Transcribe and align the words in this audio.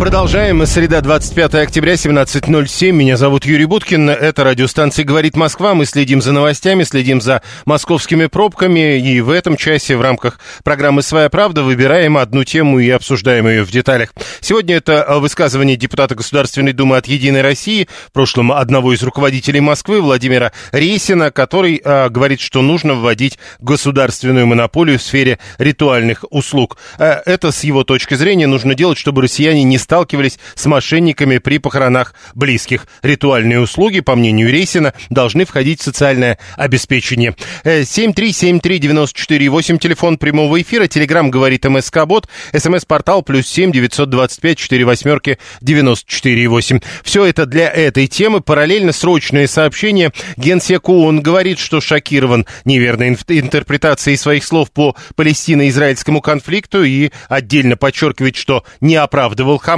Продолжаем. 0.00 0.66
Среда, 0.66 1.00
25 1.00 1.54
октября, 1.54 1.94
17.07. 1.94 2.90
Меня 2.90 3.16
зовут 3.16 3.46
Юрий 3.46 3.64
Буткин. 3.64 4.10
Это 4.10 4.44
радиостанция 4.44 5.04
«Говорит 5.04 5.36
Москва». 5.36 5.72
Мы 5.74 5.86
следим 5.86 6.20
за 6.20 6.32
новостями, 6.32 6.82
следим 6.82 7.20
за 7.20 7.42
московскими 7.64 8.26
пробками. 8.26 8.98
И 8.98 9.20
в 9.20 9.30
этом 9.30 9.56
часе 9.56 9.96
в 9.96 10.02
рамках 10.02 10.40
программы 10.64 11.02
«Своя 11.02 11.30
правда» 11.30 11.62
выбираем 11.62 12.16
одну 12.16 12.44
тему 12.44 12.80
и 12.80 12.90
обсуждаем 12.90 13.48
ее 13.48 13.62
в 13.62 13.70
деталях. 13.70 14.12
Сегодня 14.40 14.76
это 14.76 15.06
высказывание 15.20 15.76
депутата 15.76 16.14
Государственной 16.14 16.72
Думы 16.72 16.96
от 16.96 17.06
«Единой 17.06 17.40
России», 17.42 17.88
в 18.08 18.12
прошлом 18.12 18.52
одного 18.52 18.92
из 18.92 19.02
руководителей 19.02 19.60
Москвы, 19.60 20.02
Владимира 20.02 20.52
Рейсина, 20.72 21.30
который 21.30 21.80
э, 21.82 22.08
говорит, 22.10 22.40
что 22.40 22.62
нужно 22.62 22.94
вводить 22.94 23.38
государственную 23.60 24.46
монополию 24.46 24.98
в 24.98 25.02
сфере 25.02 25.38
ритуальных 25.58 26.24
услуг. 26.30 26.78
Э, 26.98 27.22
это, 27.24 27.52
с 27.52 27.64
его 27.64 27.84
точки 27.84 28.14
зрения, 28.14 28.48
нужно 28.48 28.74
делать, 28.74 28.98
чтобы 28.98 29.22
россияне 29.22 29.62
не 29.62 29.78
сталкивались 29.84 30.38
с 30.54 30.66
мошенниками 30.66 31.38
при 31.38 31.58
похоронах 31.58 32.14
близких. 32.34 32.86
Ритуальные 33.02 33.60
услуги, 33.60 34.00
по 34.00 34.16
мнению 34.16 34.50
Рейсина, 34.50 34.94
должны 35.10 35.44
входить 35.44 35.80
в 35.80 35.84
социальное 35.84 36.38
обеспечение. 36.56 37.36
Э, 37.62 37.82
7373948, 37.82 39.78
телефон 39.78 40.18
прямого 40.18 40.60
эфира, 40.60 40.86
телеграмм 40.88 41.30
говорит 41.30 41.64
МСК-бот, 41.64 42.28
смс-портал 42.56 43.22
плюс 43.22 43.46
7 43.46 43.70
925 43.72 44.58
4 44.58 44.84
восьмерки 44.84 45.38
94,8. 45.62 46.82
Все 47.02 47.24
это 47.26 47.46
для 47.46 47.68
этой 47.68 48.06
темы. 48.06 48.40
Параллельно 48.40 48.92
срочное 48.92 49.46
сообщение. 49.46 50.12
Генсек 50.36 50.88
ООН 50.88 51.20
говорит, 51.20 51.58
что 51.58 51.80
шокирован 51.80 52.46
неверной 52.64 53.08
интерпретацией 53.28 54.16
своих 54.16 54.44
слов 54.44 54.70
по 54.72 54.96
палестино-израильскому 55.14 56.20
конфликту 56.20 56.82
и 56.84 57.10
отдельно 57.28 57.76
подчеркивает, 57.76 58.36
что 58.36 58.64
не 58.80 58.96
оправдывал 58.96 59.58
Хамас. 59.58 59.73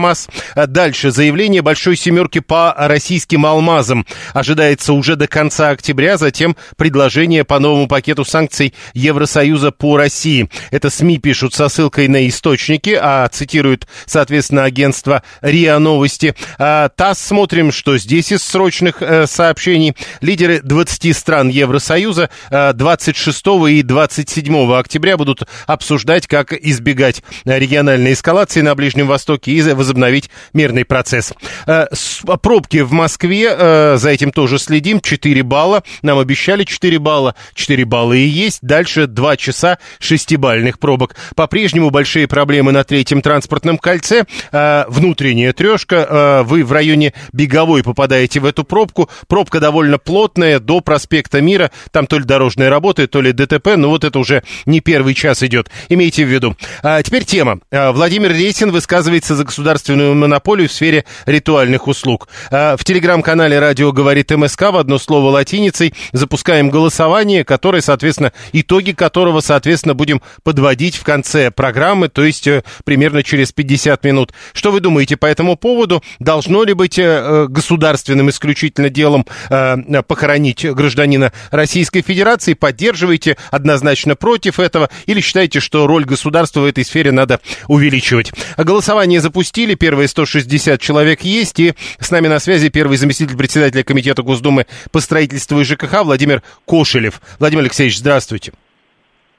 А 0.54 0.66
Дальше 0.66 1.10
заявление 1.10 1.62
большой 1.62 1.96
семерки 1.96 2.40
по 2.40 2.74
российским 2.76 3.46
алмазам 3.46 4.06
ожидается 4.34 4.92
уже 4.92 5.16
до 5.16 5.26
конца 5.26 5.70
октября, 5.70 6.16
затем 6.16 6.56
предложение 6.76 7.44
по 7.44 7.58
новому 7.58 7.88
пакету 7.88 8.24
санкций 8.24 8.74
Евросоюза 8.94 9.72
по 9.72 9.96
России. 9.96 10.48
Это 10.70 10.90
СМИ 10.90 11.18
пишут 11.18 11.54
со 11.54 11.68
ссылкой 11.68 12.08
на 12.08 12.28
источники, 12.28 12.98
а 13.00 13.28
цитируют, 13.28 13.86
соответственно, 14.06 14.64
агентство 14.64 15.22
РИА 15.40 15.78
Новости. 15.78 16.34
А, 16.58 16.88
ТАСС 16.88 17.20
смотрим, 17.20 17.72
что 17.72 17.98
здесь 17.98 18.32
из 18.32 18.42
срочных 18.42 19.00
э, 19.00 19.26
сообщений. 19.26 19.94
Лидеры 20.20 20.60
20 20.62 21.16
стран 21.16 21.48
Евросоюза 21.48 22.30
э, 22.50 22.72
26 22.72 23.46
и 23.70 23.82
27 23.82 24.72
октября 24.74 25.16
будут 25.16 25.42
обсуждать, 25.66 26.26
как 26.26 26.52
избегать 26.52 27.22
э, 27.44 27.58
региональной 27.58 28.12
эскалации 28.12 28.60
на 28.60 28.74
Ближнем 28.74 29.06
Востоке 29.06 29.52
и 29.52 29.60
возобновить 29.86 30.30
мирный 30.52 30.84
процесс. 30.84 31.32
Э, 31.66 31.86
с- 31.92 32.22
Пробки 32.42 32.78
в 32.78 32.92
Москве, 32.92 33.48
э, 33.56 33.96
за 33.98 34.10
этим 34.10 34.32
тоже 34.32 34.58
следим, 34.58 35.00
4 35.00 35.42
балла. 35.42 35.82
Нам 36.02 36.18
обещали 36.18 36.64
4 36.64 36.98
балла, 36.98 37.34
4 37.54 37.84
балла 37.84 38.12
и 38.14 38.26
есть. 38.26 38.58
Дальше 38.62 39.06
2 39.06 39.36
часа 39.36 39.78
шестибальных 40.00 40.78
пробок. 40.78 41.14
По-прежнему 41.36 41.90
большие 41.90 42.26
проблемы 42.26 42.72
на 42.72 42.82
третьем 42.84 43.22
транспортном 43.22 43.78
кольце. 43.78 44.24
Э, 44.52 44.84
Внутренняя 44.88 45.52
трешка. 45.52 46.42
Вы 46.46 46.64
в 46.64 46.72
районе 46.72 47.12
Беговой 47.32 47.82
попадаете 47.82 48.40
в 48.40 48.44
эту 48.46 48.64
пробку. 48.64 49.08
Пробка 49.28 49.60
довольно 49.60 49.98
плотная 49.98 50.58
до 50.58 50.80
проспекта 50.80 51.40
Мира. 51.40 51.70
Там 51.92 52.06
то 52.06 52.18
ли 52.18 52.24
дорожные 52.24 52.68
работы, 52.68 53.06
то 53.06 53.20
ли 53.20 53.32
ДТП. 53.32 53.76
Но 53.76 53.88
вот 53.90 54.04
это 54.04 54.18
уже 54.18 54.42
не 54.64 54.80
первый 54.80 55.14
час 55.14 55.42
идет. 55.42 55.70
Имейте 55.88 56.24
в 56.24 56.28
виду. 56.28 56.56
А 56.82 57.02
теперь 57.02 57.24
тема. 57.24 57.60
А, 57.70 57.92
Владимир 57.92 58.32
Рейсин 58.32 58.70
высказывается 58.70 59.36
за 59.36 59.44
государственную 59.44 59.75
монополию 59.88 60.68
в 60.68 60.72
сфере 60.72 61.04
ритуальных 61.26 61.88
услуг. 61.88 62.28
А, 62.50 62.76
В 62.76 62.84
телеграм-канале 62.84 63.58
«Радио 63.58 63.92
говорит 63.92 64.30
МСК» 64.30 64.62
в 64.72 64.76
одно 64.76 64.98
слово 64.98 65.30
латиницей 65.30 65.94
запускаем 66.12 66.70
голосование, 66.70 67.44
которое, 67.44 67.80
соответственно, 67.80 68.32
итоги 68.52 68.92
которого, 68.92 69.40
соответственно, 69.40 69.94
будем 69.94 70.22
подводить 70.42 70.96
в 70.96 71.04
конце 71.04 71.50
программы, 71.50 72.08
то 72.08 72.24
есть 72.24 72.46
э, 72.46 72.62
примерно 72.84 73.22
через 73.22 73.52
50 73.52 74.04
минут. 74.04 74.32
Что 74.52 74.72
вы 74.72 74.80
думаете 74.80 75.16
по 75.16 75.26
этому 75.26 75.56
поводу? 75.56 76.02
Должно 76.18 76.64
ли 76.64 76.72
быть 76.72 76.98
э, 76.98 77.02
э, 77.02 77.46
государственным 77.48 78.30
исключительно 78.30 78.90
делом 78.90 79.26
похоронить 79.48 80.64
гражданина 80.64 81.32
Российской 81.50 82.02
Федерации? 82.02 82.54
Поддерживаете 82.54 83.36
однозначно 83.50 84.16
против 84.16 84.60
этого 84.60 84.88
или 85.06 85.20
считаете, 85.20 85.60
что 85.60 85.86
роль 85.86 86.04
государства 86.04 86.60
в 86.60 86.64
этой 86.64 86.84
сфере 86.84 87.12
надо 87.12 87.40
увеличивать? 87.68 88.32
Голосование 88.56 89.20
запустили, 89.20 89.65
первые 89.74 90.08
160 90.08 90.80
человек 90.80 91.22
есть, 91.22 91.58
и 91.60 91.74
с 91.98 92.10
нами 92.10 92.28
на 92.28 92.38
связи 92.38 92.68
первый 92.68 92.96
заместитель 92.96 93.36
председателя 93.36 93.82
Комитета 93.82 94.22
Госдумы 94.22 94.66
по 94.92 95.00
строительству 95.00 95.60
и 95.60 95.64
ЖКХ 95.64 96.04
Владимир 96.04 96.42
Кошелев. 96.66 97.20
Владимир 97.38 97.62
Алексеевич, 97.64 97.98
здравствуйте. 97.98 98.52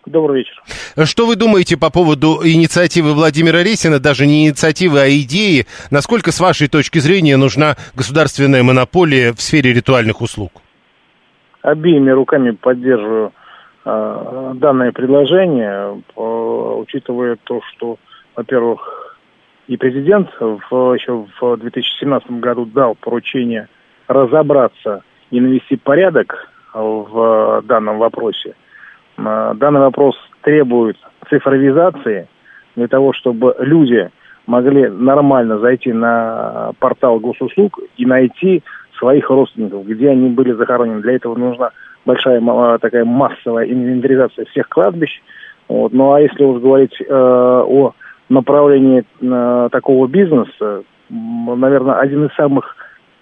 Добрый 0.08 0.40
вечер. 0.40 0.56
Что 1.06 1.28
вы 1.28 1.36
думаете 1.36 1.76
по 1.78 1.90
поводу 1.90 2.40
инициативы 2.42 3.14
Владимира 3.14 3.62
Рейсина, 3.62 4.00
даже 4.00 4.26
не 4.26 4.46
инициативы, 4.46 5.02
а 5.02 5.10
идеи? 5.10 5.66
Насколько, 5.92 6.32
с 6.32 6.40
вашей 6.40 6.70
точки 6.70 7.00
зрения, 7.00 7.36
нужна 7.36 7.76
государственная 7.94 8.64
монополия 8.64 9.34
в 9.34 9.42
сфере 9.42 9.74
ритуальных 9.74 10.22
услуг? 10.22 10.54
Обеими 11.62 12.10
руками 12.12 12.52
поддерживаю 12.52 13.34
э, 13.84 14.52
данное 14.56 14.94
предложение, 14.94 16.02
э, 16.16 16.22
учитывая 16.22 17.38
то, 17.44 17.60
что, 17.74 17.98
во-первых, 18.38 19.07
и 19.68 19.78
президент 19.78 20.30
в, 20.40 20.94
еще 20.94 21.26
в 21.40 21.58
2017 21.58 22.32
году 22.40 22.66
дал 22.66 22.96
поручение 22.96 23.68
разобраться 24.08 25.04
и 25.30 25.40
навести 25.42 25.76
порядок 25.76 26.48
в 26.74 27.62
данном 27.66 27.98
вопросе. 27.98 28.56
Э, 29.18 29.54
Данный 29.56 29.82
вопрос 29.82 30.16
требует 30.42 30.98
цифровизации 31.30 32.28
для 32.76 32.88
того, 32.88 33.14
чтобы 33.14 33.56
люди 33.60 34.10
могли 34.46 34.88
нормально 34.88 35.60
зайти 35.60 35.92
на 35.92 36.72
портал 36.80 37.20
госуслуг 37.20 37.80
и 37.98 38.06
найти 38.06 38.64
своих 38.98 39.30
родственников, 39.30 39.86
где 39.86 40.10
они 40.10 40.30
были 40.30 40.54
захоронены. 40.54 41.02
Для 41.02 41.16
этого 41.16 41.36
нужна 41.36 41.72
большая 42.06 42.40
ма- 42.40 42.80
такая 42.80 43.04
массовая 43.04 43.66
инвентаризация 43.66 44.46
всех 44.46 44.70
кладбищ. 44.70 45.22
Вот. 45.68 45.92
Ну 45.92 46.14
а 46.14 46.22
если 46.22 46.44
уж 46.44 46.62
говорить 46.62 46.96
э, 47.02 47.06
о 47.10 47.94
направлении 48.30 49.04
э, 49.22 49.70
такого 49.72 50.08
бизнеса, 50.08 50.84
наверное, 51.10 51.96
один 51.96 52.26
из 52.26 52.36
самых 52.36 52.76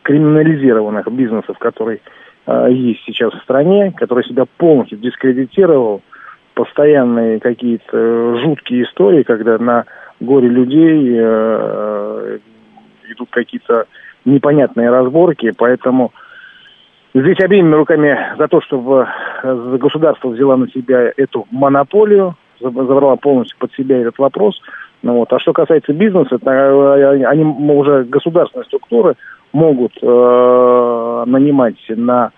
криминализированных 0.03 1.11
бизнесов, 1.11 1.57
который 1.59 2.01
э, 2.47 2.67
есть 2.71 3.01
сейчас 3.05 3.33
в 3.33 3.43
стране, 3.43 3.93
который 3.95 4.23
себя 4.23 4.45
полностью 4.57 4.97
дискредитировал, 4.97 6.01
постоянные 6.53 7.39
какие-то 7.39 8.37
жуткие 8.37 8.83
истории, 8.83 9.23
когда 9.23 9.57
на 9.57 9.85
горе 10.19 10.47
людей 10.47 11.15
э, 11.17 12.39
идут 13.09 13.29
какие-то 13.29 13.85
непонятные 14.23 14.89
разборки, 14.89 15.51
поэтому 15.55 16.11
здесь 17.13 17.39
обеими 17.39 17.73
руками 17.75 18.17
за 18.37 18.47
то, 18.47 18.61
чтобы 18.61 19.07
государство 19.43 20.29
взяло 20.29 20.55
на 20.55 20.69
себя 20.69 21.11
эту 21.17 21.45
монополию, 21.51 22.35
заб- 22.59 22.87
забрала 22.87 23.15
полностью 23.17 23.57
под 23.59 23.73
себя 23.73 23.97
этот 23.99 24.17
вопрос. 24.17 24.59
Ну, 25.03 25.13
вот. 25.13 25.31
А 25.33 25.39
что 25.39 25.53
касается 25.53 25.93
бизнеса, 25.93 26.37
то, 26.39 26.51
э, 26.51 27.23
они 27.25 27.43
уже 27.43 28.03
государственные 28.05 28.65
структуры 28.65 29.15
могут 29.53 29.93
э, 30.01 31.23
нанимать 31.27 31.75
на 31.89 32.31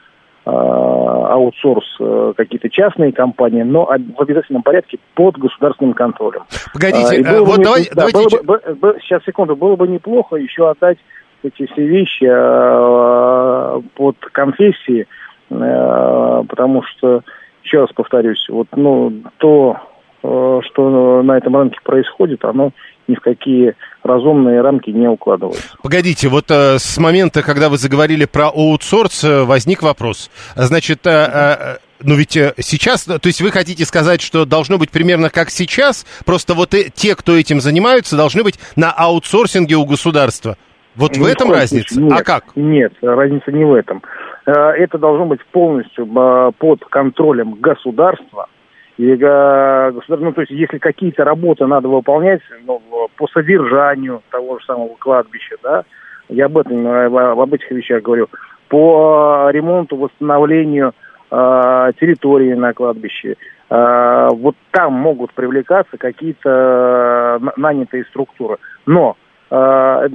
э, 0.46 0.50
аутсорс 0.50 1.86
э, 2.00 2.34
какие-то 2.38 2.70
частные 2.70 3.12
компании, 3.12 3.64
но 3.64 3.86
в 3.86 4.22
обязательном 4.22 4.64
порядке 4.64 4.98
под 5.16 5.38
государственным 5.38 5.94
контролем. 5.94 6.42
Погодите, 6.74 7.24
А, 7.28 7.42
вот 7.42 7.58
не- 7.58 7.64
давайте, 7.64 7.90
да, 7.96 8.06
давайте 8.08 8.38
было 8.44 8.44
бы- 8.58 8.62
бы- 8.66 8.76
бы- 8.76 8.98
сейчас, 9.02 9.24
секунду, 9.24 9.56
было 9.56 9.76
бы 9.76 9.88
неплохо 9.88 10.36
еще 10.36 10.70
отдать 10.70 10.98
эти 11.44 11.66
все 11.68 11.86
вещи 11.86 12.26
э, 12.30 13.82
под 13.96 14.18
конфессии, 14.32 15.06
э, 15.50 16.44
потому 16.50 16.84
что 16.84 17.22
еще 17.64 17.82
раз 17.82 17.90
повторюсь, 17.94 18.46
вот, 18.50 18.68
ну, 18.76 19.12
то, 19.38 19.78
что 20.22 21.22
на 21.24 21.38
этом 21.38 21.56
рынке 21.56 21.78
происходит, 21.84 22.44
оно 22.44 22.72
ни 23.08 23.16
в 23.16 23.22
какие 23.22 23.76
разумные 24.04 24.62
рамки 24.62 24.90
не 24.90 25.08
укладывается. 25.08 25.78
Погодите, 25.82 26.28
вот 26.28 26.46
э, 26.50 26.78
с 26.78 26.98
момента, 26.98 27.42
когда 27.42 27.70
вы 27.70 27.78
заговорили 27.78 28.26
про 28.26 28.48
аутсорс, 28.48 29.24
э, 29.24 29.44
возник 29.44 29.82
вопрос. 29.82 30.30
Значит, 30.56 31.06
э, 31.06 31.10
э, 31.10 31.78
ну 32.04 32.16
ведь 32.16 32.36
э, 32.38 32.54
сейчас, 32.60 33.06
то 33.06 33.20
есть 33.24 33.42
вы 33.42 33.52
хотите 33.52 33.86
сказать, 33.86 34.22
что 34.22 34.46
должно 34.46 34.78
быть 34.78 34.92
примерно 34.92 35.30
как 35.30 35.50
сейчас, 35.50 36.06
просто 36.26 36.54
вот 36.54 36.74
и, 36.74 36.90
те, 36.94 37.16
кто 37.16 37.36
этим 37.36 37.62
занимаются, 37.62 38.18
должны 38.18 38.44
быть 38.44 38.60
на 38.76 38.92
аутсорсинге 38.92 39.76
у 39.76 39.86
государства. 39.86 40.58
Вот 40.96 41.16
в 41.16 41.26
этом 41.26 41.52
разница? 41.52 42.00
Нет, 42.02 42.12
а 42.12 42.24
как? 42.24 42.44
Нет, 42.56 42.92
разница 43.02 43.52
не 43.52 43.64
в 43.64 43.74
этом. 43.74 44.02
Э, 44.46 44.52
это 44.52 44.98
должно 44.98 45.26
быть 45.26 45.46
полностью 45.52 46.06
э, 46.06 46.52
под 46.58 46.84
контролем 46.86 47.54
государства. 47.54 48.48
И 48.98 49.16
государство, 49.16 50.18
ну, 50.18 50.34
то 50.34 50.42
есть, 50.42 50.52
если 50.52 50.80
какие-то 50.80 51.24
работы 51.24 51.68
надо 51.68 51.88
выполнять 51.88 52.42
ну, 52.66 52.82
по 53.16 53.28
содержанию 53.28 54.22
того 54.32 54.58
же 54.58 54.66
самого 54.66 54.96
кладбища, 54.98 55.56
да, 55.62 55.84
я 56.30 56.46
об 56.46 56.58
этом, 56.58 56.88
об 56.88 57.54
этих 57.54 57.70
вещах 57.72 58.02
говорю, 58.02 58.28
по 58.70 59.50
ремонту, 59.52 59.96
восстановлению 59.96 60.94
э, 61.32 61.92
территории 62.00 62.54
на 62.54 62.74
кладбище, 62.74 63.36
э, 63.70 64.28
вот 64.32 64.56
там 64.72 64.94
могут 64.94 65.32
привлекаться 65.34 65.98
какие-то 65.98 67.40
нанятые 67.56 68.04
структуры. 68.06 68.58
Но 68.86 69.16
э, 69.50 70.08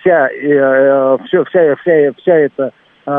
вся, 0.00 0.28
э, 0.30 1.18
все, 1.26 1.44
вся, 1.44 1.76
вся, 1.76 2.12
вся 2.16 2.34
эта 2.34 2.72
э, 3.06 3.10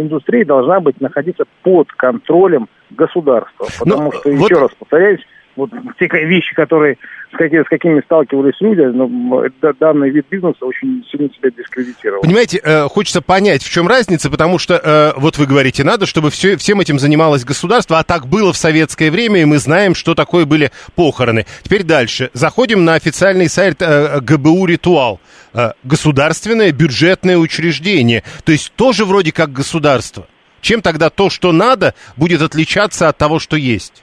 индустрия 0.00 0.44
должна 0.44 0.80
быть 0.80 1.00
находиться 1.00 1.44
под 1.62 1.90
контролем 1.92 2.68
государства. 2.90 3.66
Ну, 3.80 3.84
потому 3.84 4.02
Но, 4.04 4.12
что, 4.12 4.30
вот... 4.30 4.50
еще 4.50 4.60
раз 4.60 4.70
повторяюсь, 4.78 5.20
вот 5.56 5.70
те 5.98 6.06
вещи, 6.06 6.54
которые 6.54 6.98
с, 7.36 7.38
какими, 7.38 7.62
с 7.62 7.68
какими 7.68 8.00
сталкивались 8.00 8.54
люди, 8.60 8.80
ну, 8.80 9.42
данный 9.78 10.10
вид 10.10 10.26
бизнеса 10.30 10.64
очень 10.64 11.04
сильно 11.10 11.28
себя 11.34 11.50
дискредитировал. 11.50 12.22
Понимаете, 12.22 12.60
э, 12.62 12.82
хочется 12.88 13.20
понять, 13.20 13.62
в 13.62 13.70
чем 13.70 13.86
разница, 13.86 14.30
потому 14.30 14.58
что, 14.58 14.74
э, 14.74 15.12
вот 15.20 15.38
вы 15.38 15.46
говорите, 15.46 15.84
надо, 15.84 16.06
чтобы 16.06 16.30
все, 16.30 16.56
всем 16.56 16.80
этим 16.80 16.98
занималось 16.98 17.44
государство, 17.44 17.98
а 17.98 18.04
так 18.04 18.26
было 18.26 18.52
в 18.52 18.56
советское 18.56 19.10
время, 19.10 19.42
и 19.42 19.44
мы 19.44 19.58
знаем, 19.58 19.94
что 19.94 20.14
такое 20.14 20.46
были 20.46 20.70
похороны. 20.94 21.46
Теперь 21.62 21.82
дальше. 21.82 22.30
Заходим 22.32 22.84
на 22.84 22.94
официальный 22.94 23.48
сайт 23.48 23.76
э, 23.80 24.20
ГБУ 24.20 24.66
«Ритуал». 24.66 25.20
Э, 25.52 25.72
государственное 25.84 26.72
бюджетное 26.72 27.38
учреждение, 27.38 28.22
то 28.44 28.52
есть 28.52 28.72
тоже 28.74 29.04
вроде 29.04 29.32
как 29.32 29.52
государство. 29.52 30.26
Чем 30.60 30.82
тогда 30.82 31.10
то, 31.10 31.30
что 31.30 31.52
надо, 31.52 31.94
будет 32.16 32.42
отличаться 32.42 33.08
от 33.08 33.16
того, 33.16 33.38
что 33.38 33.56
есть? 33.56 34.02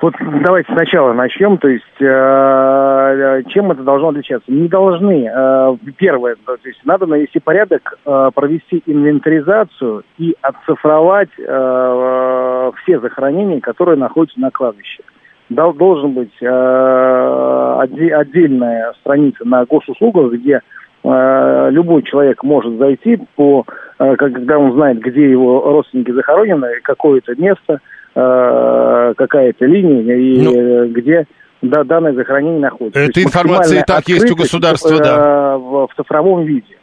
Вот 0.00 0.14
давайте 0.20 0.72
сначала 0.72 1.12
начнем. 1.12 1.58
То 1.58 1.68
есть, 1.68 1.84
э, 2.00 3.42
чем 3.48 3.72
это 3.72 3.82
должно 3.82 4.10
отличаться? 4.10 4.50
Не 4.50 4.68
должны. 4.68 5.28
Э, 5.28 5.76
первое, 5.96 6.36
то 6.44 6.56
есть, 6.64 6.80
надо 6.84 7.06
навести 7.06 7.40
порядок, 7.40 7.98
э, 8.06 8.30
провести 8.32 8.82
инвентаризацию 8.86 10.04
и 10.18 10.36
оцифровать 10.40 11.30
э, 11.36 11.42
э, 11.48 12.70
все 12.82 13.00
захоронения, 13.00 13.60
которые 13.60 13.98
находятся 13.98 14.40
на 14.40 14.50
кладбище. 14.52 15.02
Дол, 15.48 15.72
должен 15.72 16.12
быть 16.12 16.34
э, 16.40 17.76
отдельная 17.80 18.92
страница 19.00 19.44
на 19.44 19.64
госуслугах, 19.64 20.32
где 20.34 20.60
э, 21.02 21.68
любой 21.72 22.02
человек 22.04 22.44
может 22.44 22.78
зайти 22.78 23.18
по, 23.34 23.64
э, 23.98 24.14
когда 24.14 24.58
он 24.58 24.74
знает, 24.74 25.00
где 25.00 25.28
его 25.28 25.60
родственники 25.72 26.12
захоронены, 26.12 26.68
какое-то 26.84 27.34
место– 27.34 27.80
Э, 28.20 29.14
какая-то 29.16 29.64
линия 29.64 30.16
и 30.16 30.42
ну, 30.42 30.52
э, 30.52 30.88
где 30.88 31.24
да, 31.62 31.84
данное 31.84 32.14
захоронение 32.14 32.58
находится. 32.58 32.98
Эта 33.00 33.22
информация 33.22 33.80
и 33.80 33.84
так 33.84 34.08
есть 34.08 34.28
у 34.28 34.34
государства, 34.34 34.96
в, 34.96 34.98
да. 34.98 35.56
В, 35.56 35.86
в 35.86 35.90
цифровом 35.94 36.42
виде. 36.44 36.76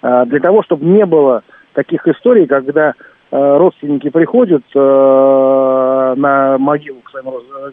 А, 0.00 0.24
для 0.24 0.40
того, 0.40 0.62
чтобы 0.62 0.86
не 0.86 1.04
было 1.04 1.42
таких 1.74 2.08
историй, 2.08 2.46
когда 2.46 2.94
э, 2.94 2.94
родственники 3.30 4.08
приходят 4.08 4.62
на 4.74 6.56
могилу 6.58 7.00
к 7.00 7.10
своим, 7.10 7.26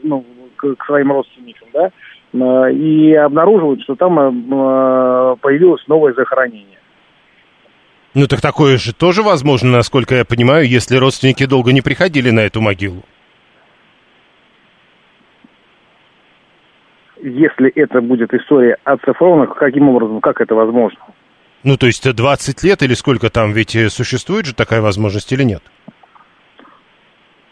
ну, 0.04 0.26
к 0.58 0.86
своим 0.86 1.14
родственникам, 1.14 1.70
да, 1.74 1.92
и 2.72 3.14
обнаруживают, 3.14 3.84
что 3.84 3.96
там 3.96 4.16
появилось 5.40 5.88
новое 5.88 6.14
захоронение. 6.14 6.78
Ну 8.18 8.26
так 8.26 8.42
такое 8.42 8.78
же 8.78 8.96
тоже 8.96 9.22
возможно, 9.22 9.70
насколько 9.70 10.16
я 10.16 10.26
понимаю, 10.26 10.68
если 10.68 10.96
родственники 10.98 11.46
долго 11.46 11.72
не 11.72 11.82
приходили 11.82 12.32
на 12.32 12.40
эту 12.40 12.62
могилу. 12.62 13.04
Если 17.22 17.70
это 17.76 18.02
будет 18.02 18.34
история 18.34 18.78
оцифрована, 18.86 19.46
каким 19.46 19.90
образом, 19.90 20.20
как 20.20 20.42
это 20.42 20.56
возможно? 20.56 21.00
Ну, 21.62 21.78
то 21.78 21.86
есть 21.86 22.12
20 22.12 22.64
лет 22.64 22.82
или 22.82 22.96
сколько 22.96 23.30
там, 23.30 23.52
ведь 23.52 23.76
э, 23.76 23.88
существует 23.90 24.48
же 24.48 24.56
такая 24.56 24.82
возможность 24.82 25.32
или 25.32 25.44
нет? 25.44 25.62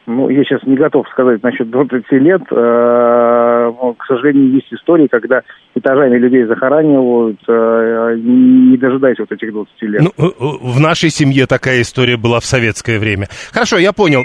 Ну, 0.08 0.30
я 0.30 0.44
сейчас 0.44 0.62
не 0.64 0.76
готов 0.76 1.08
сказать 1.10 1.42
насчет 1.42 1.70
20 1.70 2.12
лет. 2.12 2.42
Э, 2.52 3.72
к 3.98 4.06
сожалению, 4.06 4.54
есть 4.54 4.72
истории, 4.72 5.08
когда 5.08 5.42
этажами 5.74 6.18
людей 6.18 6.46
захоранивают, 6.46 7.40
э, 7.48 8.16
не 8.18 8.78
дожидаясь 8.78 9.18
вот 9.18 9.32
этих 9.32 9.52
20 9.52 9.82
лет. 9.82 10.02
Ну, 10.04 10.12
э, 10.18 10.32
в 10.62 10.80
нашей 10.80 11.10
семье 11.10 11.48
такая 11.48 11.82
история 11.82 12.18
была 12.18 12.40
в 12.40 12.46
советское 12.46 13.00
время. 13.00 13.28
Хорошо, 13.52 13.78
я 13.78 13.94
понял. 13.94 14.24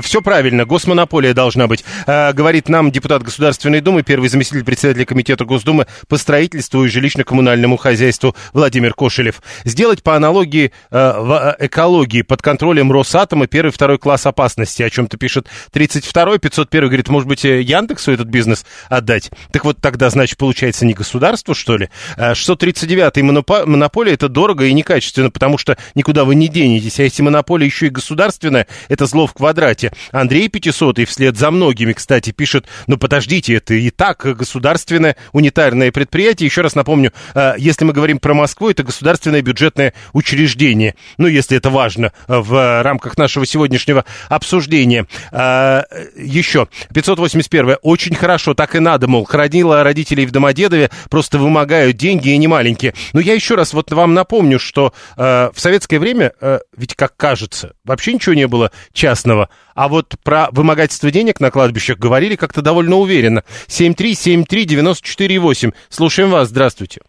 Все 0.00 0.20
правильно, 0.22 0.64
госмонополия 0.64 1.34
должна 1.34 1.66
быть. 1.66 1.84
Говорит 2.06 2.68
нам 2.68 2.90
депутат 2.90 3.22
Государственной 3.22 3.80
Думы, 3.80 4.02
первый 4.02 4.28
заместитель 4.28 4.64
председателя 4.64 5.04
Комитета 5.04 5.44
Госдумы 5.44 5.86
по 6.08 6.16
строительству 6.16 6.84
и 6.84 6.88
жилищно-коммунальному 6.88 7.76
хозяйству 7.76 8.34
Владимир 8.52 8.94
Кошелев. 8.94 9.40
Сделать 9.64 10.02
по 10.02 10.14
аналогии 10.14 10.72
в 10.90 11.56
экологии 11.58 12.22
под 12.22 12.42
контролем 12.42 12.92
Росатома 12.92 13.46
первый 13.46 13.70
второй 13.70 13.98
класс 13.98 14.26
опасности 14.26 14.67
безопасности, 14.68 14.82
о 14.82 14.90
чем-то 14.90 15.16
пишет 15.16 15.46
32-й, 15.72 16.38
501 16.38 16.86
говорит, 16.86 17.08
может 17.08 17.28
быть, 17.28 17.44
э, 17.44 17.62
Яндексу 17.62 18.12
этот 18.12 18.28
бизнес 18.28 18.64
отдать? 18.88 19.30
Так 19.52 19.64
вот 19.64 19.80
тогда, 19.80 20.10
значит, 20.10 20.38
получается 20.38 20.84
не 20.86 20.94
государству, 20.94 21.54
что 21.54 21.76
ли? 21.76 21.88
639-й 22.16 23.22
а 23.22 23.66
монополия 23.66 24.14
это 24.14 24.28
дорого 24.28 24.64
и 24.64 24.72
некачественно, 24.72 25.30
потому 25.30 25.58
что 25.58 25.76
никуда 25.94 26.24
вы 26.24 26.34
не 26.34 26.48
денетесь. 26.48 27.00
А 27.00 27.02
если 27.02 27.22
монополия 27.22 27.66
еще 27.66 27.86
и 27.86 27.90
государственная, 27.90 28.66
это 28.88 29.06
зло 29.06 29.26
в 29.26 29.34
квадрате. 29.34 29.92
Андрей 30.12 30.48
500 30.48 30.98
вслед 31.08 31.36
за 31.36 31.50
многими, 31.50 31.92
кстати, 31.92 32.30
пишет, 32.30 32.66
ну 32.86 32.96
подождите, 32.96 33.54
это 33.54 33.74
и 33.74 33.90
так 33.90 34.18
государственное 34.36 35.16
унитарное 35.32 35.92
предприятие. 35.92 36.46
Еще 36.46 36.62
раз 36.62 36.74
напомню, 36.74 37.12
э, 37.34 37.54
если 37.58 37.84
мы 37.84 37.92
говорим 37.92 38.18
про 38.18 38.34
Москву, 38.34 38.70
это 38.70 38.82
государственное 38.82 39.42
бюджетное 39.42 39.94
учреждение. 40.12 40.94
Ну, 41.16 41.26
если 41.26 41.56
это 41.56 41.70
важно 41.70 42.12
в 42.26 42.82
рамках 42.82 43.16
нашего 43.16 43.46
сегодняшнего 43.46 44.04
обсуждения 44.28 44.57
обсуждение. 44.58 45.06
А, 45.32 45.84
еще, 46.16 46.68
581 46.92 47.76
очень 47.82 48.14
хорошо, 48.14 48.52
так 48.54 48.74
и 48.74 48.80
надо, 48.80 49.08
мол, 49.08 49.24
хранила 49.24 49.84
родителей 49.84 50.26
в 50.26 50.32
Домодедове, 50.32 50.90
просто 51.08 51.38
вымогают 51.38 51.96
деньги 51.96 52.28
и 52.30 52.36
не 52.36 52.48
маленькие. 52.48 52.92
Но 53.12 53.20
я 53.20 53.34
еще 53.34 53.54
раз 53.54 53.72
вот 53.72 53.92
вам 53.92 54.14
напомню, 54.14 54.58
что 54.58 54.92
а, 55.16 55.52
в 55.54 55.60
советское 55.60 56.00
время, 56.00 56.32
а, 56.40 56.58
ведь 56.76 56.96
как 56.96 57.16
кажется, 57.16 57.74
вообще 57.84 58.14
ничего 58.14 58.34
не 58.34 58.48
было 58.48 58.72
частного, 58.92 59.48
а 59.74 59.88
вот 59.88 60.16
про 60.24 60.48
вымогательство 60.50 61.10
денег 61.10 61.40
на 61.40 61.50
кладбищах 61.50 61.98
говорили 61.98 62.36
как-то 62.36 62.62
довольно 62.62 62.96
уверенно. 62.96 63.44
7373948. 63.68 65.74
Слушаем 65.88 66.30
вас, 66.30 66.48
здравствуйте. 66.48 67.02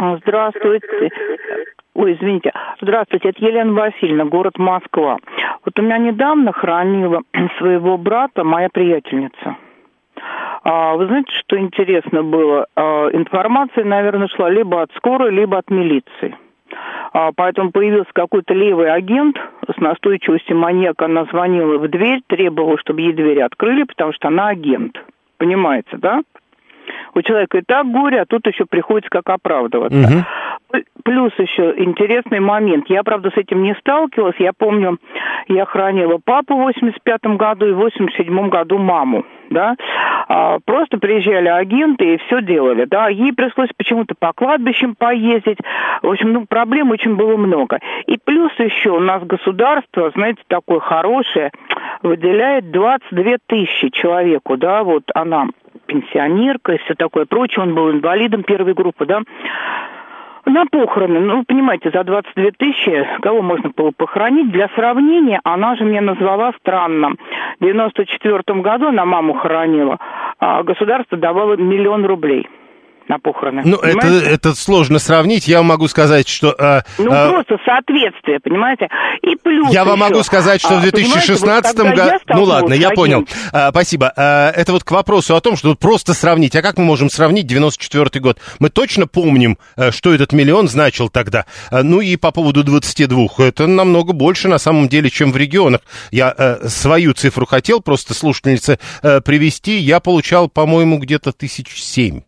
Здравствуйте. 0.00 1.10
Ой, 1.94 2.14
извините. 2.14 2.52
Здравствуйте, 2.80 3.30
это 3.30 3.44
Елена 3.44 3.72
Васильевна, 3.72 4.24
город 4.24 4.56
Москва. 4.58 5.18
Вот 5.64 5.78
у 5.78 5.82
меня 5.82 5.98
недавно 5.98 6.52
хранила 6.52 7.22
своего 7.58 7.98
брата 7.98 8.42
моя 8.42 8.68
приятельница. 8.72 9.56
А, 10.62 10.94
вы 10.94 11.06
знаете, 11.06 11.30
что 11.32 11.58
интересно 11.58 12.22
было? 12.22 12.66
А, 12.76 13.08
информация, 13.12 13.84
наверное, 13.84 14.28
шла 14.28 14.48
либо 14.48 14.82
от 14.82 14.90
скорой, 14.96 15.32
либо 15.32 15.58
от 15.58 15.70
милиции. 15.70 16.36
А, 17.12 17.32
поэтому 17.34 17.70
появился 17.70 18.10
какой-то 18.14 18.54
левый 18.54 18.90
агент 18.90 19.36
с 19.70 19.78
настойчивостью 19.78 20.56
маньяка. 20.56 21.06
Она 21.06 21.24
звонила 21.24 21.76
в 21.76 21.88
дверь, 21.88 22.22
требовала, 22.26 22.78
чтобы 22.78 23.02
ей 23.02 23.12
дверь 23.12 23.42
открыли, 23.42 23.82
потому 23.82 24.12
что 24.14 24.28
она 24.28 24.48
агент. 24.48 24.98
Понимаете, 25.36 25.96
да? 25.98 26.22
У 27.14 27.22
человека 27.22 27.58
и 27.58 27.62
так 27.62 27.86
горе, 27.86 28.22
а 28.22 28.26
тут 28.26 28.46
еще 28.46 28.64
приходится 28.66 29.10
как 29.10 29.28
оправдываться. 29.28 29.98
Угу. 29.98 30.24
Плюс 31.04 31.32
еще 31.38 31.74
интересный 31.76 32.40
момент. 32.40 32.88
Я, 32.88 33.02
правда, 33.02 33.30
с 33.30 33.36
этим 33.36 33.62
не 33.62 33.74
сталкивалась. 33.74 34.36
Я 34.38 34.52
помню, 34.56 34.98
я 35.48 35.64
хранила 35.64 36.20
папу 36.24 36.54
в 36.54 36.60
85 36.60 37.36
году 37.36 37.66
и 37.66 37.72
в 37.72 37.78
87 37.78 38.48
году 38.48 38.78
маму. 38.78 39.24
Да? 39.50 39.74
А, 40.28 40.58
просто 40.64 40.98
приезжали 40.98 41.48
агенты 41.48 42.14
и 42.14 42.18
все 42.18 42.40
делали. 42.42 42.84
Да? 42.84 43.08
Ей 43.08 43.32
пришлось 43.32 43.70
почему-то 43.76 44.14
по 44.16 44.32
кладбищам 44.32 44.94
поездить. 44.94 45.58
В 46.02 46.08
общем, 46.08 46.32
ну, 46.32 46.46
проблем 46.46 46.90
очень 46.90 47.16
было 47.16 47.36
много. 47.36 47.80
И 48.06 48.16
плюс 48.22 48.52
еще 48.58 48.90
у 48.90 49.00
нас 49.00 49.24
государство, 49.24 50.10
знаете, 50.14 50.42
такое 50.46 50.78
хорошее, 50.78 51.50
выделяет 52.02 52.70
22 52.70 53.38
тысячи 53.46 53.88
человеку, 53.88 54.56
да, 54.56 54.84
вот 54.84 55.04
она 55.14 55.48
пенсионерка 55.86 56.72
и 56.72 56.78
все 56.78 56.94
такое 56.94 57.26
прочее, 57.26 57.64
он 57.64 57.74
был 57.74 57.90
инвалидом 57.90 58.44
первой 58.44 58.74
группы, 58.74 59.06
да, 59.06 59.22
на 60.46 60.66
похороны, 60.66 61.20
ну, 61.20 61.44
понимаете, 61.44 61.90
за 61.90 62.04
22 62.04 62.50
тысячи 62.56 63.06
кого 63.20 63.42
можно 63.42 63.70
было 63.70 63.92
похоронить? 63.96 64.50
Для 64.50 64.68
сравнения, 64.74 65.40
она 65.44 65.76
же 65.76 65.84
мне 65.84 66.00
назвала 66.00 66.52
странно. 66.60 67.14
В 67.60 67.64
94 67.64 68.60
году 68.60 68.88
она 68.88 69.04
маму 69.04 69.34
хоронила, 69.34 69.98
а 70.38 70.62
государство 70.62 71.16
давало 71.18 71.56
миллион 71.56 72.04
рублей– 72.06 72.48
на 73.08 73.18
похороны. 73.18 73.62
Ну, 73.64 73.76
это, 73.76 74.06
это 74.06 74.54
сложно 74.54 74.98
сравнить. 74.98 75.48
Я 75.48 75.62
могу 75.62 75.88
сказать, 75.88 76.28
что... 76.28 76.54
А, 76.58 76.82
ну, 76.98 77.10
а, 77.12 77.30
просто 77.30 77.56
соответствие, 77.64 78.40
понимаете? 78.40 78.88
И 79.22 79.36
плюс 79.36 79.72
Я 79.72 79.80
еще, 79.80 79.90
вам 79.90 79.98
могу 80.00 80.22
сказать, 80.22 80.60
что 80.60 80.76
а, 80.76 80.78
в 80.78 80.82
2016 80.82 81.78
вот 81.78 81.94
году... 81.94 82.12
Ну, 82.28 82.44
ладно, 82.44 82.74
я 82.74 82.90
понял. 82.90 83.26
А, 83.52 83.70
спасибо. 83.70 84.12
А, 84.16 84.50
это 84.50 84.72
вот 84.72 84.84
к 84.84 84.90
вопросу 84.90 85.34
о 85.34 85.40
том, 85.40 85.56
что 85.56 85.74
просто 85.74 86.14
сравнить. 86.14 86.54
А 86.56 86.62
как 86.62 86.78
мы 86.78 86.84
можем 86.84 87.10
сравнить 87.10 87.46
94 87.46 88.20
год? 88.20 88.38
Мы 88.58 88.70
точно 88.70 89.06
помним, 89.06 89.58
э, 89.76 89.90
что 89.90 90.14
этот 90.14 90.32
миллион 90.32 90.68
значил 90.68 91.08
тогда. 91.08 91.46
А, 91.70 91.82
ну, 91.82 92.00
и 92.00 92.16
по 92.16 92.30
поводу 92.30 92.62
22. 92.62 93.26
Это 93.38 93.66
намного 93.66 94.12
больше, 94.12 94.48
на 94.48 94.58
самом 94.58 94.88
деле, 94.88 95.10
чем 95.10 95.32
в 95.32 95.36
регионах. 95.36 95.80
Я 96.10 96.30
а, 96.30 96.68
свою 96.68 97.12
цифру 97.12 97.46
хотел 97.46 97.80
просто 97.80 98.14
слушательнице 98.14 98.78
а, 99.02 99.20
привести. 99.20 99.78
Я 99.78 100.00
получал, 100.00 100.48
по-моему, 100.48 100.98
где-то 100.98 101.32
тысяч 101.32 101.82
семь 101.82 102.22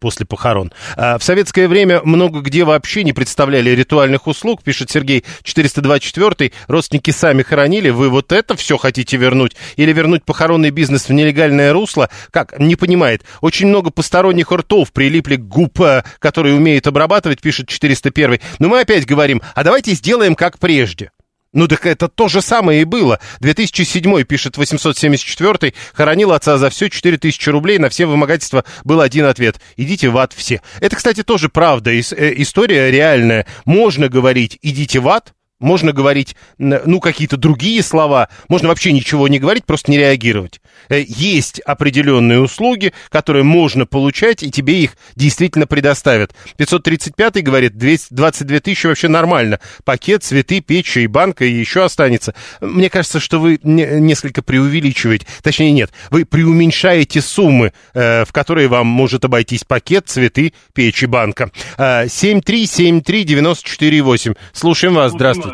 после 0.00 0.26
похорон. 0.26 0.72
А 0.96 1.18
в 1.18 1.24
советское 1.24 1.68
время 1.68 2.00
много 2.04 2.40
где 2.40 2.64
вообще 2.64 3.04
не 3.04 3.12
представляли 3.12 3.70
ритуальных 3.70 4.26
услуг, 4.26 4.62
пишет 4.62 4.90
Сергей 4.90 5.24
424 5.42 6.52
родственники 6.68 7.10
сами 7.10 7.42
хоронили, 7.42 7.90
вы 7.90 8.10
вот 8.10 8.32
это 8.32 8.56
все 8.56 8.76
хотите 8.76 9.16
вернуть? 9.16 9.56
Или 9.76 9.92
вернуть 9.92 10.24
похоронный 10.24 10.70
бизнес 10.70 11.08
в 11.08 11.12
нелегальное 11.12 11.72
русло? 11.72 12.10
Как? 12.30 12.58
Не 12.58 12.76
понимает. 12.76 13.24
Очень 13.40 13.68
много 13.68 13.90
посторонних 13.90 14.52
ртов 14.52 14.92
прилипли 14.92 15.36
к 15.36 15.46
губ, 15.46 15.80
э, 15.80 16.02
которые 16.18 16.54
умеют 16.54 16.86
обрабатывать, 16.86 17.40
пишет 17.40 17.68
401 17.68 18.40
Но 18.58 18.68
мы 18.68 18.80
опять 18.80 19.06
говорим, 19.06 19.42
а 19.54 19.64
давайте 19.64 19.92
сделаем 19.92 20.34
как 20.34 20.58
прежде. 20.58 21.10
Ну 21.54 21.68
так 21.68 21.86
это 21.86 22.08
то 22.08 22.28
же 22.28 22.42
самое 22.42 22.82
и 22.82 22.84
было. 22.84 23.20
2007 23.40 24.24
пишет 24.24 24.58
874 24.58 25.72
хоронил 25.94 26.32
отца 26.32 26.58
за 26.58 26.68
все 26.68 26.90
4000 26.90 27.48
рублей, 27.48 27.78
на 27.78 27.88
все 27.88 28.06
вымогательства 28.06 28.64
был 28.82 29.00
один 29.00 29.24
ответ. 29.24 29.60
Идите 29.76 30.08
в 30.10 30.18
ад 30.18 30.32
все. 30.34 30.60
Это, 30.80 30.96
кстати, 30.96 31.22
тоже 31.22 31.48
правда, 31.48 31.92
э, 31.92 32.02
история 32.36 32.90
реальная. 32.90 33.46
Можно 33.64 34.08
говорить 34.08 34.58
«идите 34.62 34.98
в 34.98 35.08
ад», 35.08 35.32
можно 35.64 35.92
говорить, 35.92 36.36
ну, 36.58 37.00
какие-то 37.00 37.36
другие 37.36 37.82
слова, 37.82 38.28
можно 38.48 38.68
вообще 38.68 38.92
ничего 38.92 39.26
не 39.28 39.38
говорить, 39.38 39.64
просто 39.64 39.90
не 39.90 39.98
реагировать. 39.98 40.60
Э, 40.88 41.02
есть 41.06 41.60
определенные 41.60 42.40
услуги, 42.40 42.92
которые 43.08 43.44
можно 43.44 43.86
получать, 43.86 44.42
и 44.42 44.50
тебе 44.50 44.82
их 44.82 44.96
действительно 45.16 45.66
предоставят. 45.66 46.34
535 46.58 47.42
говорит, 47.42 47.76
22 47.76 48.60
тысячи 48.60 48.86
вообще 48.86 49.08
нормально. 49.08 49.58
Пакет, 49.84 50.22
цветы, 50.22 50.60
печь 50.60 50.98
и 50.98 51.06
банка, 51.06 51.46
и 51.46 51.52
еще 51.52 51.84
останется. 51.84 52.34
Мне 52.60 52.90
кажется, 52.90 53.18
что 53.18 53.40
вы 53.40 53.58
несколько 53.62 54.42
преувеличиваете. 54.42 55.26
Точнее, 55.42 55.72
нет, 55.72 55.90
вы 56.10 56.26
преуменьшаете 56.26 57.22
суммы, 57.22 57.72
э, 57.94 58.26
в 58.26 58.32
которые 58.32 58.68
вам 58.68 58.86
может 58.86 59.24
обойтись 59.24 59.64
пакет, 59.64 60.08
цветы, 60.08 60.52
печь 60.74 61.02
и 61.02 61.06
банка. 61.06 61.50
7373948. 61.78 64.32
Э, 64.32 64.34
Слушаем 64.52 64.94
вас, 64.94 65.12
здравствуйте. 65.12 65.53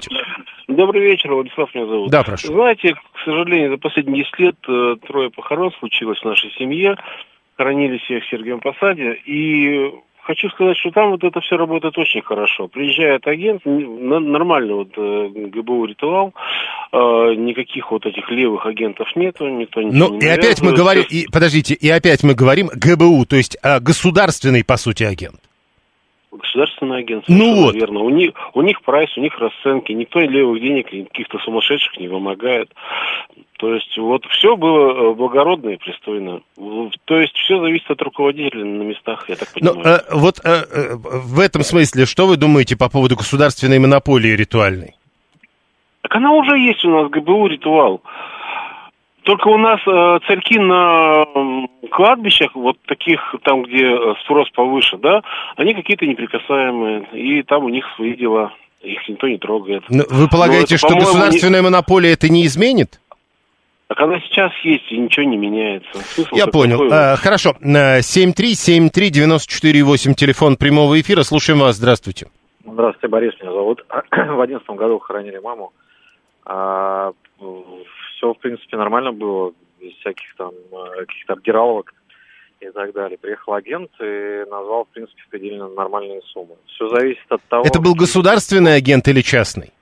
Добрый 0.71 1.03
вечер, 1.03 1.35
Владислав 1.35 1.75
меня 1.75 1.87
зовут. 1.87 2.11
Да, 2.11 2.23
прошу. 2.23 2.53
Знаете, 2.53 2.95
к 2.95 3.25
сожалению, 3.25 3.71
за 3.71 3.79
последние 3.79 4.25
10 4.25 4.39
лет 4.39 4.57
э, 4.69 4.97
трое 5.07 5.31
похорон 5.31 5.73
случилось 5.79 6.21
в 6.21 6.25
нашей 6.25 6.51
семье. 6.53 6.97
Хоронили 7.57 7.99
всех 7.99 8.23
в 8.23 8.31
Сергиевом 8.31 8.61
Посаде. 8.61 9.15
И 9.27 9.91
хочу 10.23 10.49
сказать, 10.51 10.77
что 10.77 10.93
там 10.93 11.11
вот 11.11 11.25
это 11.25 11.41
все 11.41 11.57
работает 11.57 11.99
очень 11.99 12.23
хорошо. 12.23 12.69
Приезжает 12.69 13.27
агент, 13.27 13.63
нормальный 13.65 14.75
вот 14.75 14.93
э, 14.97 15.29
ГБУ 15.49 15.87
ритуал, 15.87 16.35
э, 16.93 16.97
никаких 17.37 17.91
вот 17.91 18.07
этих 18.07 18.31
левых 18.31 18.65
агентов 18.65 19.09
нету, 19.17 19.49
никто 19.49 19.83
ничего 19.83 20.09
Ну, 20.11 20.19
и 20.19 20.27
опять 20.27 20.63
мы 20.63 20.73
говорим, 20.73 21.05
и, 21.11 21.27
подождите, 21.33 21.75
и 21.75 21.91
опять 21.91 22.23
мы 22.23 22.35
говорим 22.35 22.69
ГБУ, 22.69 23.27
то 23.27 23.35
есть 23.35 23.57
государственный, 23.81 24.65
по 24.65 24.77
сути, 24.77 25.03
агент. 25.03 25.41
Государственное 26.33 26.99
агентство. 26.99 27.33
Ну 27.33 27.65
вот. 27.65 27.75
Верно. 27.75 28.01
У 28.01 28.11
них, 28.11 28.33
у 28.55 28.63
них 28.63 28.83
прайс, 28.83 29.11
у 29.17 29.21
них 29.21 29.37
расценки. 29.39 29.93
Никто 29.93 30.21
левых 30.21 30.61
денег, 30.61 30.87
каких-то 30.87 31.39
сумасшедших 31.39 31.99
не 31.99 32.09
вымогает. 32.09 32.73
То 33.59 33.75
есть 33.75 33.99
вот 33.99 34.25
все 34.27 34.57
было 34.57 35.11
э, 35.11 35.15
благородно 35.15 35.71
и 35.71 35.77
пристойно. 35.77 36.41
То 37.05 37.21
есть 37.21 37.37
все 37.37 37.61
зависит 37.61 37.91
от 37.91 38.01
руководителя 38.01 38.65
на 38.65 38.83
местах, 38.83 39.29
я 39.29 39.37
так 39.37 39.49
ну, 39.61 39.75
понимаю. 39.75 40.01
Ну, 40.09 40.17
э, 40.17 40.21
вот 40.21 40.41
э, 40.45 40.49
э, 40.49 40.95
в 40.95 41.41
этом 41.41 41.63
смысле, 41.63 42.07
что 42.07 42.27
вы 42.27 42.37
думаете 42.37 42.77
по 42.77 42.89
поводу 42.89 43.17
государственной 43.17 43.79
монополии 43.79 44.31
ритуальной? 44.31 44.95
Так 46.03 46.17
она 46.17 46.33
уже 46.33 46.59
есть 46.59 46.85
у 46.85 46.91
нас, 46.91 47.11
ГБУ 47.11 47.49
ритуал. 47.49 48.03
Только 49.31 49.47
у 49.47 49.59
нас 49.59 49.79
э, 49.87 50.19
царьки 50.27 50.59
на 50.59 51.23
э, 51.23 51.87
кладбищах, 51.93 52.57
вот 52.57 52.79
таких 52.89 53.21
там, 53.45 53.63
где 53.63 53.87
э, 53.87 54.15
спрос 54.25 54.51
повыше, 54.51 54.99
да, 54.99 55.23
они 55.57 55.73
какие-то 55.73 56.05
неприкасаемые, 56.05 57.07
и 57.13 57.45
там 57.45 57.65
у 57.65 57.69
них 57.69 57.85
свои 57.95 58.17
дела, 58.17 58.53
их 58.81 58.99
никто 59.09 59.29
не 59.29 59.39
трогает. 59.39 59.85
Но 59.89 60.03
вы 60.11 60.29
полагаете, 60.29 60.75
это, 60.75 60.85
что 60.85 60.97
государственная 60.97 61.61
не... 61.61 61.65
монополия 61.65 62.13
это 62.13 62.29
не 62.29 62.45
изменит? 62.45 63.01
Так 63.87 64.01
она 64.01 64.19
сейчас 64.19 64.51
есть, 64.65 64.91
и 64.91 64.99
ничего 64.99 65.25
не 65.25 65.37
меняется. 65.37 65.93
Смысл 65.93 66.35
Я 66.35 66.49
понял. 66.49 66.79
Такой... 66.79 66.93
А, 66.93 67.15
хорошо. 67.15 67.55
7373948, 67.63 70.15
телефон 70.15 70.57
прямого 70.57 71.01
эфира. 71.01 71.23
Слушаем 71.23 71.61
вас. 71.61 71.77
Здравствуйте. 71.77 72.27
Здравствуйте, 72.67 73.07
Борис 73.07 73.35
меня 73.41 73.53
зовут. 73.53 73.85
В 74.11 74.41
одиннадцатом 74.41 74.75
году 74.75 74.99
хоронили 74.99 75.39
маму. 75.39 75.73
А, 76.45 77.13
все, 78.21 78.35
в 78.35 78.39
принципе, 78.39 78.77
нормально 78.77 79.13
было, 79.13 79.53
без 79.81 79.95
всяких 79.95 80.35
там 80.37 80.51
э, 80.51 81.07
каких-то 81.07 81.33
обдираловок 81.33 81.95
и 82.61 82.69
так 82.69 82.93
далее. 82.93 83.17
Приехал 83.17 83.55
агент 83.55 83.91
и 83.99 84.45
назвал, 84.51 84.85
в 84.85 84.89
принципе, 84.89 85.23
предельно 85.31 85.69
нормальные 85.69 86.21
суммы. 86.27 86.57
Все 86.67 86.89
зависит 86.91 87.25
от 87.31 87.43
того... 87.45 87.65
Это 87.67 87.81
был 87.81 87.95
государственный 87.95 88.77
агент 88.77 89.09
или 89.09 89.23
частный? 89.23 89.73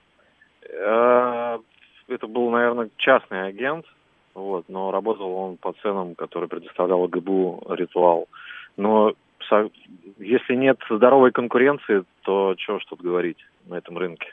Э, 0.63 1.59
это 2.07 2.27
был, 2.27 2.49
наверное, 2.49 2.89
частный 2.95 3.45
агент, 3.47 3.85
вот, 4.33 4.63
но 4.69 4.91
работал 4.91 5.31
он 5.33 5.57
по 5.57 5.73
ценам, 5.81 6.15
которые 6.15 6.47
предоставлял 6.47 7.05
ГБУ 7.07 7.65
«Ритуал». 7.71 8.29
Но 8.77 9.13
если 10.17 10.55
нет 10.55 10.79
здоровой 10.89 11.31
конкуренции, 11.31 12.03
то 12.21 12.55
чего 12.55 12.79
ж 12.79 12.85
тут 12.85 13.01
говорить 13.01 13.39
на 13.65 13.75
этом 13.75 13.97
рынке? 13.97 14.27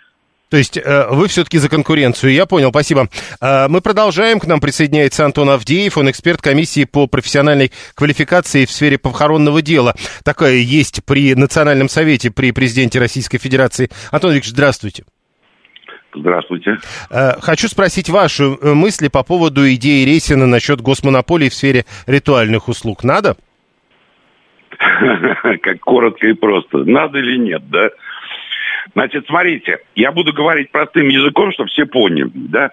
То 0.50 0.56
есть 0.56 0.78
э, 0.78 1.06
вы 1.10 1.26
все-таки 1.26 1.58
за 1.58 1.68
конкуренцию, 1.68 2.32
я 2.32 2.46
понял, 2.46 2.70
спасибо. 2.70 3.08
Э, 3.40 3.66
мы 3.68 3.80
продолжаем, 3.80 4.38
к 4.38 4.46
нам 4.46 4.60
присоединяется 4.60 5.24
Антон 5.24 5.50
Авдеев, 5.50 5.98
он 5.98 6.08
эксперт 6.08 6.40
комиссии 6.40 6.84
по 6.84 7.08
профессиональной 7.08 7.72
квалификации 7.94 8.64
в 8.64 8.70
сфере 8.70 8.96
похоронного 8.96 9.60
дела. 9.60 9.94
Такая 10.24 10.56
есть 10.56 11.04
при 11.04 11.34
Национальном 11.34 11.88
совете, 11.88 12.30
при 12.30 12.52
президенте 12.52 13.00
Российской 13.00 13.38
Федерации. 13.38 13.90
Антон 14.12 14.32
Викторович, 14.32 14.52
здравствуйте. 14.52 15.04
Здравствуйте. 16.14 16.78
Э, 17.10 17.40
хочу 17.40 17.66
спросить 17.66 18.08
ваши 18.08 18.44
мысли 18.44 19.08
по 19.08 19.24
поводу 19.24 19.68
идеи 19.74 20.04
Рейсина 20.04 20.46
насчет 20.46 20.80
госмонополии 20.80 21.48
в 21.48 21.54
сфере 21.54 21.86
ритуальных 22.06 22.68
услуг. 22.68 23.02
Надо? 23.02 23.36
Как 25.62 25.80
коротко 25.80 26.28
и 26.28 26.34
просто. 26.34 26.78
Надо 26.84 27.18
или 27.18 27.36
нет, 27.36 27.68
да? 27.68 27.88
Значит, 28.94 29.26
смотрите, 29.26 29.78
я 29.94 30.12
буду 30.12 30.32
говорить 30.32 30.70
простым 30.70 31.08
языком, 31.08 31.52
чтобы 31.52 31.68
все 31.68 31.86
поняли, 31.86 32.30
да. 32.34 32.70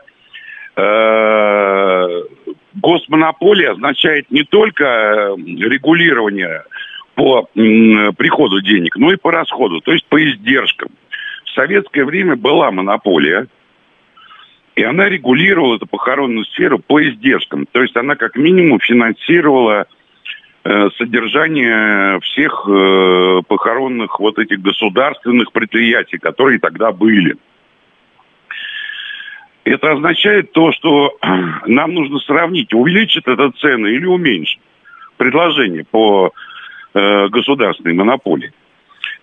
Э, 0.75 2.24
госмонополия 2.75 3.72
означает 3.72 4.32
не 4.32 4.43
только 4.43 4.84
э, 4.84 5.36
регулирование 5.38 6.63
по 7.15 7.48
приходу 7.53 8.60
денег, 8.62 8.96
но 8.96 9.12
и 9.12 9.17
по 9.17 9.32
расходу, 9.32 9.82
то 9.82 9.91
есть 9.91 10.05
по 10.08 10.24
издержкам. 10.24 10.89
В 11.46 11.51
советское 11.51 12.05
время 12.05 12.36
была 12.36 12.72
монополия, 12.72 13.48
и 14.75 14.84
она 14.84 15.08
регулировала 15.10 15.75
эту 15.75 15.86
похоронную 15.86 16.46
сферу 16.46 16.79
по 16.79 17.03
издержкам. 17.08 17.67
То 17.72 17.84
есть 17.84 17.96
она 17.96 18.15
как 18.15 18.36
минимум 18.36 18.79
финансировала 18.79 19.82
э, 19.82 19.86
содержание 20.98 22.20
всех 22.22 22.65
э, 22.67 23.41
похоронных 23.48 24.20
вот 24.20 24.39
этих 24.39 24.62
государственных 24.62 25.51
предприятий, 25.51 26.17
которые 26.17 26.60
тогда 26.60 26.91
были. 26.91 27.36
Это 29.65 29.91
означает 29.91 30.51
то, 30.53 30.72
что 30.72 31.17
нам 31.65 31.93
нужно 31.93 32.20
сравнить, 32.20 32.74
увеличит 32.74 33.27
это 33.27 33.51
цены 33.51 33.88
или 33.88 34.05
уменьшит 34.05 34.60
предложение 35.17 35.86
по 35.89 36.32
э, 36.93 37.27
государственной 37.29 37.93
монополии. 37.93 38.53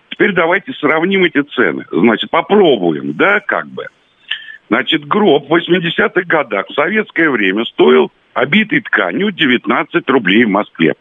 Теперь 0.09 0.33
давайте 0.33 0.73
сравним 0.73 1.23
эти 1.23 1.41
цены. 1.41 1.85
Значит, 1.91 2.29
попробуем, 2.29 3.13
да, 3.13 3.39
как 3.39 3.67
бы. 3.67 3.87
Значит, 4.69 5.05
гроб 5.05 5.49
в 5.49 5.53
80-х 5.53 6.21
годах 6.23 6.67
в 6.67 6.73
советское 6.73 7.29
время 7.29 7.65
стоил 7.65 8.11
обитый 8.33 8.81
тканью 8.81 9.31
19 9.31 10.09
рублей 10.09 10.45
в 10.45 10.49
Москве. 10.49 10.95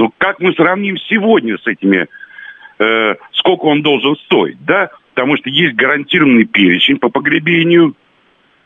Ну, 0.00 0.10
как 0.16 0.40
мы 0.40 0.54
сравним 0.54 0.96
сегодня 0.96 1.58
с 1.58 1.66
этими, 1.66 2.06
э, 2.78 3.14
сколько 3.32 3.66
он 3.66 3.82
должен 3.82 4.16
стоить, 4.16 4.56
да? 4.64 4.88
Потому 5.12 5.36
что 5.36 5.50
есть 5.50 5.76
гарантированный 5.76 6.46
перечень 6.46 6.98
по 6.98 7.10
погребению, 7.10 7.94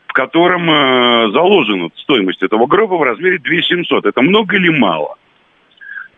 в 0.07 0.13
котором 0.13 0.71
э, 0.71 1.31
заложена 1.33 1.89
стоимость 1.97 2.41
этого 2.41 2.67
гроба 2.67 2.93
в 2.93 3.03
размере 3.03 3.37
2700. 3.39 4.05
Это 4.05 4.21
много 4.21 4.55
или 4.55 4.69
мало? 4.69 5.17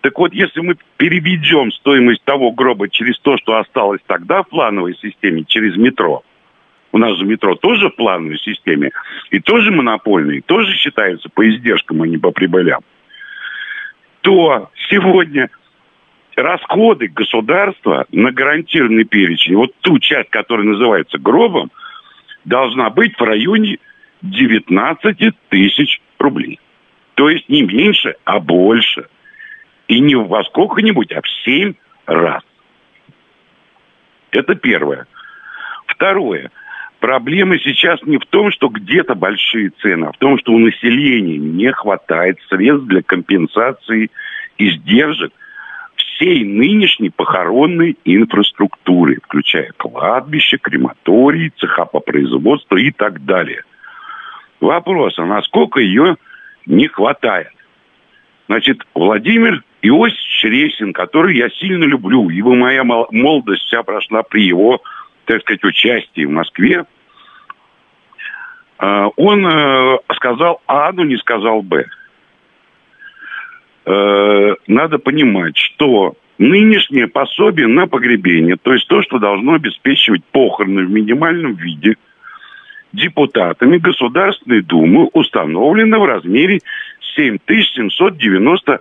Так 0.01 0.19
вот, 0.19 0.35
если 0.35 0.59
мы 0.59 0.75
переведем 0.97 1.71
стоимость 1.71 2.23
того 2.23 2.51
гроба 2.51 2.87
через 2.87 3.17
то, 3.17 3.37
что 3.37 3.57
осталось 3.57 4.01
тогда 4.05 4.43
в 4.43 4.49
плановой 4.49 4.95
системе, 5.01 5.45
через 5.47 5.77
метро, 5.77 6.21
у 6.91 6.99
нас 6.99 7.17
же 7.17 7.25
метро 7.25 7.55
тоже 7.55 7.89
в 7.89 7.95
плановой 7.95 8.37
системе, 8.37 8.91
и 9.31 9.39
тоже 9.39 9.71
монопольный, 9.71 10.41
тоже 10.41 10.75
считается 10.75 11.27
по 11.33 11.49
издержкам, 11.49 12.03
а 12.03 12.07
не 12.07 12.19
по 12.19 12.29
прибылям, 12.29 12.83
то 14.27 14.69
сегодня 14.89 15.49
расходы 16.35 17.07
государства 17.07 18.05
на 18.11 18.33
гарантированный 18.33 19.05
перечень, 19.05 19.55
вот 19.55 19.73
ту 19.79 19.99
часть, 19.99 20.29
которая 20.31 20.67
называется 20.67 21.17
гробом, 21.17 21.71
должна 22.43 22.89
быть 22.89 23.17
в 23.17 23.23
районе 23.23 23.77
19 24.23 25.33
тысяч 25.47 26.01
рублей. 26.19 26.59
То 27.15 27.29
есть 27.29 27.47
не 27.47 27.61
меньше, 27.61 28.15
а 28.25 28.41
больше– 28.41 29.07
и 29.87 30.01
не 30.01 30.15
во 30.15 30.43
сколько-нибудь, 30.43 31.13
а 31.13 31.21
в 31.21 31.29
семь 31.45 31.75
раз. 32.05 32.43
Это 34.31 34.55
первое. 34.55 35.07
Второе. 35.85 36.51
Проблема 36.99 37.59
сейчас 37.59 38.01
не 38.03 38.17
в 38.17 38.25
том, 38.25 38.51
что 38.51 38.69
где-то 38.69 39.13
большие 39.13 39.69
цены, 39.81 40.05
а 40.05 40.11
в 40.11 40.17
том, 40.17 40.39
что 40.39 40.53
у 40.53 40.57
населения 40.57 41.37
не 41.37 41.71
хватает 41.71 42.39
средств 42.49 42.87
для 42.87 43.03
компенсации 43.03 44.09
издержек 44.57 45.31
всей 45.95 46.43
нынешней 46.43 47.11
похоронной 47.11 47.97
инфраструктуры, 48.03 49.19
включая 49.23 49.71
кладбище, 49.77 50.57
крематории, 50.57 51.53
цеха 51.57 51.85
по 51.85 51.99
производству 51.99 52.77
и 52.77 52.91
так 52.91 53.23
далее. 53.25 53.63
Вопрос, 54.59 55.19
а 55.19 55.25
насколько 55.25 55.79
ее 55.79 56.17
не 56.65 56.87
хватает? 56.87 57.51
Значит, 58.47 58.81
Владимир 58.95 59.63
Иосиф 59.83 60.43
Ресин, 60.43 60.93
который 60.93 61.37
я 61.37 61.49
сильно 61.49 61.83
люблю, 61.83 62.29
ибо 62.29 62.55
моя 62.55 62.83
молодость 62.83 63.63
вся 63.63 63.83
прошла 63.83 64.23
при 64.23 64.43
его, 64.43 64.81
так 65.27 65.41
сказать, 65.41 65.63
участии 65.63 66.25
в 66.25 66.31
Москве, 66.31 66.85
а, 68.79 69.09
он 69.17 69.45
э, 69.45 69.97
сказал 70.15 70.61
А, 70.67 70.91
но 70.93 71.03
не 71.03 71.17
сказал 71.17 71.61
Б. 71.61 71.85
Э, 73.85 74.55
надо 74.67 74.97
понимать, 74.99 75.57
что 75.57 76.15
нынешнее 76.37 77.07
пособие 77.07 77.67
на 77.67 77.87
погребение, 77.87 78.55
то 78.55 78.73
есть 78.73 78.87
то, 78.87 79.01
что 79.01 79.19
должно 79.19 79.55
обеспечивать 79.55 80.23
похороны 80.25 80.85
в 80.85 80.89
минимальном 80.89 81.55
виде, 81.55 81.95
депутатами 82.93 83.77
Государственной 83.77 84.61
Думы 84.61 85.09
установлено 85.13 85.99
в 85.99 86.05
размере 86.05 86.61
7790 87.15 88.79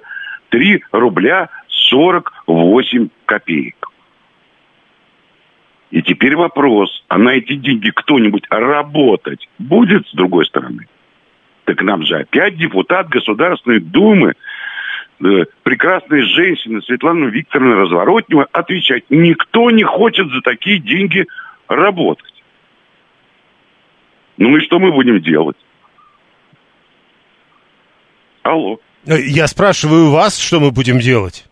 3 0.51 0.83
рубля 0.93 1.49
48 1.69 3.09
копеек. 3.25 3.89
И 5.91 6.03
теперь 6.03 6.37
вопрос, 6.37 7.05
а 7.09 7.19
на 7.19 7.31
эти 7.31 7.55
деньги 7.55 7.91
кто-нибудь 7.91 8.45
работать 8.51 9.49
будет 9.59 10.07
с 10.09 10.13
другой 10.13 10.45
стороны? 10.47 10.89
Так 11.65 11.83
нам 11.83 12.05
же 12.05 12.17
опять 12.17 12.57
депутат 12.57 13.09
Государственной 13.09 13.81
Думы, 13.81 14.35
э, 15.21 15.25
прекрасная 15.63 16.23
женщина 16.25 16.81
Светлана 16.83 17.27
Викторовна 17.27 17.77
Разворотнева 17.77 18.49
отвечать, 18.53 19.05
никто 19.11 19.71
не 19.71 19.85
хочет 19.85 20.29
за 20.31 20.41
такие 20.43 20.79
деньги 20.79 21.27
работать. 21.69 22.33
Ну 24.37 24.57
и 24.57 24.61
что 24.61 24.79
мы 24.79 24.93
будем 24.93 25.21
делать? 25.21 25.57
Алло. 28.43 28.79
Э, 29.07 29.19
я 29.21 29.47
спрашиваю 29.47 30.11
вас, 30.11 30.39
что 30.39 30.61
мы 30.61 30.71
будем 30.73 30.99
делать? 30.99 31.47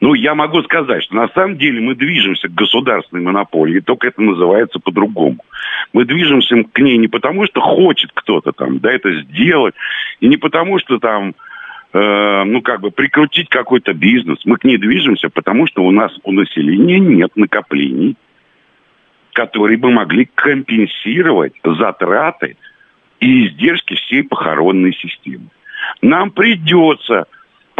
Ну, 0.00 0.14
я 0.14 0.34
могу 0.34 0.62
сказать, 0.62 1.02
что 1.04 1.14
на 1.14 1.28
самом 1.28 1.58
деле 1.58 1.80
мы 1.80 1.94
движемся 1.94 2.48
к 2.48 2.54
государственной 2.54 3.22
монополии, 3.22 3.80
только 3.80 4.08
это 4.08 4.22
называется 4.22 4.78
по-другому. 4.80 5.44
Мы 5.92 6.06
движемся 6.06 6.56
к 6.72 6.78
ней 6.78 6.96
не 6.96 7.08
потому, 7.08 7.44
что 7.46 7.60
хочет 7.60 8.10
кто-то 8.14 8.52
там, 8.52 8.78
да, 8.78 8.90
это 8.90 9.12
сделать, 9.22 9.74
и 10.20 10.28
не 10.28 10.38
потому, 10.38 10.78
что 10.78 10.98
там, 10.98 11.34
э, 11.92 12.44
ну, 12.44 12.62
как 12.62 12.80
бы 12.80 12.90
прикрутить 12.90 13.50
какой-то 13.50 13.92
бизнес. 13.92 14.38
Мы 14.46 14.56
к 14.56 14.64
ней 14.64 14.78
движемся, 14.78 15.28
потому 15.28 15.66
что 15.66 15.84
у 15.84 15.90
нас 15.90 16.12
у 16.22 16.32
населения 16.32 16.98
нет 16.98 17.32
накоплений, 17.36 18.16
которые 19.34 19.76
бы 19.76 19.90
могли 19.90 20.28
компенсировать 20.34 21.52
затраты 21.62 22.56
и 23.20 23.48
издержки 23.48 23.94
всей 23.96 24.24
похоронной 24.24 24.94
системы 24.94 25.50
нам 26.02 26.30
придется 26.30 27.26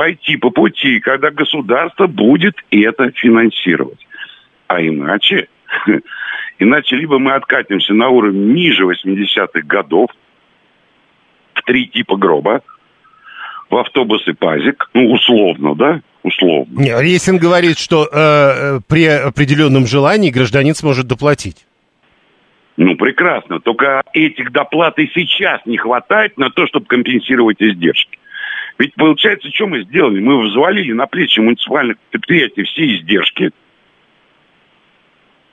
пойти 0.00 0.38
по 0.38 0.48
пути, 0.48 0.98
когда 1.00 1.30
государство 1.30 2.06
будет 2.06 2.54
это 2.70 3.10
финансировать. 3.10 3.98
А 4.66 4.80
иначе, 4.80 5.48
иначе 6.58 6.96
либо 6.96 7.18
мы 7.18 7.34
откатимся 7.34 7.92
на 7.92 8.08
уровень 8.08 8.54
ниже 8.54 8.84
80-х 8.84 9.60
годов, 9.66 10.08
в 11.52 11.62
три 11.66 11.86
типа 11.86 12.16
гроба, 12.16 12.62
в 13.68 13.76
автобусы 13.76 14.32
ПАЗик, 14.32 14.88
ну, 14.94 15.12
условно, 15.12 15.74
да, 15.74 16.00
условно. 16.22 16.80
Не, 16.80 16.98
Рейсин 16.98 17.36
говорит, 17.36 17.78
что 17.78 18.04
э, 18.04 18.08
э, 18.10 18.80
при 18.88 19.04
определенном 19.04 19.86
желании 19.86 20.30
гражданин 20.30 20.74
сможет 20.74 21.08
доплатить. 21.08 21.66
Ну, 22.78 22.96
прекрасно. 22.96 23.60
Только 23.60 24.00
этих 24.14 24.50
доплат 24.50 24.98
и 24.98 25.10
сейчас 25.12 25.60
не 25.66 25.76
хватает 25.76 26.38
на 26.38 26.48
то, 26.48 26.66
чтобы 26.66 26.86
компенсировать 26.86 27.60
издержки. 27.60 28.19
Ведь 28.80 28.94
получается, 28.94 29.50
что 29.50 29.66
мы 29.66 29.82
сделали? 29.82 30.20
Мы 30.20 30.40
взвалили 30.40 30.92
на 30.92 31.06
плечи 31.06 31.38
муниципальных 31.38 31.98
предприятий 32.10 32.62
все 32.62 32.96
издержки 32.96 33.50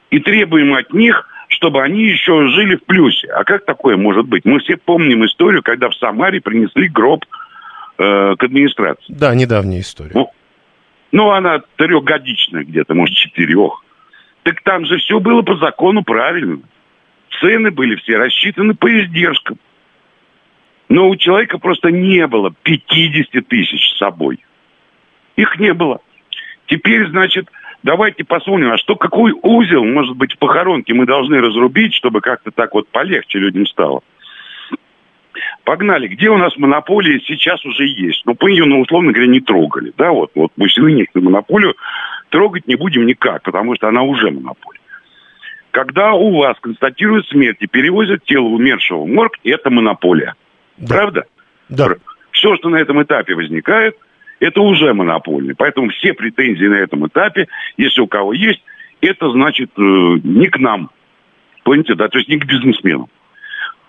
и 0.10 0.20
требуем 0.20 0.74
от 0.74 0.94
них, 0.94 1.28
чтобы 1.50 1.84
они 1.84 2.06
еще 2.06 2.48
жили 2.48 2.78
в 2.78 2.86
плюсе. 2.86 3.28
А 3.28 3.44
как 3.44 3.66
такое 3.66 3.98
может 3.98 4.26
быть? 4.28 4.46
Мы 4.46 4.62
все 4.62 4.78
помним 4.78 5.26
историю, 5.26 5.62
когда 5.62 5.90
в 5.90 5.96
Самаре 5.96 6.40
принесли 6.40 6.88
гроб 6.88 7.26
э, 7.98 8.36
к 8.38 8.42
администрации. 8.42 9.14
Да, 9.14 9.36
недавняя 9.36 9.82
история. 9.82 10.12
Ну, 10.14 10.32
ну, 11.12 11.30
она 11.32 11.64
трехгодичная 11.76 12.64
где-то, 12.64 12.94
может, 12.94 13.14
четырех. 13.14 13.84
Так 14.44 14.62
там 14.62 14.86
же 14.86 15.00
все 15.00 15.20
было 15.20 15.42
по 15.42 15.58
закону 15.58 16.02
правильно. 16.02 16.62
Цены 17.42 17.72
были 17.72 17.98
все 17.98 18.16
рассчитаны 18.16 18.74
по 18.74 18.88
издержкам. 18.88 19.58
Но 20.90 21.10
у 21.10 21.16
человека 21.16 21.58
просто 21.58 21.92
не 21.92 22.26
было 22.28 22.54
50 22.64 23.48
тысяч 23.48 23.82
с 23.90 23.98
собой. 23.98 24.40
Их 25.36 25.60
не 25.60 25.74
было. 25.74 26.00
Теперь, 26.68 27.08
значит, 27.08 27.50
давайте 27.84 28.24
посмотрим, 28.24 28.72
а 28.72 28.78
что, 28.78 28.96
какой 28.96 29.34
узел, 29.42 29.84
может 29.84 30.16
быть, 30.16 30.34
в 30.34 30.38
похоронке 30.38 30.94
мы 30.94 31.06
должны 31.06 31.40
разрубить, 31.40 31.94
чтобы 31.94 32.22
как-то 32.22 32.52
так 32.52 32.74
вот 32.74 32.88
полегче 32.90 33.40
людям 33.40 33.66
стало. 33.66 34.02
Погнали. 35.64 36.08
Где 36.08 36.30
у 36.30 36.38
нас 36.38 36.58
монополия 36.58 37.20
сейчас 37.20 37.64
уже 37.66 37.86
есть? 37.86 38.24
Ну, 38.26 38.36
мы 38.40 38.52
ее, 38.52 38.66
ну, 38.66 38.80
условно 38.80 39.12
говоря, 39.12 39.30
не 39.30 39.42
трогали. 39.42 39.94
Да, 39.98 40.12
вот, 40.12 40.32
вот 40.34 40.52
пусть 40.56 40.80
вынесем 40.80 41.24
монополию, 41.24 41.76
трогать 42.30 42.68
не 42.68 42.76
будем 42.76 43.06
никак, 43.06 43.44
потому 43.44 43.76
что 43.76 43.88
она 43.90 44.02
уже 44.02 44.32
монополия. 44.32 44.80
Когда 45.72 46.14
у 46.14 46.38
вас 46.38 46.58
констатируют 46.60 47.28
смерть 47.28 47.58
и 47.60 47.68
перевозят 47.68 48.24
тело 48.24 48.46
умершего 48.46 49.04
в 49.04 49.08
морг, 49.08 49.38
это 49.44 49.70
монополия. 49.70 50.36
Да. 50.78 50.96
Правда? 50.96 51.26
Да. 51.70 51.90
Все, 52.32 52.56
что 52.56 52.70
на 52.70 52.78
этом 52.78 53.02
этапе 53.02 53.36
возникает, 53.36 53.98
это 54.40 54.62
уже 54.62 54.94
монополия. 54.94 55.56
Поэтому 55.58 55.90
все 55.90 56.14
претензии 56.14 56.66
на 56.66 56.76
этом 56.76 57.08
этапе, 57.08 57.48
если 57.78 58.02
у 58.02 58.08
кого 58.08 58.34
есть, 58.34 58.62
это 59.02 59.30
значит 59.32 59.72
э, 59.78 59.82
не 59.82 60.48
к 60.48 60.60
нам. 60.60 60.92
Понимаете, 61.64 61.96
да? 61.96 62.08
То 62.08 62.20
есть 62.20 62.30
не 62.30 62.38
к 62.38 62.46
бизнесменам. 62.46 63.08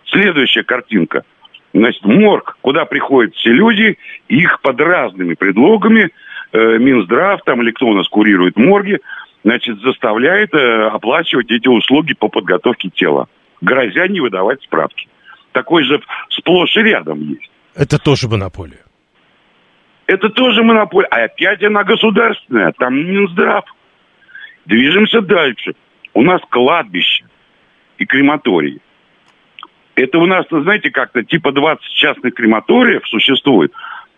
Следующая 0.07 0.64
картинка. 0.64 1.24
Значит, 1.74 2.05
морг, 2.05 2.57
куда 2.62 2.87
приходят 2.87 3.35
все 3.35 3.53
люди, 3.53 3.98
их 4.29 4.61
под 4.62 4.81
разными 4.81 5.35
предлогами, 5.35 6.11
э, 6.53 6.79
Минздрав 6.79 7.42
там 7.44 7.62
или 7.62 7.70
кто 7.72 7.87
у 7.87 7.94
нас 7.94 8.09
курирует 8.09 8.57
морги, 8.57 8.98
значит, 9.44 9.79
заставляет 9.81 10.55
э, 10.55 10.88
оплачивать 10.88 11.51
эти 11.51 11.68
услуги 11.68 12.14
по 12.14 12.29
подготовке 12.29 12.88
тела, 12.88 13.29
грозя 13.61 14.09
не 14.09 14.20
выдавать 14.20 14.62
справки. 14.62 15.09
Такой 15.52 15.84
же 15.84 16.00
сплошь 16.30 16.76
и 16.76 16.80
рядом 16.80 17.20
есть. 17.20 17.50
Это 17.74 17.98
тоже 17.98 18.28
монополия. 18.28 18.84
Это 20.06 20.30
тоже 20.30 20.62
монополия. 20.62 21.08
А 21.08 21.24
опять 21.24 21.62
она 21.62 21.84
государственная, 21.84 22.72
там 22.72 22.96
Минздрав. 22.96 23.64
Движемся 24.66 25.20
дальше. 25.20 25.74
У 26.14 26.22
нас 26.22 26.40
кладбище 26.50 27.24
и 27.98 28.06
крематории. 28.06 28.80
Это 29.94 30.18
у 30.18 30.26
нас, 30.26 30.46
знаете, 30.48 30.90
как-то 30.90 31.22
типа 31.24 31.52
20 31.52 31.82
частных 31.94 32.34
крематориев 32.34 33.06
существует, 33.08 33.72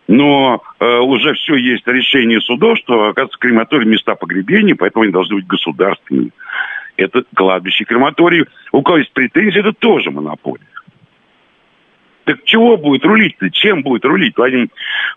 но 0.09 0.63
э, 0.79 0.99
уже 0.99 1.35
все 1.35 1.55
есть 1.55 1.87
решение 1.87 2.41
судов, 2.41 2.79
что, 2.79 3.09
оказывается, 3.09 3.39
крематории 3.39 3.87
места 3.87 4.15
погребения, 4.15 4.75
поэтому 4.75 5.05
они 5.05 5.13
должны 5.13 5.37
быть 5.37 5.47
государственными. 5.47 6.33
Это 6.97 7.25
кладбище 7.35 7.85
крематории. 7.85 8.45
У 8.73 8.83
кого 8.83 8.99
есть 8.99 9.13
претензии, 9.13 9.61
это 9.61 9.73
тоже 9.73 10.11
монополия. 10.11 10.67
Так 12.31 12.45
чего 12.45 12.77
будет 12.77 13.05
рулить-то? 13.05 13.51
Чем 13.51 13.83
будет 13.83 14.05
рулить 14.05 14.37
Владимир, 14.37 14.69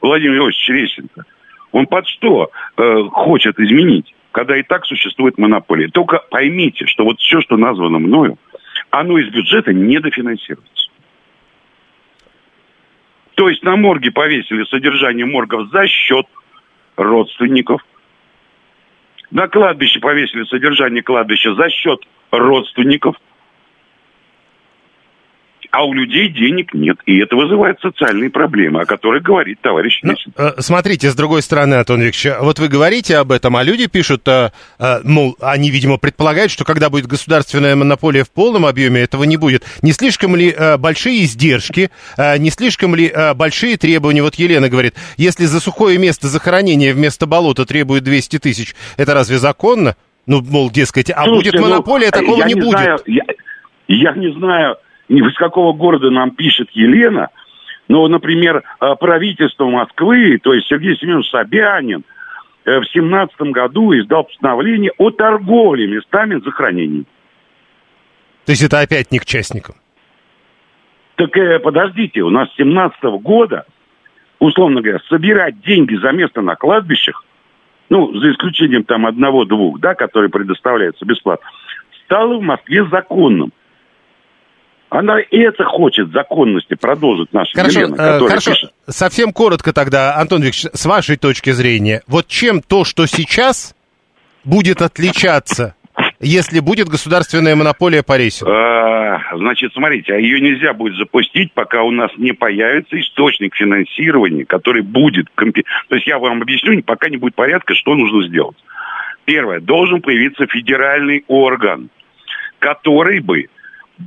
Владимир 0.02 0.38
Иосифович 0.38 0.70
Ресин-то? 0.70 1.24
Он 1.72 1.86
под 1.86 2.08
что 2.08 2.50
э, 2.76 3.04
хочет 3.12 3.60
изменить, 3.60 4.16
когда 4.32 4.58
и 4.58 4.64
так 4.64 4.84
существует 4.88 5.38
монополия? 5.38 5.90
Только 5.90 6.24
поймите, 6.32 6.88
что 6.88 7.04
вот 7.04 7.20
все, 7.20 7.40
что 7.42 7.56
названо 7.56 8.00
мною, 8.00 8.40
оно 8.90 9.20
из 9.20 9.32
бюджета 9.32 9.74
не 9.74 10.00
дофинансируется. 10.00 10.90
То 13.36 13.48
есть 13.48 13.62
на 13.62 13.76
морге 13.76 14.10
повесили 14.10 14.64
содержание 14.64 15.28
моргов 15.28 15.70
за 15.70 15.86
счет 15.86 16.26
родственников. 16.96 17.86
На 19.30 19.48
кладбище 19.48 20.00
повесили 20.00 20.46
содержание 20.46 21.04
кладбища 21.04 21.54
за 21.54 21.70
счет 21.70 22.00
родственников– 22.32 23.16
а 25.74 25.84
у 25.86 25.94
людей 25.94 26.30
денег 26.30 26.72
нет. 26.76 26.98
И 27.08 27.18
это 27.18 27.36
вызывает 27.36 27.80
социальные 27.82 28.30
проблемы, 28.30 28.82
о 28.82 28.86
которых 28.86 29.24
говорит 29.24 29.60
товарищ 29.60 30.00
ну, 30.04 30.14
э, 30.38 30.52
Смотрите, 30.60 31.10
с 31.10 31.16
другой 31.16 31.42
стороны, 31.42 31.74
Антон 31.74 32.00
Викторович, 32.00 32.42
вот 32.42 32.60
вы 32.60 32.68
говорите 32.68 33.18
об 33.18 33.32
этом, 33.32 33.58
а 33.58 33.64
люди 33.64 33.88
пишут, 33.88 34.28
э, 34.28 34.52
э, 34.78 35.00
мол, 35.04 35.36
они, 35.42 35.72
видимо, 35.72 35.98
предполагают, 35.98 36.52
что 36.52 36.64
когда 36.64 36.92
будет 36.92 37.08
государственная 37.08 37.76
монополия 37.76 38.24
в 38.24 38.30
полном 38.30 38.68
объеме, 38.68 39.02
этого 39.02 39.24
не 39.24 39.36
будет. 39.36 39.64
Не 39.82 39.94
слишком 39.94 40.36
ли 40.36 40.54
э, 40.56 40.78
большие 40.78 41.24
издержки, 41.24 41.90
э, 42.18 42.38
не 42.38 42.52
слишком 42.52 42.94
ли 42.94 43.08
э, 43.08 43.34
большие 43.34 43.76
требования? 43.76 44.22
Вот 44.22 44.36
Елена 44.36 44.70
говорит, 44.70 44.94
если 45.18 45.46
за 45.46 45.60
сухое 45.60 45.98
место 45.98 46.28
захоронения 46.28 46.94
вместо 46.94 47.26
болота 47.26 47.66
требуют 47.66 48.04
200 48.04 48.38
тысяч, 48.38 48.76
это 48.98 49.16
разве 49.16 49.40
законно? 49.40 49.96
Ну, 50.28 50.44
мол, 50.44 50.70
дескать, 50.70 51.10
а 51.10 51.24
Слушайте, 51.24 51.58
будет 51.58 51.62
монополия, 51.62 52.12
ну, 52.14 52.22
такого 52.22 52.44
не, 52.44 52.54
не 52.54 52.62
будет. 52.62 52.80
Знаю, 52.80 53.00
я, 53.08 53.24
я 53.88 54.14
не 54.14 54.32
знаю, 54.38 54.78
из 55.08 55.36
какого 55.36 55.74
города 55.74 56.10
нам 56.10 56.32
пишет 56.32 56.70
Елена, 56.72 57.30
но, 57.88 58.08
например, 58.08 58.64
э, 58.80 58.96
правительство 59.00 59.66
Москвы, 59.66 60.40
то 60.42 60.54
есть 60.54 60.68
Сергей 60.68 60.98
Семенович 60.98 61.30
Собянин, 61.30 62.04
э, 62.66 62.80
в 62.80 62.86
семнадцатом 62.92 63.52
году 63.52 63.94
издал 63.94 64.24
постановление 64.24 64.92
о 64.98 65.12
торговле 65.12 65.88
местами 65.88 66.40
захоронений. 66.44 67.06
То 68.46 68.52
есть 68.52 68.64
это 68.64 68.80
опять 68.80 69.12
не 69.12 69.20
к 69.20 69.26
частникам? 69.26 69.76
Так 71.16 71.36
э, 71.38 71.60
подождите, 71.60 72.22
у 72.22 72.30
нас 72.30 72.50
с 72.52 72.56
17 72.56 73.04
-го 73.04 73.20
года, 73.20 73.66
условно 74.40 74.82
говоря, 74.82 75.00
собирать 75.10 75.62
деньги 75.62 75.96
за 75.96 76.12
место 76.12 76.42
на 76.42 76.56
кладбищах, 76.56 77.24
ну, 77.90 78.18
за 78.18 78.32
исключением 78.32 78.84
там 78.84 79.06
одного-двух, 79.06 79.80
да, 79.80 79.94
которые 79.94 80.30
предоставляются 80.30 81.06
бесплатно, 81.06 81.48
стало 82.06 82.38
в 82.38 82.42
Москве 82.42 82.86
законным. 82.86 83.52
Она 84.94 85.16
это 85.32 85.64
хочет 85.64 86.12
законности 86.12 86.76
продолжить 86.76 87.34
наша 87.34 87.52
хорошо, 87.56 87.80
Елена, 87.80 87.96
э, 87.96 88.20
хорошо. 88.20 88.52
Пишет. 88.52 88.72
Совсем 88.88 89.34
коротко 89.34 89.74
тогда, 89.74 90.18
Антон 90.18 90.44
Викторович, 90.44 90.78
с 90.80 90.86
вашей 90.86 91.18
точки 91.18 91.50
зрения, 91.50 92.04
вот 92.06 92.28
чем 92.28 92.62
то, 92.62 92.86
что 92.86 93.08
сейчас 93.08 93.76
будет 94.44 94.84
отличаться, 94.84 95.74
если 96.20 96.60
будет 96.60 96.90
государственная 96.90 97.56
монополия 97.56 98.04
по 98.04 98.18
рейсу? 98.18 98.46
А, 98.48 99.36
значит, 99.36 99.74
смотрите, 99.74 100.14
а 100.14 100.18
ее 100.18 100.40
нельзя 100.40 100.74
будет 100.74 100.96
запустить, 100.98 101.52
пока 101.54 101.82
у 101.82 101.90
нас 101.90 102.12
не 102.18 102.34
появится 102.34 103.00
источник 103.00 103.56
финансирования, 103.56 104.46
который 104.46 104.84
будет... 104.84 105.26
Компи... 105.34 105.64
То 105.90 105.96
есть 105.96 106.06
я 106.06 106.20
вам 106.20 106.44
объясню, 106.44 106.84
пока 106.84 107.10
не 107.10 107.18
будет 107.18 107.34
порядка, 107.34 107.74
что 107.74 107.96
нужно 107.96 108.28
сделать. 108.28 108.58
Первое, 109.26 109.60
должен 109.60 110.04
появиться 110.04 110.46
федеральный 110.46 111.24
орган, 111.28 111.90
который 112.60 113.22
бы 113.22 113.48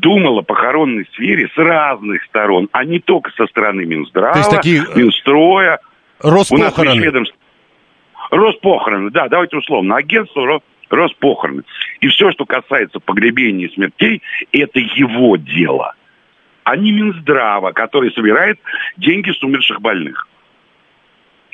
думал 0.00 0.38
о 0.38 0.42
похоронной 0.42 1.06
сфере 1.12 1.48
с 1.54 1.56
разных 1.56 2.24
сторон, 2.24 2.68
а 2.72 2.84
не 2.84 3.00
только 3.00 3.30
со 3.32 3.46
стороны 3.46 3.84
Минздрава, 3.84 4.32
То 4.32 4.38
есть 4.38 4.50
такие... 4.50 4.82
Э, 4.82 4.98
Минстроя. 4.98 5.80
Роспохороны. 6.20 7.08
У 7.08 7.20
нас 7.20 7.28
Роспохороны, 8.30 9.10
да, 9.10 9.28
давайте 9.28 9.56
условно. 9.56 9.96
Агентство 9.96 10.60
Роспохороны. 10.90 11.62
И 12.00 12.08
все, 12.08 12.30
что 12.32 12.44
касается 12.44 13.00
погребения 13.00 13.68
и 13.68 13.74
смертей, 13.74 14.22
это 14.52 14.78
его 14.78 15.36
дело. 15.36 15.94
А 16.64 16.76
не 16.76 16.90
Минздрава, 16.92 17.72
который 17.72 18.12
собирает 18.12 18.58
деньги 18.96 19.30
с 19.30 19.42
умерших 19.42 19.80
больных. 19.80 20.28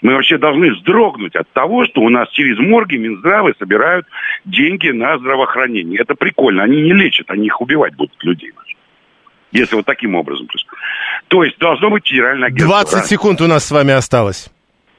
Мы 0.03 0.15
вообще 0.15 0.37
должны 0.37 0.73
вздрогнуть 0.73 1.37
от 1.37 1.49
того, 1.53 1.87
что 1.87 2.01
у 2.01 2.09
нас 2.09 2.29
через 2.31 2.59
морги 2.59 2.97
Минздравы 2.97 3.55
собирают 3.59 4.07
деньги 4.45 4.89
на 4.89 5.17
здравоохранение. 5.19 6.01
Это 6.01 6.17
прикольно. 6.17 6.65
Они 6.65 6.83
не 6.83 6.93
лечат, 6.93 7.31
они 7.31 7.47
их 7.47 7.61
убивать 7.61 7.95
будут 7.95 8.23
людей. 8.25 8.51
Если 9.53 9.77
вот 9.77 9.87
таким 9.87 10.17
образом. 10.17 10.49
То 11.29 11.45
есть 11.45 11.57
должно 11.59 11.91
быть 11.91 12.07
федеральное 12.07 12.49
агентство. 12.49 12.69
20 12.69 12.95
раз. 12.95 13.09
секунд 13.09 13.41
у 13.41 13.47
нас 13.47 13.65
с 13.65 13.71
вами 13.71 13.93
осталось. 13.93 14.51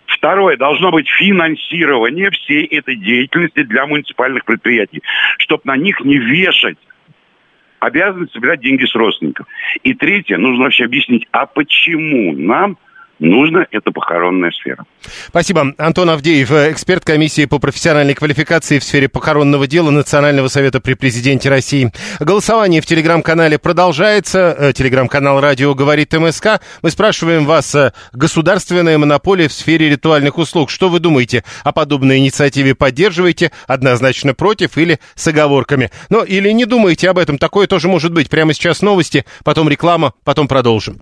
Второе, 0.05 0.55
должно 0.55 0.91
быть 0.91 1.09
финансирование 1.09 2.29
всей 2.31 2.65
этой 2.65 2.95
деятельности 2.95 3.63
для 3.63 3.85
муниципальных 3.85 4.45
предприятий, 4.45 5.01
чтобы 5.37 5.63
на 5.65 5.75
них 5.75 5.99
не 6.01 6.17
вешать 6.17 6.77
обязанность 7.79 8.31
собирать 8.31 8.61
деньги 8.61 8.85
с 8.85 8.95
родственников. 8.95 9.47
И 9.83 9.93
третье, 9.93 10.37
нужно 10.37 10.65
вообще 10.65 10.85
объяснить, 10.85 11.27
а 11.31 11.45
почему 11.45 12.31
нам 12.31 12.77
нужно, 13.19 13.65
это 13.71 13.91
похоронная 13.91 14.51
сфера. 14.51 14.85
Спасибо. 15.27 15.73
Антон 15.77 16.09
Авдеев, 16.09 16.51
эксперт 16.51 17.03
комиссии 17.05 17.45
по 17.45 17.59
профессиональной 17.59 18.13
квалификации 18.13 18.79
в 18.79 18.83
сфере 18.83 19.09
похоронного 19.09 19.67
дела 19.67 19.89
Национального 19.91 20.47
совета 20.47 20.79
при 20.79 20.93
президенте 20.93 21.49
России. 21.49 21.91
Голосование 22.19 22.81
в 22.81 22.85
телеграм-канале 22.85 23.57
продолжается. 23.57 24.55
Э, 24.57 24.73
телеграм-канал 24.73 25.41
«Радио 25.41 25.73
говорит 25.73 26.13
МСК». 26.13 26.61
Мы 26.81 26.91
спрашиваем 26.91 27.45
вас, 27.45 27.73
э, 27.75 27.93
государственная 28.13 28.97
монополия 28.97 29.47
в 29.47 29.53
сфере 29.53 29.89
ритуальных 29.89 30.37
услуг. 30.37 30.69
Что 30.69 30.89
вы 30.89 30.99
думаете 30.99 31.43
о 31.63 31.71
подобной 31.71 32.17
инициативе? 32.17 32.75
Поддерживаете? 32.75 33.51
Однозначно 33.67 34.33
против 34.33 34.77
или 34.77 34.99
с 35.15 35.27
оговорками? 35.27 35.91
Ну, 36.09 36.23
или 36.23 36.49
не 36.51 36.65
думаете 36.65 37.09
об 37.09 37.17
этом? 37.17 37.37
Такое 37.37 37.67
тоже 37.67 37.87
может 37.87 38.13
быть. 38.13 38.29
Прямо 38.29 38.53
сейчас 38.53 38.81
новости, 38.81 39.25
потом 39.43 39.69
реклама, 39.69 40.13
потом 40.23 40.47
продолжим. 40.47 41.01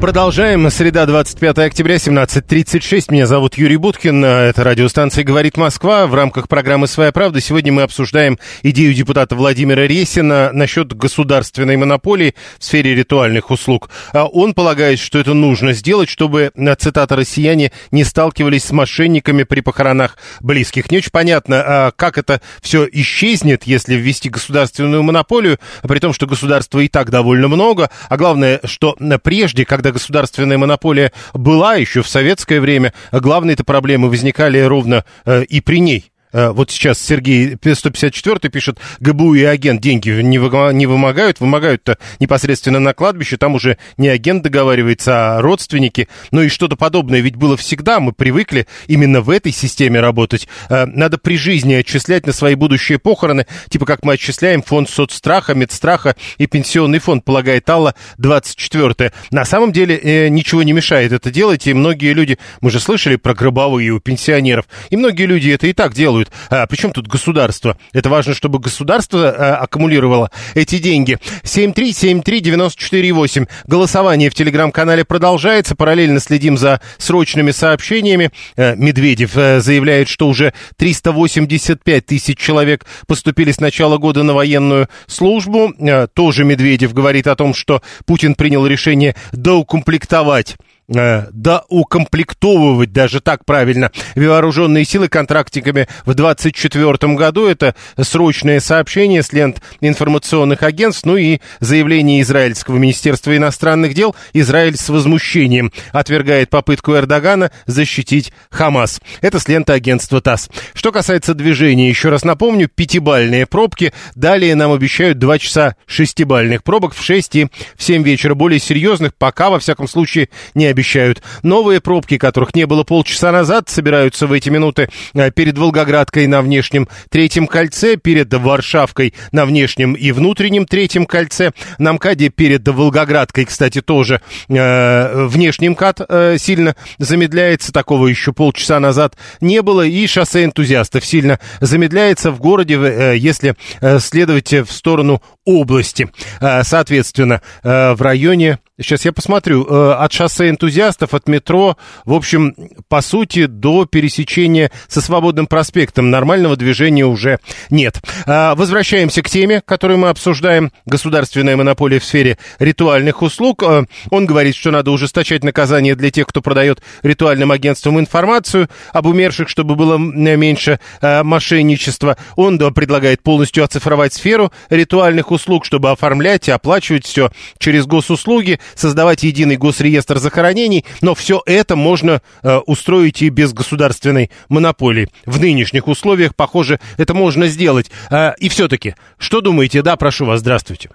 Продолжаем. 0.00 0.70
Среда, 0.70 1.04
25 1.04 1.58
октября, 1.58 1.96
17.36. 1.96 3.12
Меня 3.12 3.26
зовут 3.26 3.58
Юрий 3.58 3.76
Буткин. 3.76 4.24
Это 4.24 4.64
радиостанция 4.64 5.24
«Говорит 5.24 5.58
Москва». 5.58 6.06
В 6.06 6.14
рамках 6.14 6.48
программы 6.48 6.86
«Своя 6.86 7.12
правда» 7.12 7.38
сегодня 7.42 7.70
мы 7.70 7.82
обсуждаем 7.82 8.38
идею 8.62 8.94
депутата 8.94 9.36
Владимира 9.36 9.86
Ресина 9.86 10.52
насчет 10.54 10.96
государственной 10.96 11.76
монополии 11.76 12.34
в 12.58 12.64
сфере 12.64 12.94
ритуальных 12.94 13.50
услуг. 13.50 13.90
А 14.14 14.24
он 14.24 14.54
полагает, 14.54 14.98
что 15.00 15.18
это 15.18 15.34
нужно 15.34 15.74
сделать, 15.74 16.08
чтобы, 16.08 16.50
цитата, 16.78 17.14
«россияне 17.14 17.70
не 17.90 18.02
сталкивались 18.02 18.64
с 18.64 18.70
мошенниками 18.70 19.42
при 19.42 19.60
похоронах 19.60 20.16
близких». 20.40 20.90
Не 20.90 20.98
очень 20.98 21.10
понятно, 21.10 21.62
а 21.64 21.90
как 21.94 22.16
это 22.16 22.40
все 22.62 22.88
исчезнет, 22.90 23.64
если 23.64 23.96
ввести 23.96 24.30
государственную 24.30 25.02
монополию, 25.02 25.58
при 25.82 25.98
том, 25.98 26.14
что 26.14 26.26
государства 26.26 26.78
и 26.80 26.88
так 26.88 27.10
довольно 27.10 27.48
много. 27.48 27.90
А 28.08 28.16
главное, 28.16 28.60
что 28.64 28.96
прежде, 29.22 29.66
когда 29.90 29.92
государственная 29.92 30.58
монополия 30.58 31.12
была 31.34 31.74
еще 31.74 32.02
в 32.02 32.08
советское 32.08 32.60
время, 32.60 32.92
главные-то 33.12 33.64
проблемы 33.64 34.08
возникали 34.08 34.58
ровно 34.60 35.04
э, 35.24 35.44
и 35.44 35.60
при 35.60 35.80
ней 35.80 36.12
вот 36.32 36.70
сейчас 36.70 37.00
Сергей 37.00 37.56
154 37.56 38.50
пишет, 38.50 38.78
ГБУ 39.00 39.34
и 39.34 39.44
агент 39.44 39.80
деньги 39.80 40.10
не 40.10 40.38
вымогают, 40.86 41.40
вымогают-то 41.40 41.98
непосредственно 42.18 42.80
на 42.80 42.94
кладбище, 42.94 43.36
там 43.36 43.54
уже 43.54 43.78
не 43.96 44.08
агент 44.08 44.42
договаривается, 44.42 45.36
а 45.36 45.40
родственники. 45.40 46.08
Ну 46.30 46.42
и 46.42 46.48
что-то 46.48 46.76
подобное 46.76 47.20
ведь 47.20 47.36
было 47.36 47.56
всегда, 47.56 48.00
мы 48.00 48.12
привыкли 48.12 48.66
именно 48.86 49.20
в 49.20 49.30
этой 49.30 49.52
системе 49.52 50.00
работать. 50.00 50.48
Э, 50.68 50.86
надо 50.86 51.18
при 51.18 51.36
жизни 51.36 51.74
отчислять 51.74 52.26
на 52.26 52.32
свои 52.32 52.54
будущие 52.54 52.98
похороны, 52.98 53.46
типа 53.68 53.86
как 53.86 54.04
мы 54.04 54.14
отчисляем 54.14 54.62
фонд 54.62 54.90
соцстраха, 54.90 55.54
медстраха 55.54 56.16
и 56.38 56.46
пенсионный 56.46 56.98
фонд, 56.98 57.24
полагает 57.24 57.68
Алла 57.70 57.94
24 58.18 59.12
На 59.30 59.44
самом 59.44 59.72
деле 59.72 59.96
э, 59.96 60.28
ничего 60.28 60.62
не 60.62 60.72
мешает 60.72 61.12
это 61.12 61.30
делать, 61.30 61.66
и 61.66 61.74
многие 61.74 62.12
люди, 62.12 62.38
мы 62.60 62.70
же 62.70 62.80
слышали 62.80 63.16
про 63.16 63.34
гробовые 63.34 63.90
у 63.90 64.00
пенсионеров, 64.00 64.66
и 64.90 64.96
многие 64.96 65.26
люди 65.26 65.50
это 65.50 65.66
и 65.66 65.72
так 65.72 65.94
делают 65.94 66.19
делают. 66.20 66.30
А, 66.50 66.66
причем 66.66 66.92
тут 66.92 67.08
государство? 67.08 67.76
Это 67.92 68.08
важно, 68.08 68.32
чтобы 68.34 68.58
государство 68.58 69.30
а, 69.30 69.56
аккумулировало 69.56 70.30
эти 70.54 70.78
деньги. 70.78 71.18
7373948. 71.44 73.48
Голосование 73.66 74.30
в 74.30 74.34
телеграм-канале 74.34 75.04
продолжается. 75.04 75.74
Параллельно 75.74 76.20
следим 76.20 76.56
за 76.56 76.80
срочными 76.98 77.50
сообщениями. 77.50 78.30
А, 78.56 78.74
Медведев 78.74 79.32
а, 79.36 79.60
заявляет, 79.60 80.08
что 80.08 80.28
уже 80.28 80.54
385 80.76 82.06
тысяч 82.06 82.38
человек 82.38 82.86
поступили 83.06 83.52
с 83.52 83.60
начала 83.60 83.98
года 83.98 84.22
на 84.22 84.32
военную 84.34 84.88
службу. 85.06 85.74
А, 85.80 86.06
тоже 86.06 86.44
Медведев 86.44 86.94
говорит 86.94 87.26
о 87.26 87.36
том, 87.36 87.54
что 87.54 87.82
Путин 88.06 88.34
принял 88.34 88.66
решение 88.66 89.14
доукомплектовать 89.32 90.56
э, 90.94 91.26
да 91.32 91.64
укомплектовывать, 91.68 92.92
даже 92.92 93.20
так 93.20 93.44
правильно, 93.44 93.90
вооруженные 94.14 94.84
силы 94.84 95.08
контрактиками 95.08 95.88
в 96.04 96.14
2024 96.14 97.14
году. 97.14 97.46
Это 97.46 97.74
срочное 98.00 98.60
сообщение 98.60 99.22
с 99.22 99.32
лент 99.32 99.62
информационных 99.80 100.62
агентств, 100.62 101.06
ну 101.06 101.16
и 101.16 101.40
заявление 101.60 102.22
израильского 102.22 102.76
министерства 102.76 103.36
иностранных 103.36 103.94
дел. 103.94 104.14
Израиль 104.32 104.76
с 104.76 104.88
возмущением 104.88 105.72
отвергает 105.92 106.50
попытку 106.50 106.94
Эрдогана 106.94 107.50
защитить 107.66 108.32
Хамас. 108.50 109.00
Это 109.20 109.38
с 109.38 109.48
ленты 109.48 109.72
агентства 109.72 110.20
ТАСС. 110.20 110.48
Что 110.74 110.92
касается 110.92 111.34
движения, 111.34 111.88
еще 111.88 112.08
раз 112.08 112.24
напомню, 112.24 112.68
пятибальные 112.68 113.46
пробки. 113.46 113.92
Далее 114.14 114.54
нам 114.54 114.72
обещают 114.72 115.18
два 115.18 115.38
часа 115.38 115.76
шестибальных 115.86 116.62
пробок 116.62 116.94
в 116.94 117.02
6 117.02 117.36
и 117.36 117.48
в 117.76 117.82
7 117.82 118.02
вечера. 118.02 118.34
Более 118.34 118.58
серьезных 118.58 119.14
пока, 119.14 119.50
во 119.50 119.58
всяком 119.58 119.88
случае, 119.88 120.28
не 120.54 120.66
обещают 120.66 120.79
обещают. 120.80 121.22
Новые 121.42 121.80
пробки, 121.80 122.16
которых 122.16 122.54
не 122.54 122.66
было 122.66 122.84
полчаса 122.84 123.30
назад, 123.32 123.68
собираются 123.68 124.26
в 124.26 124.32
эти 124.32 124.48
минуты 124.48 124.88
э, 125.12 125.30
перед 125.30 125.58
Волгоградкой 125.58 126.26
на 126.26 126.40
внешнем 126.40 126.88
третьем 127.10 127.46
кольце, 127.46 127.96
перед 127.96 128.32
Варшавкой 128.32 129.12
на 129.30 129.44
внешнем 129.44 129.92
и 129.92 130.10
внутреннем 130.12 130.64
третьем 130.64 131.04
кольце, 131.04 131.52
на 131.78 131.92
МКАДе 131.92 132.30
перед 132.30 132.66
Волгоградкой, 132.66 133.44
кстати, 133.44 133.82
тоже 133.82 134.22
э, 134.48 135.26
внешний 135.26 135.68
МКАД 135.68 136.00
э, 136.08 136.36
сильно 136.38 136.74
замедляется, 136.98 137.72
такого 137.72 138.06
еще 138.06 138.32
полчаса 138.32 138.80
назад 138.80 139.16
не 139.42 139.60
было, 139.60 139.82
и 139.82 140.06
шоссе 140.06 140.44
энтузиастов 140.44 141.04
сильно 141.04 141.38
замедляется 141.60 142.30
в 142.30 142.38
городе, 142.40 142.78
э, 142.80 143.16
если 143.18 143.54
э, 143.82 143.98
следовать 143.98 144.52
в 144.52 144.72
сторону 144.72 145.22
области. 145.58 146.08
Э, 146.40 146.62
соответственно, 146.64 147.42
э, 147.62 147.94
в 147.94 148.02
районе 148.02 148.58
Сейчас 148.80 149.04
я 149.04 149.12
посмотрю. 149.12 149.66
Э, 149.68 149.92
от 149.98 150.12
шоссе 150.12 150.48
энтузиастов, 150.48 151.12
от 151.12 151.28
метро, 151.28 151.76
в 152.06 152.14
общем, 152.14 152.54
по 152.88 153.02
сути, 153.02 153.44
до 153.44 153.84
пересечения 153.84 154.70
со 154.88 155.00
Свободным 155.02 155.46
проспектом 155.46 156.10
нормального 156.10 156.56
движения 156.56 157.04
уже 157.04 157.40
нет. 157.68 158.00
А, 158.26 158.54
возвращаемся 158.54 159.22
к 159.22 159.28
теме, 159.28 159.60
которую 159.64 159.98
мы 159.98 160.08
обсуждаем. 160.08 160.72
Государственная 160.86 161.56
монополия 161.56 161.98
в 161.98 162.04
сфере 162.04 162.38
ритуальных 162.58 163.22
услуг. 163.22 163.62
Он 163.62 164.26
говорит, 164.26 164.54
что 164.54 164.70
надо 164.70 164.92
ужесточать 164.92 165.42
наказание 165.42 165.94
для 165.94 166.10
тех, 166.10 166.26
кто 166.26 166.40
продает 166.40 166.80
ритуальным 167.02 167.50
агентствам 167.50 167.98
информацию 167.98 168.68
об 168.92 169.06
умерших, 169.06 169.48
чтобы 169.48 169.74
было 169.74 169.98
меньше 169.98 170.78
мошенничества. 171.02 172.16
Он 172.36 172.58
предлагает 172.72 173.22
полностью 173.22 173.64
оцифровать 173.64 174.14
сферу 174.14 174.52
ритуальных 174.70 175.32
услуг, 175.32 175.39
чтобы 175.64 175.90
оформлять 175.90 176.48
и 176.48 176.52
оплачивать 176.52 177.04
все 177.04 177.30
через 177.58 177.86
госуслуги 177.86 178.58
создавать 178.74 179.22
единый 179.22 179.56
госреестр 179.56 180.18
захоронений, 180.18 180.84
но 181.02 181.14
все 181.14 181.40
это 181.46 181.76
можно 181.76 182.20
э, 182.42 182.58
устроить 182.66 183.22
и 183.22 183.30
без 183.30 183.52
государственной 183.52 184.30
монополии. 184.48 185.08
В 185.26 185.40
нынешних 185.40 185.88
условиях, 185.88 186.34
похоже, 186.36 186.78
это 186.98 187.14
можно 187.14 187.46
сделать. 187.46 187.90
Э, 188.10 188.32
и 188.38 188.48
все-таки, 188.48 188.94
что 189.18 189.40
думаете? 189.40 189.82
Да, 189.82 189.96
прошу 189.96 190.26
вас, 190.26 190.40
здравствуйте. 190.40 190.90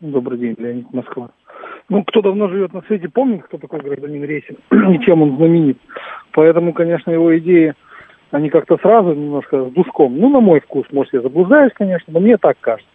Добрый 0.00 0.38
день, 0.38 0.54
Леонид 0.58 0.92
Москва. 0.92 1.30
Ну, 1.88 2.04
кто 2.04 2.20
давно 2.20 2.48
живет 2.48 2.72
на 2.74 2.82
свете, 2.82 3.08
помнит, 3.08 3.44
кто 3.44 3.56
такой 3.56 3.80
гражданин 3.80 4.22
Рейсин 4.22 4.56
и 4.94 5.04
чем 5.04 5.22
он 5.22 5.36
знаменит. 5.36 5.78
Поэтому, 6.32 6.72
конечно, 6.72 7.10
его 7.10 7.36
идеи, 7.38 7.74
они 8.30 8.50
как-то 8.50 8.76
сразу 8.78 9.14
немножко 9.14 9.64
с 9.64 9.72
душком. 9.72 10.18
Ну, 10.18 10.28
на 10.28 10.40
мой 10.40 10.60
вкус, 10.60 10.86
может, 10.92 11.14
я 11.14 11.22
заблуждаюсь, 11.22 11.72
конечно, 11.74 12.12
но 12.12 12.20
мне 12.20 12.36
так 12.36 12.58
кажется. 12.60 12.90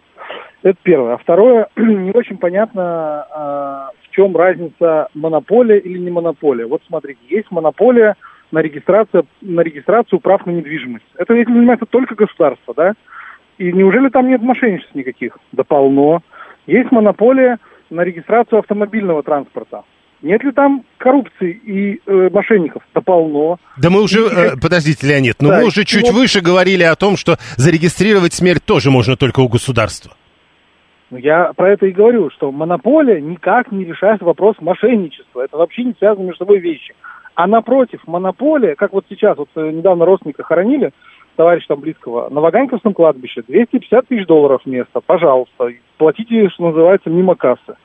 Это 0.64 0.78
первое. 0.82 1.14
А 1.14 1.18
второе, 1.18 1.68
не 1.76 2.12
очень 2.12 2.38
понятно, 2.38 2.82
а, 3.30 3.90
в 4.02 4.16
чем 4.16 4.36
разница 4.36 5.10
монополия 5.14 5.78
или 5.78 6.00
не 6.00 6.10
монополия. 6.10 6.66
Вот 6.66 6.82
смотрите, 6.88 7.20
есть 7.30 7.52
монополия 7.52 8.16
на 8.52 8.60
регистрацию, 8.60 9.26
на 9.42 9.62
регистрацию 9.62 10.20
прав 10.20 10.46
на 10.46 10.52
недвижимость. 10.52 11.06
Это 11.18 11.34
этим 11.34 11.56
занимается 11.56 11.86
только 11.86 12.16
государство, 12.16 12.74
да? 12.76 12.94
И 13.58 13.72
неужели 13.72 14.10
там 14.10 14.30
нет 14.30 14.42
мошенничеств 14.42 14.96
никаких? 14.96 15.38
Да 15.52 15.64
полно. 15.64 16.22
Есть 16.66 16.92
монополия 16.92 17.58
на 17.90 18.02
регистрацию 18.02 18.60
автомобильного 18.60 19.22
транспорта. 19.22 19.84
Нет 20.22 20.42
ли 20.44 20.54
там 20.54 20.86
коррупции 20.98 21.52
и 21.52 22.00
э, 22.06 22.30
мошенников? 22.32 22.84
Да 22.96 23.02
полно. 23.02 23.58
Да 23.78 23.90
мы 23.90 24.02
уже, 24.02 24.22
э, 24.22 24.52
подождите, 24.56 25.06
Леонид, 25.06 25.42
но 25.42 25.50
да, 25.50 25.60
мы 25.60 25.66
уже 25.66 25.84
чуть 25.84 26.04
вот... 26.04 26.14
выше 26.14 26.40
говорили 26.40 26.84
о 26.84 26.96
том, 26.96 27.18
что 27.18 27.38
зарегистрировать 27.58 28.34
смерть 28.34 28.64
тоже 28.64 28.90
можно 28.90 29.18
только 29.18 29.42
у 29.42 29.50
государства. 29.50 30.14
Ну, 31.14 31.20
я 31.20 31.54
про 31.56 31.72
это 31.72 31.86
и 31.86 31.92
говорю, 31.92 32.32
что 32.32 32.52
монополия 32.52 33.22
никак 33.22 33.72
не 33.72 33.86
решает 33.86 34.24
вопрос 34.24 34.56
мошенничества. 34.60 35.42
Это 35.42 35.58
вообще 35.58 35.84
не 35.84 35.94
связаны 36.00 36.26
между 36.26 36.40
собой 36.40 36.58
вещи. 36.58 36.96
А 37.36 37.46
напротив, 37.46 38.02
монополия, 38.08 38.74
как 38.74 38.94
вот 38.94 39.06
сейчас, 39.08 39.38
вот 39.38 39.50
э, 39.56 39.70
недавно 39.70 40.06
родственника 40.06 40.42
хоронили, 40.42 40.90
товарища 41.36 41.68
там 41.68 41.82
близкого, 41.82 42.30
на 42.30 42.42
Ваганьковском 42.42 42.96
кладбище 42.96 43.44
250 43.48 44.08
тысяч 44.08 44.26
долларов 44.26 44.66
место, 44.66 45.02
пожалуйста, 45.06 45.70
платите, 46.00 46.50
что 46.50 46.70
называется, 46.70 47.12
мимо 47.12 47.36
кассы. 47.36 47.76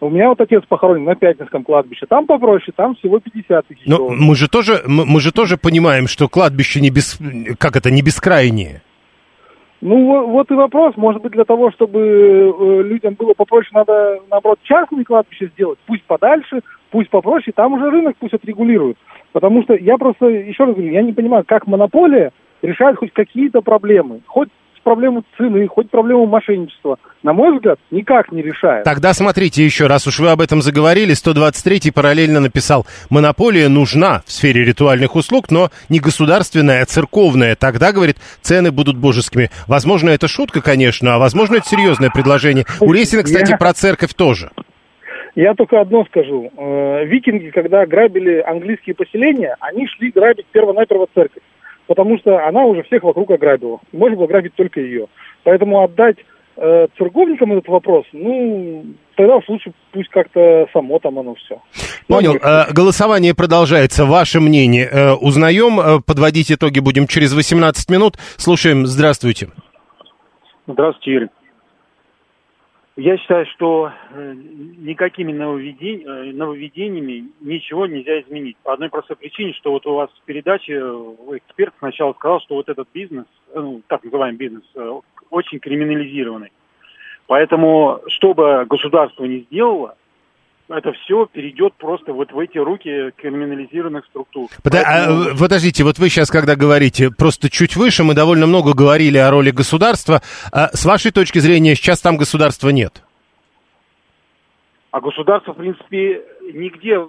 У 0.00 0.10
меня 0.10 0.28
вот 0.28 0.42
отец 0.42 0.62
похоронен 0.68 1.04
на 1.04 1.14
Пятницком 1.14 1.64
кладбище. 1.64 2.04
Там 2.06 2.26
попроще, 2.26 2.74
там 2.76 2.96
всего 2.96 3.18
50 3.18 3.66
тысяч 3.66 3.82
Но 3.86 4.10
мы 4.10 4.34
же 4.34 4.46
тоже, 4.46 4.82
мы, 4.86 5.06
мы 5.06 5.22
же 5.22 5.32
тоже 5.32 5.56
понимаем, 5.56 6.06
что 6.06 6.28
кладбище 6.28 6.82
не 6.82 6.90
без, 6.90 7.18
как 7.58 7.76
это, 7.76 7.90
не 7.90 8.02
бескрайнее. 8.02 8.82
Ну, 9.84 10.28
вот 10.28 10.50
и 10.50 10.54
вопрос. 10.54 10.96
Может 10.96 11.20
быть, 11.20 11.32
для 11.32 11.44
того, 11.44 11.70
чтобы 11.70 12.00
э, 12.00 12.82
людям 12.84 13.16
было 13.18 13.34
попроще, 13.34 13.68
надо, 13.74 14.18
наоборот, 14.30 14.58
частные 14.62 15.04
кладбища 15.04 15.48
сделать. 15.48 15.78
Пусть 15.84 16.04
подальше, 16.04 16.62
пусть 16.90 17.10
попроще, 17.10 17.52
там 17.54 17.74
уже 17.74 17.90
рынок 17.90 18.16
пусть 18.18 18.32
отрегулирует. 18.32 18.96
Потому 19.32 19.62
что 19.62 19.74
я 19.74 19.98
просто, 19.98 20.24
еще 20.28 20.64
раз 20.64 20.74
говорю, 20.74 20.90
я 20.90 21.02
не 21.02 21.12
понимаю, 21.12 21.44
как 21.46 21.66
монополия 21.66 22.32
решает 22.62 22.96
хоть 22.96 23.12
какие-то 23.12 23.60
проблемы. 23.60 24.22
Хоть 24.24 24.48
проблему 24.84 25.24
цены, 25.36 25.66
хоть 25.66 25.90
проблему 25.90 26.26
мошенничества, 26.26 26.98
на 27.24 27.32
мой 27.32 27.56
взгляд, 27.56 27.80
никак 27.90 28.30
не 28.30 28.42
решает. 28.42 28.84
Тогда 28.84 29.12
смотрите 29.12 29.64
еще, 29.64 29.88
раз 29.88 30.06
уж 30.06 30.20
вы 30.20 30.28
об 30.28 30.40
этом 30.40 30.62
заговорили, 30.62 31.14
123-й 31.14 31.92
параллельно 31.92 32.38
написал, 32.38 32.86
монополия 33.10 33.68
нужна 33.68 34.22
в 34.26 34.30
сфере 34.30 34.64
ритуальных 34.64 35.16
услуг, 35.16 35.50
но 35.50 35.70
не 35.88 35.98
государственная, 35.98 36.82
а 36.82 36.86
церковная. 36.86 37.56
Тогда, 37.56 37.92
говорит, 37.92 38.18
цены 38.42 38.70
будут 38.70 38.96
божескими. 38.96 39.50
Возможно, 39.66 40.10
это 40.10 40.28
шутка, 40.28 40.60
конечно, 40.60 41.14
а 41.14 41.18
возможно, 41.18 41.56
это 41.56 41.66
серьезное 41.66 42.10
предложение. 42.10 42.66
У 42.80 42.92
Ресина, 42.92 43.24
кстати, 43.24 43.56
про 43.58 43.72
церковь 43.72 44.14
тоже. 44.14 44.50
Я 45.34 45.54
только 45.54 45.80
одно 45.80 46.04
скажу. 46.04 46.52
Э, 46.56 47.04
викинги, 47.06 47.50
когда 47.50 47.84
грабили 47.86 48.40
английские 48.40 48.94
поселения, 48.94 49.56
они 49.58 49.88
шли 49.88 50.12
грабить 50.12 50.46
перво-наперво 50.52 51.08
церковь 51.12 51.42
потому 51.86 52.18
что 52.18 52.46
она 52.46 52.64
уже 52.64 52.82
всех 52.84 53.02
вокруг 53.02 53.30
ограбила. 53.30 53.80
Можно 53.92 54.16
было 54.16 54.26
грабить 54.26 54.54
только 54.54 54.80
ее. 54.80 55.06
Поэтому 55.42 55.82
отдать 55.82 56.16
э, 56.56 56.86
церковникам 56.96 57.52
этот 57.52 57.68
вопрос, 57.68 58.04
ну, 58.12 58.84
тогда 59.16 59.36
уж 59.36 59.48
лучше 59.48 59.72
пусть 59.92 60.08
как-то 60.08 60.66
само 60.72 60.98
там 60.98 61.18
оно 61.18 61.34
все. 61.34 61.60
Понял. 62.08 62.36
Э, 62.36 62.72
голосование 62.72 63.34
продолжается. 63.34 64.04
Ваше 64.04 64.40
мнение 64.40 64.88
э, 64.90 65.12
узнаем. 65.14 65.80
Э, 65.80 66.00
подводить 66.00 66.50
итоги 66.50 66.80
будем 66.80 67.06
через 67.06 67.34
18 67.34 67.90
минут. 67.90 68.16
Слушаем. 68.36 68.86
Здравствуйте. 68.86 69.48
Здравствуйте, 70.66 71.12
Юрий. 71.12 71.28
Я 72.96 73.16
считаю, 73.18 73.44
что 73.46 73.90
э, 74.10 74.34
никакими 74.36 75.32
э, 75.32 76.32
нововведениями 76.32 77.28
ничего 77.40 77.86
нельзя 77.86 78.20
изменить. 78.20 78.56
По 78.62 78.72
одной 78.72 78.88
простой 78.88 79.16
причине, 79.16 79.52
что 79.54 79.72
вот 79.72 79.84
у 79.86 79.94
вас 79.94 80.10
в 80.10 80.24
передаче 80.24 80.78
эксперт 80.78 81.74
сначала 81.80 82.12
сказал, 82.12 82.40
что 82.40 82.54
вот 82.54 82.68
этот 82.68 82.88
бизнес, 82.94 83.26
ну, 83.52 83.82
так 83.88 84.04
называемый 84.04 84.38
бизнес, 84.38 84.62
очень 85.30 85.58
криминализированный. 85.58 86.52
Поэтому, 87.26 88.00
что 88.06 88.32
бы 88.32 88.64
государство 88.66 89.24
не 89.24 89.40
сделало, 89.40 89.96
это 90.68 90.92
все 90.92 91.26
перейдет 91.26 91.74
просто 91.74 92.12
вот 92.12 92.32
в 92.32 92.38
эти 92.38 92.58
руки 92.58 93.10
криминализированных 93.16 94.04
структур. 94.06 94.48
Под... 94.62 94.72
Поэтому... 94.72 95.22
А, 95.30 95.36
подождите, 95.38 95.84
вот 95.84 95.98
вы 95.98 96.08
сейчас, 96.08 96.30
когда 96.30 96.56
говорите 96.56 97.10
просто 97.10 97.50
чуть 97.50 97.76
выше, 97.76 98.04
мы 98.04 98.14
довольно 98.14 98.46
много 98.46 98.74
говорили 98.74 99.18
о 99.18 99.30
роли 99.30 99.50
государства. 99.50 100.22
А 100.52 100.68
с 100.68 100.84
вашей 100.84 101.12
точки 101.12 101.38
зрения, 101.38 101.74
сейчас 101.74 102.00
там 102.00 102.16
государства 102.16 102.70
нет? 102.70 103.02
А 104.90 105.00
государства, 105.00 105.52
в 105.52 105.56
принципе, 105.56 106.22
нигде 106.52 107.04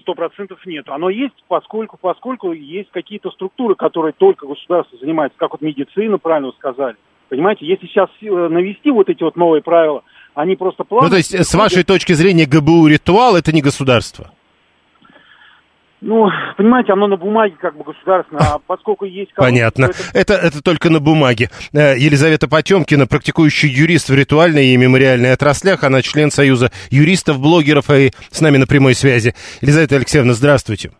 сто 0.00 0.14
процентов 0.14 0.58
нет. 0.66 0.88
Оно 0.88 1.08
есть, 1.08 1.36
поскольку, 1.46 1.96
поскольку 1.96 2.52
есть 2.52 2.90
какие-то 2.90 3.30
структуры, 3.30 3.76
которые 3.76 4.12
только 4.12 4.46
государство 4.46 4.98
занимается, 4.98 5.38
как 5.38 5.52
вот 5.52 5.60
медицина, 5.60 6.18
правильно 6.18 6.48
вы 6.48 6.54
сказали. 6.54 6.96
Понимаете, 7.28 7.66
если 7.66 7.86
сейчас 7.86 8.08
э, 8.20 8.26
навести 8.26 8.90
вот 8.90 9.08
эти 9.08 9.22
вот 9.22 9.36
новые 9.36 9.62
правила, 9.62 10.02
они 10.38 10.54
просто 10.54 10.84
плавно... 10.84 11.08
Ну, 11.08 11.10
то 11.10 11.16
есть, 11.16 11.34
с 11.34 11.54
вашей 11.54 11.82
точки 11.82 12.12
зрения, 12.12 12.46
ГБУ 12.46 12.86
ритуал 12.86 13.36
это 13.36 13.52
не 13.52 13.60
государство? 13.60 14.30
Ну, 16.00 16.28
понимаете, 16.56 16.92
оно 16.92 17.08
на 17.08 17.16
бумаге 17.16 17.56
как 17.60 17.76
бы 17.76 17.82
государственное, 17.82 18.42
а 18.42 18.58
поскольку 18.64 19.04
есть... 19.04 19.34
Понятно. 19.34 19.86
Это... 19.86 20.34
это... 20.34 20.34
Это 20.34 20.62
только 20.62 20.90
на 20.90 21.00
бумаге. 21.00 21.50
Э, 21.72 21.98
Елизавета 21.98 22.46
Потемкина, 22.46 23.08
практикующий 23.08 23.68
юрист 23.68 24.10
в 24.10 24.14
ритуальной 24.14 24.66
и 24.66 24.76
мемориальной 24.76 25.32
отраслях, 25.32 25.82
она 25.82 26.02
член 26.02 26.30
Союза 26.30 26.70
юристов, 26.90 27.40
блогеров 27.40 27.90
и 27.90 28.12
с 28.30 28.40
нами 28.40 28.58
на 28.58 28.68
прямой 28.68 28.94
связи. 28.94 29.34
Елизавета 29.60 29.96
Алексеевна, 29.96 30.34
здравствуйте. 30.34 30.92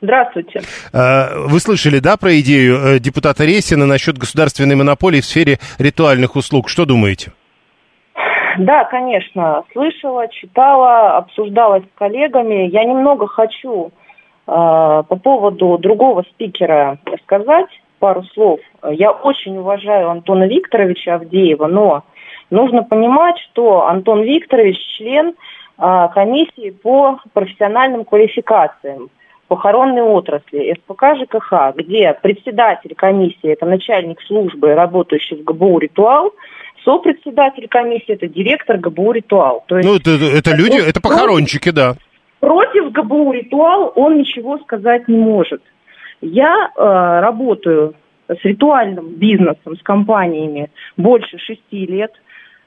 Здравствуйте. 0.00 0.62
Э, 0.94 1.46
вы 1.46 1.60
слышали, 1.60 1.98
да, 1.98 2.16
про 2.16 2.40
идею 2.40 2.78
э, 2.78 2.98
депутата 3.00 3.44
Ресина 3.44 3.84
насчет 3.84 4.16
государственной 4.16 4.76
монополии 4.76 5.20
в 5.20 5.26
сфере 5.26 5.58
ритуальных 5.78 6.36
услуг? 6.36 6.70
Что 6.70 6.86
думаете? 6.86 7.32
Да, 8.58 8.84
конечно, 8.84 9.64
слышала, 9.72 10.28
читала, 10.28 11.16
обсуждала 11.16 11.80
с 11.80 11.98
коллегами. 11.98 12.68
Я 12.68 12.84
немного 12.84 13.26
хочу 13.26 13.86
э, 13.86 13.90
по 14.46 15.16
поводу 15.22 15.78
другого 15.78 16.22
спикера 16.22 16.98
сказать 17.24 17.68
пару 17.98 18.22
слов. 18.34 18.60
Я 18.90 19.12
очень 19.12 19.58
уважаю 19.58 20.10
Антона 20.10 20.44
Викторовича 20.44 21.14
Авдеева, 21.14 21.66
но 21.66 22.02
нужно 22.50 22.82
понимать, 22.82 23.38
что 23.38 23.86
Антон 23.86 24.22
Викторович 24.22 24.78
член 24.98 25.34
э, 25.78 26.08
комиссии 26.12 26.70
по 26.70 27.18
профессиональным 27.32 28.04
квалификациям 28.04 29.10
похоронной 29.48 30.02
отрасли 30.02 30.74
СПК 30.78 31.14
ЖКХ, 31.20 31.76
где 31.76 32.14
председатель 32.14 32.94
комиссии– 32.94 33.36
это 33.52 33.66
начальник 33.66 34.20
службы, 34.22 34.74
работающий 34.74 35.36
в 35.36 35.44
ГБУ 35.44 35.78
«Ритуал», 35.78 36.32
Сопредседатель 36.84 37.68
комиссии– 37.68 38.04
это 38.08 38.26
директор 38.28 38.76
ГБУ 38.78 39.12
«Ритуал». 39.12 39.64
То 39.68 39.78
есть, 39.78 39.88
ну, 39.88 39.96
это, 39.96 40.10
это 40.10 40.54
люди, 40.54 40.76
это 40.76 41.00
похорончики, 41.00 41.70
да. 41.70 41.94
Против 42.40 42.90
ГБУ 42.90 43.32
«Ритуал» 43.32 43.92
он 43.94 44.18
ничего 44.18 44.58
сказать 44.58 45.06
не 45.06 45.16
может. 45.16 45.62
Я 46.20 46.70
э, 46.74 47.20
работаю 47.20 47.94
с 48.28 48.44
ритуальным 48.44 49.14
бизнесом, 49.14 49.76
с 49.76 49.82
компаниями 49.82 50.70
больше 50.96 51.38
шести 51.38 51.86
лет. 51.86 52.12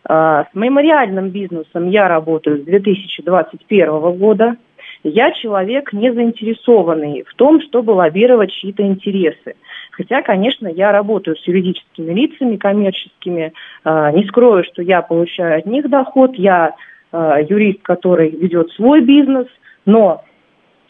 Э, 0.08 0.43
с 0.49 0.56
мемориальным 0.56 1.30
бизнесом 1.30 1.89
я 1.89 2.08
работаю 2.08 2.62
с 2.62 2.65
2021 2.65 4.17
года. 4.17 4.56
Я 5.04 5.32
человек 5.34 5.93
не 5.93 6.12
заинтересованный 6.13 7.23
в 7.28 7.34
том, 7.36 7.62
чтобы 7.62 7.91
лоббировать 7.91 8.51
чьи-то 8.51 8.84
интересы. 8.84 9.56
Хотя, 9.95 10.21
конечно, 10.21 10.67
я 10.67 10.91
работаю 10.91 11.38
с 11.38 11.47
юридическими 11.47 12.12
лицами 12.12 12.58
коммерческими. 12.58 13.53
А, 13.86 14.12
не 14.12 14.25
скрою, 14.25 14.65
что 14.65 14.81
я 14.81 15.01
получаю 15.01 15.60
от 15.60 15.65
них 15.65 15.89
доход. 15.89 16.36
Я 16.36 16.75
а, 17.13 17.39
юрист, 17.39 17.81
который 17.81 18.29
ведет 18.29 18.71
свой 18.71 19.01
бизнес. 19.01 19.47
Но 19.86 20.23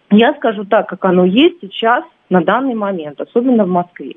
я 0.09 0.33
скажу 0.33 0.65
так, 0.65 0.89
как 0.89 1.05
оно 1.05 1.23
есть 1.23 1.57
сейчас, 1.61 2.03
на 2.31 2.41
данный 2.41 2.73
момент, 2.73 3.21
особенно 3.21 3.65
в 3.65 3.69
Москве. 3.69 4.15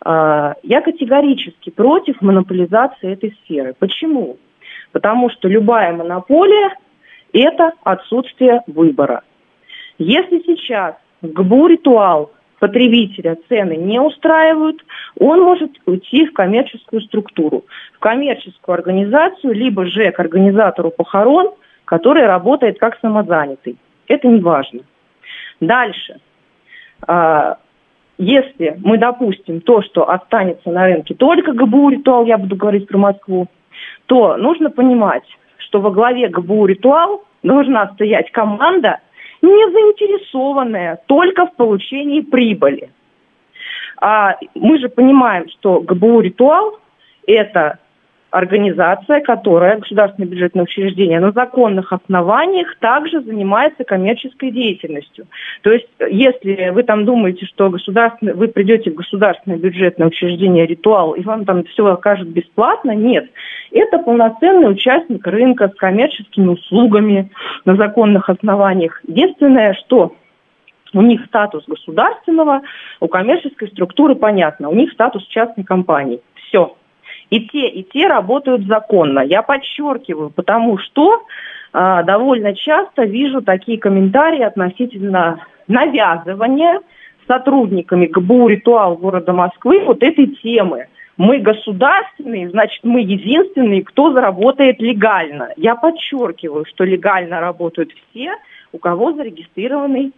А, 0.00 0.54
я 0.62 0.80
категорически 0.80 1.68
против 1.68 2.22
монополизации 2.22 3.12
этой 3.12 3.36
сферы. 3.42 3.74
Почему? 3.78 4.38
Потому 4.92 5.28
что 5.28 5.48
любая 5.48 5.92
монополия– 5.92 6.74
это 7.34 7.72
отсутствие 7.84 8.62
выбора. 8.66 9.22
Если 9.98 10.38
сейчас 10.46 10.94
ГБУ 11.20 11.66
«Ритуал» 11.66 12.30
потребителя 12.58 13.36
цены 13.48 13.76
не 13.76 14.00
устраивают, 14.00 14.84
он 15.18 15.42
может 15.42 15.70
уйти 15.86 16.26
в 16.26 16.32
коммерческую 16.32 17.02
структуру, 17.02 17.64
в 17.94 17.98
коммерческую 17.98 18.74
организацию, 18.74 19.54
либо 19.54 19.86
же 19.86 20.10
к 20.10 20.20
организатору 20.20 20.90
похорон, 20.90 21.54
который 21.84 22.26
работает 22.26 22.78
как 22.78 22.98
самозанятый. 23.00 23.76
Это 24.06 24.28
не 24.28 24.40
важно. 24.40 24.80
Дальше. 25.60 26.20
А, 27.06 27.58
если 28.18 28.76
мы 28.84 28.98
допустим 28.98 29.60
то, 29.60 29.82
что 29.82 30.08
останется 30.10 30.70
на 30.70 30.86
рынке 30.86 31.14
только 31.14 31.52
ГБУ 31.52 31.90
«Ритуал», 31.90 32.26
я 32.26 32.38
буду 32.38 32.56
говорить 32.56 32.88
про 32.88 32.98
Москву, 32.98 33.46
то 34.06 34.36
нужно 34.36 34.70
понимать, 34.70 35.24
что 35.58 35.80
во 35.80 35.90
главе 35.90 36.28
ГБУ 36.28 36.66
«Ритуал» 36.66 37.24
должна 37.42 37.88
стоять 37.94 38.30
команда– 38.32 39.00
не 39.42 39.70
заинтересованная 39.70 41.00
только 41.06 41.46
в 41.46 41.54
получении 41.54 42.20
прибыли. 42.20 42.90
А 44.00 44.36
мы 44.54 44.78
же 44.78 44.88
понимаем, 44.88 45.48
что 45.48 45.80
ГБУ 45.80 46.20
«Ритуал»– 46.20 46.78
это 47.26 47.78
организация, 48.30 49.20
которая, 49.20 49.78
государственное 49.78 50.28
бюджетное 50.28 50.64
учреждение, 50.64 51.18
на 51.18 51.32
законных 51.32 51.92
основаниях 51.92 52.76
также 52.78 53.22
занимается 53.22 53.84
коммерческой 53.84 54.50
деятельностью. 54.50 55.26
То 55.62 55.72
есть, 55.72 55.88
если 56.10 56.70
вы 56.70 56.82
там 56.82 57.04
думаете, 57.04 57.46
что 57.46 57.70
государственное, 57.70 58.34
вы 58.34 58.48
придете 58.48 58.90
в 58.90 58.94
государственное 58.94 59.58
бюджетное 59.58 60.08
учреждение 60.08 60.66
«Ритуал», 60.66 61.12
и 61.12 61.22
вам 61.22 61.44
там 61.44 61.64
все 61.64 61.86
окажут 61.86 62.28
бесплатно, 62.28 62.90
нет. 62.90 63.30
Это 63.72 63.98
полноценный 63.98 64.70
участник 64.70 65.26
рынка 65.26 65.68
с 65.68 65.74
коммерческими 65.74 66.48
услугами 66.48 67.30
на 67.64 67.76
законных 67.76 68.28
основаниях. 68.28 69.00
Единственное, 69.06 69.74
что 69.74 70.14
у 70.94 71.02
них 71.02 71.24
статус 71.26 71.64
государственного, 71.66 72.62
у 73.00 73.08
коммерческой 73.08 73.68
структуры 73.68 74.14
понятно, 74.14 74.68
у 74.68 74.74
них 74.74 74.92
статус 74.92 75.26
частной 75.26 75.64
компании. 75.64 76.20
Все. 76.34 76.77
И 77.30 77.40
те, 77.48 77.68
и 77.68 77.82
те 77.82 78.06
работают 78.06 78.66
законно. 78.66 79.20
Я 79.20 79.42
подчеркиваю, 79.42 80.30
потому 80.30 80.78
что 80.78 81.22
э, 81.72 82.02
довольно 82.04 82.54
часто 82.54 83.04
вижу 83.04 83.42
такие 83.42 83.78
комментарии 83.78 84.42
относительно 84.42 85.44
навязывания 85.66 86.80
сотрудниками 87.26 88.06
ГБУ 88.06 88.48
«Ритуал» 88.48 88.96
города 88.96 89.32
Москвы 89.32 89.84
вот 89.84 90.02
этой 90.02 90.26
темы. 90.42 90.86
Мы 91.18 91.40
государственные, 91.40 92.48
значит, 92.48 92.80
мы 92.84 93.00
единственные, 93.00 93.82
кто 93.82 94.12
заработает 94.12 94.80
легально. 94.80 95.50
Я 95.56 95.74
подчеркиваю, 95.74 96.64
что 96.64 96.84
легально 96.84 97.40
работают 97.40 97.90
все, 97.92 98.34
у 98.72 98.78
кого 98.78 99.12
зарегистрированный 99.12 100.12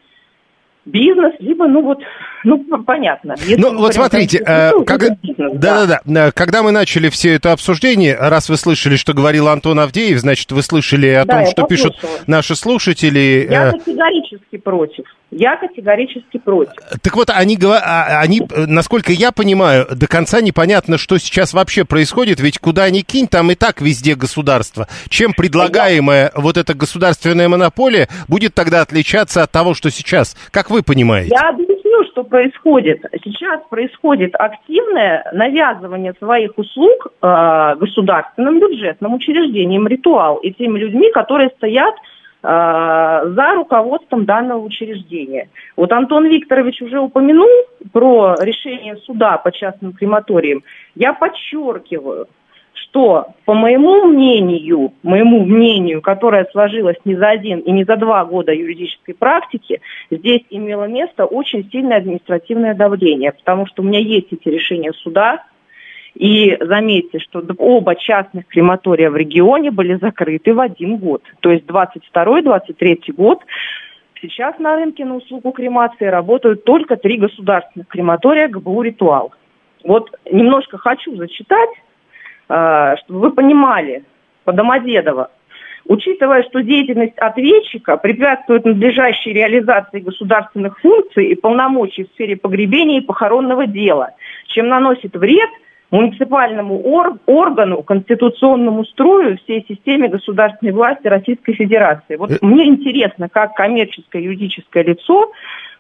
бизнес, 0.84 1.34
либо, 1.38 1.66
ну 1.66 1.82
вот, 1.82 1.98
ну, 2.44 2.64
понятно. 2.84 3.34
ну, 3.58 3.78
вот 3.78 3.94
смотрите, 3.94 4.38
э, 4.38 4.72
как, 4.84 5.00
да, 5.36 5.86
да, 5.86 6.00
да, 6.04 6.32
когда 6.32 6.62
мы 6.62 6.70
начали 6.70 7.08
все 7.08 7.34
это 7.34 7.52
обсуждение, 7.52 8.16
раз 8.16 8.48
вы 8.48 8.56
слышали, 8.56 8.96
что 8.96 9.12
говорил 9.12 9.48
Антон 9.48 9.78
Авдеев, 9.80 10.18
значит, 10.18 10.50
вы 10.52 10.62
слышали 10.62 11.08
о 11.08 11.24
да, 11.24 11.38
том, 11.38 11.46
что 11.46 11.62
послушала. 11.62 11.92
пишут 11.92 12.28
наши 12.28 12.56
слушатели. 12.56 13.46
Я 13.50 13.68
э... 13.68 13.72
категорически 13.72 14.56
против. 14.56 15.04
Я 15.30 15.56
категорически 15.56 16.38
против. 16.38 16.74
Так 17.02 17.14
вот, 17.14 17.30
они, 17.30 17.56
а, 17.62 18.20
они, 18.20 18.40
насколько 18.66 19.12
я 19.12 19.30
понимаю, 19.30 19.86
до 19.94 20.08
конца 20.08 20.40
непонятно, 20.40 20.98
что 20.98 21.18
сейчас 21.18 21.54
вообще 21.54 21.84
происходит, 21.84 22.40
ведь 22.40 22.58
куда 22.58 22.90
ни 22.90 23.00
кинь, 23.00 23.28
там 23.28 23.50
и 23.50 23.54
так 23.54 23.80
везде 23.80 24.16
государство. 24.16 24.88
Чем 25.08 25.32
предлагаемая 25.32 26.32
я... 26.34 26.40
вот 26.40 26.56
эта 26.56 26.74
государственная 26.74 27.48
монополия 27.48 28.08
будет 28.28 28.54
тогда 28.54 28.80
отличаться 28.80 29.42
от 29.42 29.52
того, 29.52 29.74
что 29.74 29.90
сейчас? 29.90 30.36
Как 30.50 30.70
вы 30.70 30.82
понимаете? 30.82 31.30
Я 31.32 31.50
объясню, 31.50 32.04
что 32.10 32.24
происходит. 32.24 33.04
Сейчас 33.22 33.60
происходит 33.70 34.34
активное 34.34 35.30
навязывание 35.32 36.12
своих 36.18 36.58
услуг 36.58 37.08
э, 37.22 37.76
государственным 37.78 38.58
бюджетным 38.58 39.14
учреждениям 39.14 39.86
«Ритуал» 39.86 40.38
и 40.38 40.50
теми 40.52 40.78
людьми, 40.78 41.10
которые 41.12 41.50
стоят 41.56 41.94
Э, 42.00 42.19
за 42.42 43.54
руководством 43.54 44.24
данного 44.24 44.60
учреждения. 44.60 45.50
Вот 45.76 45.92
Антон 45.92 46.26
Викторович 46.26 46.82
уже 46.82 46.98
упомянул 46.98 47.48
про 47.92 48.34
решение 48.40 48.96
суда 48.96 49.36
по 49.36 49.52
частным 49.52 49.92
крематориям. 49.92 50.62
Я 50.94 51.12
подчеркиваю, 51.12 52.28
что, 52.72 53.34
по 53.44 53.54
моему 53.54 54.06
мнению, 54.06 54.92
моему 55.02 55.44
мнению, 55.44 56.00
которое 56.00 56.46
сложилось 56.46 56.96
не 57.04 57.14
за 57.14 57.28
один 57.28 57.60
и 57.60 57.70
не 57.72 57.84
за 57.84 57.96
два 57.96 58.24
года 58.24 58.52
юридической 58.52 59.14
практики, 59.14 59.80
здесь 60.10 60.42
имело 60.50 60.84
место 60.84 61.26
очень 61.26 61.68
сильное 61.70 61.98
административное 61.98 62.74
давление, 62.74 63.32
потому 63.32 63.66
что 63.66 63.82
у 63.82 63.84
меня 63.84 64.00
есть 64.00 64.32
эти 64.32 64.48
решения 64.48 64.92
суда, 64.92 65.44
и 66.14 66.56
заметьте, 66.60 67.18
что 67.18 67.42
оба 67.58 67.94
частных 67.94 68.46
крематория 68.46 69.10
в 69.10 69.16
регионе 69.16 69.70
были 69.70 69.94
закрыты 69.94 70.54
в 70.54 70.60
один 70.60 70.96
год. 70.96 71.22
То 71.40 71.50
есть 71.50 71.66
22-23 71.66 73.12
год 73.12 73.40
сейчас 74.20 74.58
на 74.58 74.76
рынке 74.76 75.04
на 75.04 75.16
услугу 75.16 75.52
кремации 75.52 76.06
работают 76.06 76.64
только 76.64 76.96
три 76.96 77.16
государственных 77.16 77.88
крематория 77.88 78.48
ГБУ 78.48 78.82
«Ритуал». 78.82 79.32
Вот 79.84 80.10
немножко 80.30 80.76
хочу 80.78 81.16
зачитать, 81.16 81.70
э, 82.48 82.96
чтобы 83.04 83.20
вы 83.20 83.30
понимали, 83.30 84.04
по 84.44 84.52
Домодедово. 84.52 85.30
Учитывая, 85.86 86.42
что 86.42 86.62
деятельность 86.62 87.16
ответчика 87.18 87.96
препятствует 87.96 88.64
надлежащей 88.64 89.32
реализации 89.32 90.00
государственных 90.00 90.78
функций 90.80 91.28
и 91.28 91.34
полномочий 91.34 92.04
в 92.04 92.08
сфере 92.08 92.36
погребения 92.36 92.98
и 93.00 93.04
похоронного 93.04 93.66
дела, 93.66 94.10
чем 94.48 94.68
наносит 94.68 95.16
вред– 95.16 95.48
муниципальному 95.90 96.80
ор- 96.84 97.18
органу, 97.26 97.82
конституционному 97.82 98.84
строю 98.84 99.38
всей 99.38 99.64
системе 99.68 100.08
государственной 100.08 100.72
власти 100.72 101.06
Российской 101.06 101.54
Федерации. 101.54 102.16
Вот 102.16 102.30
э. 102.30 102.38
мне 102.40 102.66
интересно, 102.66 103.28
как 103.28 103.54
коммерческое 103.54 104.22
юридическое 104.22 104.84
лицо 104.84 105.32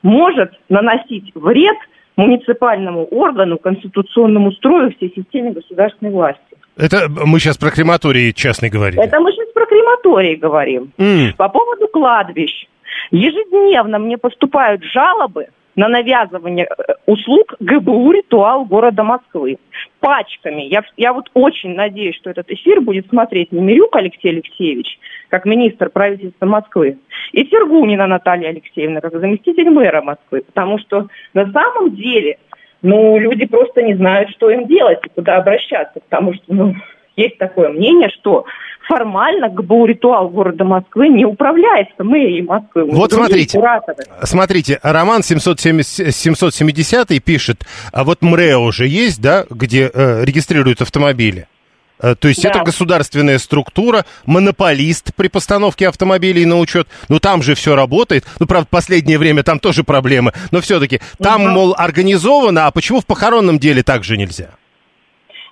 может 0.02 0.52
наносить 0.68 1.30
вред 1.34 1.76
муниципальному 2.16 3.04
органу, 3.04 3.58
конституционному 3.58 4.52
строю 4.52 4.92
всей 4.96 5.12
системе 5.14 5.52
государственной 5.52 6.10
власти. 6.10 6.40
Это 6.76 7.08
мы 7.08 7.38
сейчас 7.38 7.56
про 7.56 7.70
крематории 7.70 8.32
частный 8.32 8.68
говорим. 8.68 9.00
Это 9.00 9.20
мы 9.20 9.32
сейчас 9.32 9.48
про 9.52 9.66
крематории 9.66 10.34
говорим. 10.34 10.92
Mm. 10.98 11.36
По 11.36 11.48
поводу 11.48 11.88
кладбищ. 11.88 12.66
Ежедневно 13.10 13.98
мне 13.98 14.18
поступают 14.18 14.82
жалобы 14.84 15.48
на 15.76 15.88
навязывание 15.88 16.66
э, 16.66 16.92
услуг 17.06 17.54
ГБУ 17.60 18.12
«Ритуал» 18.12 18.64
города 18.64 19.02
Москвы. 19.02 19.58
Пачками. 20.00 20.62
Я, 20.62 20.82
я 20.96 21.12
вот 21.12 21.30
очень 21.34 21.74
надеюсь, 21.74 22.16
что 22.16 22.30
этот 22.30 22.50
эфир 22.50 22.80
будет 22.80 23.08
смотреть 23.08 23.52
не 23.52 23.60
Мирюк 23.60 23.94
Алексей 23.96 24.30
Алексеевич, 24.30 24.98
как 25.28 25.44
министр 25.44 25.90
правительства 25.90 26.46
Москвы, 26.46 26.98
и 27.32 27.44
Сергунина 27.44 28.06
Наталья 28.06 28.48
Алексеевна, 28.48 29.00
как 29.00 29.12
заместитель 29.12 29.70
мэра 29.70 30.02
Москвы. 30.02 30.42
Потому 30.42 30.78
что 30.78 31.08
на 31.34 31.50
самом 31.52 31.94
деле, 31.94 32.38
ну, 32.82 33.18
люди 33.18 33.46
просто 33.46 33.82
не 33.82 33.94
знают, 33.94 34.30
что 34.30 34.50
им 34.50 34.66
делать 34.66 35.00
и 35.04 35.08
куда 35.10 35.36
обращаться. 35.36 36.00
Потому 36.00 36.34
что, 36.34 36.44
ну, 36.48 36.74
есть 37.16 37.38
такое 37.38 37.68
мнение, 37.68 38.08
что 38.08 38.44
формально 38.90 39.48
ГБУ 39.48 39.86
«Ритуал» 39.86 40.28
города 40.28 40.64
Москвы 40.64 41.08
не 41.08 41.24
управляется 41.24 42.02
мэрией 42.02 42.42
Москвы. 42.42 42.86
Вот 42.90 43.12
смотрите, 43.12 43.58
кураторы. 43.58 44.04
смотрите, 44.24 44.80
Роман 44.82 45.22
770, 45.22 46.14
770 46.14 47.22
пишет, 47.22 47.64
а 47.92 48.02
вот 48.02 48.22
МРЭО 48.22 48.58
уже 48.58 48.88
есть, 48.88 49.22
да, 49.22 49.44
где 49.48 49.90
э, 49.92 50.24
регистрируют 50.24 50.82
автомобили? 50.82 51.46
Э, 52.00 52.16
то 52.18 52.26
есть 52.26 52.42
да. 52.42 52.50
это 52.50 52.64
государственная 52.64 53.38
структура, 53.38 54.04
монополист 54.26 55.14
при 55.14 55.28
постановке 55.28 55.88
автомобилей 55.88 56.44
на 56.44 56.58
учет. 56.58 56.88
Ну 57.08 57.20
там 57.20 57.42
же 57.42 57.54
все 57.54 57.76
работает. 57.76 58.26
Ну, 58.40 58.46
правда, 58.46 58.66
в 58.66 58.70
последнее 58.70 59.18
время 59.18 59.44
там 59.44 59.60
тоже 59.60 59.84
проблемы. 59.84 60.32
Но 60.50 60.60
все-таки 60.60 61.00
там, 61.22 61.42
угу. 61.42 61.50
мол, 61.50 61.74
организовано, 61.76 62.66
а 62.66 62.70
почему 62.70 63.00
в 63.00 63.06
похоронном 63.06 63.58
деле 63.58 63.82
так 63.82 64.02
же 64.02 64.16
нельзя? 64.16 64.50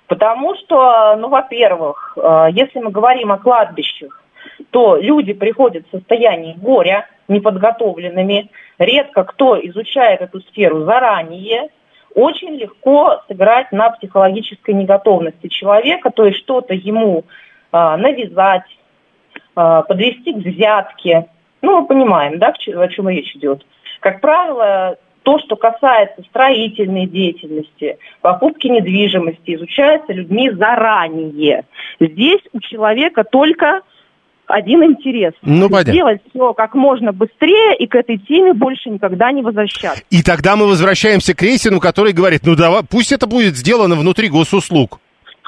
Потому 0.09 0.55
что, 0.55 1.15
ну, 1.17 1.29
во-первых, 1.29 2.17
э, 2.17 2.47
если 2.51 2.79
мы 2.79 2.89
говорим 2.89 3.31
о 3.31 3.37
кладбищах, 3.37 4.23
то 4.71 4.97
люди 4.97 5.33
приходят 5.33 5.85
в 5.85 5.91
состоянии 5.91 6.55
горя, 6.57 7.07
неподготовленными. 7.27 8.49
Редко 8.79 9.23
кто 9.23 9.59
изучает 9.67 10.21
эту 10.21 10.41
сферу 10.41 10.83
заранее. 10.83 11.69
Очень 12.15 12.55
легко 12.55 13.21
сыграть 13.27 13.71
на 13.71 13.91
психологической 13.91 14.73
неготовности 14.73 15.47
человека, 15.47 16.09
то 16.09 16.25
есть 16.25 16.39
что-то 16.39 16.73
ему 16.73 17.25
э, 17.71 17.95
навязать, 17.97 18.65
э, 19.55 19.83
подвести 19.87 20.33
к 20.33 20.37
взятке. 20.37 21.27
Ну, 21.61 21.81
мы 21.81 21.87
понимаем, 21.87 22.39
да, 22.39 22.47
о 22.47 22.87
чем 22.87 23.09
речь 23.09 23.35
идет. 23.35 23.63
Как 23.99 24.21
правило, 24.21 24.97
то, 25.23 25.39
что 25.39 25.55
касается 25.55 26.21
строительной 26.29 27.05
деятельности, 27.05 27.97
покупки 28.21 28.67
недвижимости, 28.67 29.55
изучается 29.55 30.13
людьми 30.13 30.49
заранее. 30.51 31.65
Здесь 31.99 32.41
у 32.53 32.59
человека 32.59 33.23
только 33.23 33.81
один 34.47 34.83
интерес. 34.83 35.33
Ну, 35.41 35.69
понятно. 35.69 35.93
Сделать 35.93 36.21
все 36.29 36.53
как 36.53 36.73
можно 36.73 37.13
быстрее 37.13 37.75
и 37.77 37.87
к 37.87 37.95
этой 37.95 38.17
теме 38.17 38.53
больше 38.53 38.89
никогда 38.89 39.31
не 39.31 39.41
возвращаться. 39.41 40.03
И 40.09 40.23
тогда 40.23 40.55
мы 40.55 40.67
возвращаемся 40.67 41.35
к 41.35 41.41
Рейсину, 41.41 41.79
который 41.79 42.13
говорит, 42.13 42.41
ну 42.45 42.55
давай, 42.55 42.81
пусть 42.83 43.11
это 43.11 43.27
будет 43.27 43.55
сделано 43.55 43.95
внутри 43.95 44.29
госуслуг. 44.29 44.99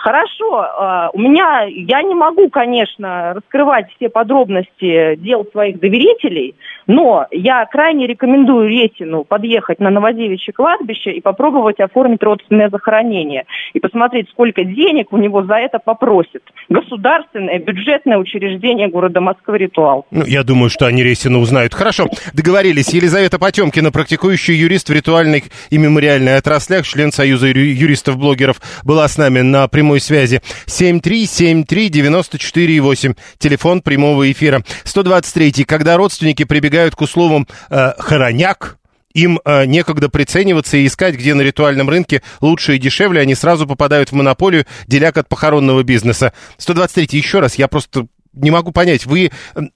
Хорошо, 0.02 0.62
а, 0.62 1.10
у 1.14 1.20
меня, 1.20 1.64
я 1.68 2.02
не 2.02 2.16
могу, 2.16 2.50
конечно, 2.50 3.36
раскрывать 3.36 3.86
все 3.96 4.10
подробности 4.10 5.16
дел 5.18 5.46
своих 5.52 5.80
доверителей, 5.80 6.56
но 6.88 7.28
я 7.30 7.64
крайне 7.68 8.08
рекомендую 8.08 8.68
Ретину 8.68 9.24
подъехать 9.24 9.80
на 9.80 9.92
Новодевичье 9.92 10.54
кладбище 10.54 11.12
и 11.12 11.22
попробовать 11.22 11.80
оформить 11.80 12.24
родственное 12.24 12.70
захоронение. 12.70 13.46
И 13.74 13.80
посмотреть, 13.80 14.28
сколько 14.32 14.64
денег 14.64 15.14
у 15.14 15.18
него 15.18 15.44
за 15.44 15.58
это 15.58 15.78
попросит. 15.78 16.42
Государственное 16.68 17.60
бюджетное 17.60 18.18
учреждение 18.18 18.88
города 18.88 19.22
Москвы 19.22 19.60
«Ритуал». 19.60 20.08
Ну, 20.10 20.26
я 20.26 20.44
думаю, 20.44 20.72
что 20.72 20.88
они 20.88 21.04
Ресина 21.04 21.38
узнают. 21.38 21.76
Хорошо, 21.76 22.08
договорились. 22.34 22.92
Елизавета 22.92 23.38
Потемкина, 23.38 23.92
практикующий 23.92 24.56
юрист 24.56 24.90
в 24.90 24.94
ритуальных 24.94 25.44
и 25.70 25.78
мемориальной 25.78 26.38
отраслях, 26.38 26.88
член 26.88 27.12
Союза 27.12 27.48
юристов-блогеров, 27.48 28.58
была 28.84 29.08
с 29.08 29.20
нами 29.20 29.42
на 29.42 29.68
прямой 29.92 30.00
связи. 30.00 30.42
7373948, 30.68 33.18
телефон 33.38 33.82
прямого 33.82 34.32
эфира. 34.32 34.64
123, 34.86 35.66
когда 35.66 35.98
родственники 35.98 36.46
прибегают 36.46 36.96
к 36.96 37.02
условам 37.02 37.46
э, 37.70 37.92
«хороняк», 37.98 38.78
им 39.14 39.42
э, 39.44 39.66
некогда 39.66 40.08
прицениваться 40.08 40.78
и 40.78 40.86
искать, 40.86 41.16
где 41.16 41.34
на 41.34 41.42
ритуальном 41.42 41.90
рынке 41.90 42.22
лучше 42.40 42.78
и 42.78 42.80
дешевле, 42.80 43.20
они 43.20 43.36
сразу 43.36 43.68
попадают 43.68 44.10
в 44.10 44.16
монополию, 44.16 44.66
деляк 44.88 45.18
от 45.18 45.28
похоронного 45.28 45.84
бизнеса. 45.84 46.32
123 46.58 47.20
еще 47.20 47.42
раз, 47.42 47.56
я 47.56 47.68
просто 47.68 48.08
не 48.32 48.52
могу 48.52 48.72
понять, 48.72 49.06
вы 49.06 49.32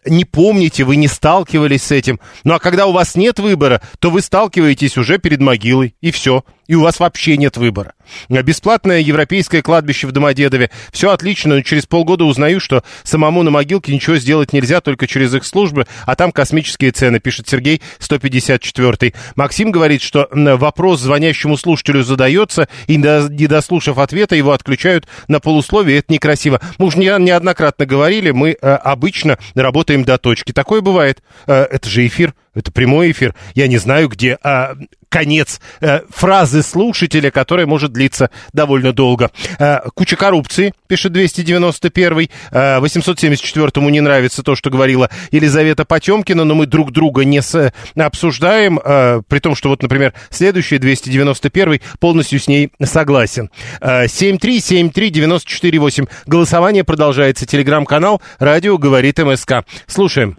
не 0.06 0.24
помните, 0.24 0.86
вы 0.86 0.96
не 0.96 1.10
сталкивались 1.10 1.84
с 1.84 1.92
этим. 1.92 2.22
Ну 2.46 2.54
а 2.54 2.60
когда 2.60 2.86
у 2.86 2.94
вас 2.94 3.16
нет 3.16 3.40
выбора, 3.40 3.82
то 4.00 4.10
вы 4.10 4.22
сталкиваетесь 4.22 4.98
уже 4.98 5.18
перед 5.18 5.42
могилой, 5.42 5.98
и 6.00 6.12
все 6.12 6.46
и 6.68 6.76
у 6.76 6.82
вас 6.82 7.00
вообще 7.00 7.38
нет 7.38 7.58
выбора. 7.58 7.94
Бесплатное 8.30 9.00
европейское 9.00 9.62
кладбище 9.62 10.08
в 10.08 10.12
Домодедове. 10.12 10.70
Все 10.92 11.12
отлично, 11.12 11.56
но 11.56 11.62
через 11.62 11.86
полгода 11.86 12.26
узнаю, 12.26 12.60
что 12.60 12.84
самому 13.04 13.44
на 13.44 13.52
могилке 13.52 13.94
ничего 13.94 14.18
сделать 14.18 14.54
нельзя, 14.54 14.82
только 14.82 15.08
через 15.08 15.34
их 15.34 15.46
службы, 15.46 15.86
а 16.06 16.16
там 16.16 16.32
космические 16.32 16.92
цены, 16.92 17.20
пишет 17.20 17.48
Сергей, 17.48 17.82
154 18.00 19.14
Максим 19.36 19.72
говорит, 19.72 20.02
что 20.02 20.28
вопрос 20.32 21.02
звонящему 21.02 21.58
слушателю 21.58 22.04
задается, 22.04 22.68
и 22.88 22.98
не 22.98 23.48
дослушав 23.48 23.98
ответа, 23.98 24.36
его 24.36 24.52
отключают 24.52 25.08
на 25.28 25.40
полусловие, 25.40 26.00
это 26.00 26.14
некрасиво. 26.14 26.62
Мы 26.78 26.88
уже 26.88 26.98
неоднократно 26.98 27.86
говорили, 27.86 28.32
мы 28.32 28.52
э, 28.52 28.56
обычно 28.76 29.38
работаем 29.56 30.04
до 30.04 30.18
точки. 30.18 30.52
Такое 30.52 30.82
бывает. 30.82 31.22
Э, 31.48 31.64
это 31.64 31.90
же 31.90 32.06
эфир. 32.06 32.34
Это 32.54 32.72
прямой 32.72 33.12
эфир. 33.12 33.36
Я 33.54 33.68
не 33.68 33.78
знаю, 33.78 34.08
где 34.08 34.38
а, 34.42 34.76
конец 35.16 35.62
э, 35.80 36.02
фразы 36.10 36.62
слушателя, 36.62 37.32
которая 37.32 37.66
может 37.66 37.94
длиться 37.94 38.30
довольно 38.52 38.92
долго. 38.92 39.32
Э, 39.60 39.78
куча 39.94 40.18
коррупции, 40.18 40.74
пишет 40.88 41.14
291 41.14 42.28
э, 42.52 42.80
874-му 42.82 43.90
не 43.90 44.02
нравится 44.02 44.44
то, 44.44 44.56
что 44.56 44.70
говорила 44.70 45.10
Елизавета 45.32 45.86
Потемкина, 45.86 46.44
но 46.44 46.54
мы 46.54 46.66
друг 46.66 46.92
друга 46.92 47.24
не 47.24 47.42
с, 47.42 47.72
обсуждаем, 47.96 48.78
э, 48.78 49.22
при 49.30 49.40
том, 49.40 49.56
что 49.56 49.70
вот, 49.70 49.82
например, 49.82 50.12
следующий 50.32 50.80
291 50.80 51.80
полностью 52.02 52.38
с 52.38 52.50
ней 52.50 52.72
согласен. 52.84 53.50
Э, 53.80 54.08
7373948. 54.08 56.10
Голосование 56.26 56.84
продолжается. 56.84 57.46
Телеграм-канал 57.46 58.22
«Радио 58.38 58.78
говорит 58.78 59.20
МСК». 59.20 59.64
Слушаем. 59.88 60.36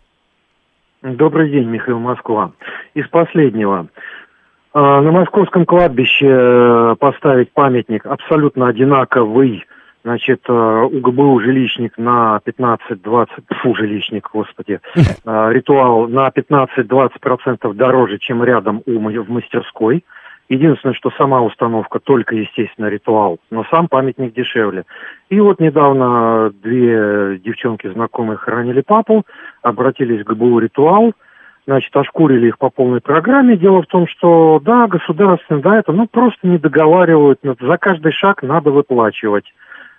Добрый 1.03 1.51
день, 1.51 1.69
Михаил 1.69 1.99
Москва. 1.99 2.53
Из 2.93 3.09
последнего. 3.09 3.89
А, 4.79 5.01
на 5.01 5.11
московском 5.11 5.65
кладбище 5.65 6.27
э, 6.29 6.97
поставить 7.01 7.51
памятник 7.51 8.05
абсолютно 8.05 8.69
одинаковый, 8.69 9.65
значит, 10.05 10.43
э, 10.47 10.53
у 10.53 11.01
ГБУ 11.01 11.41
жилищник 11.41 11.97
на 11.97 12.39
15-20, 12.45 13.27
фу, 13.63 13.75
жилищник, 13.75 14.29
господи, 14.31 14.81
а, 15.25 15.49
ритуал 15.53 16.09
на 16.09 16.29
15-20% 16.29 17.73
дороже, 17.73 18.19
чем 18.19 18.45
рядом 18.45 18.83
у, 18.85 18.99
в 18.99 19.31
мастерской. 19.31 20.05
Единственное, 20.51 20.95
что 20.95 21.11
сама 21.13 21.41
установка 21.41 21.99
только, 21.99 22.37
естественно, 22.37 22.89
ритуал, 22.89 23.39
но 23.51 23.65
сам 23.71 23.89
памятник 23.89 24.35
дешевле. 24.35 24.85
И 25.31 25.41
вот 25.41 25.59
недавно 25.59 26.53
две 26.63 27.39
девчонки 27.39 27.91
знакомые 27.91 28.37
хоронили 28.37 28.83
папу, 28.83 29.25
обратились 29.63 30.23
к 30.23 30.29
ГБУ 30.29 30.59
«Ритуал», 30.59 31.15
значит, 31.67 31.95
ошкурили 31.97 32.49
их 32.49 32.59
по 32.59 32.71
полной 32.71 33.01
программе. 33.01 33.57
Дело 33.57 33.83
в 33.83 33.87
том, 33.87 34.07
что, 34.09 34.61
да, 34.65 34.87
государственные, 34.87 35.63
да, 35.63 35.79
это, 35.79 35.93
ну, 35.93 36.07
просто 36.07 36.47
не 36.47 36.59
договаривают, 36.59 37.41
за 37.43 37.77
каждый 37.79 38.13
шаг 38.13 38.43
надо 38.43 38.71
выплачивать. 38.71 39.45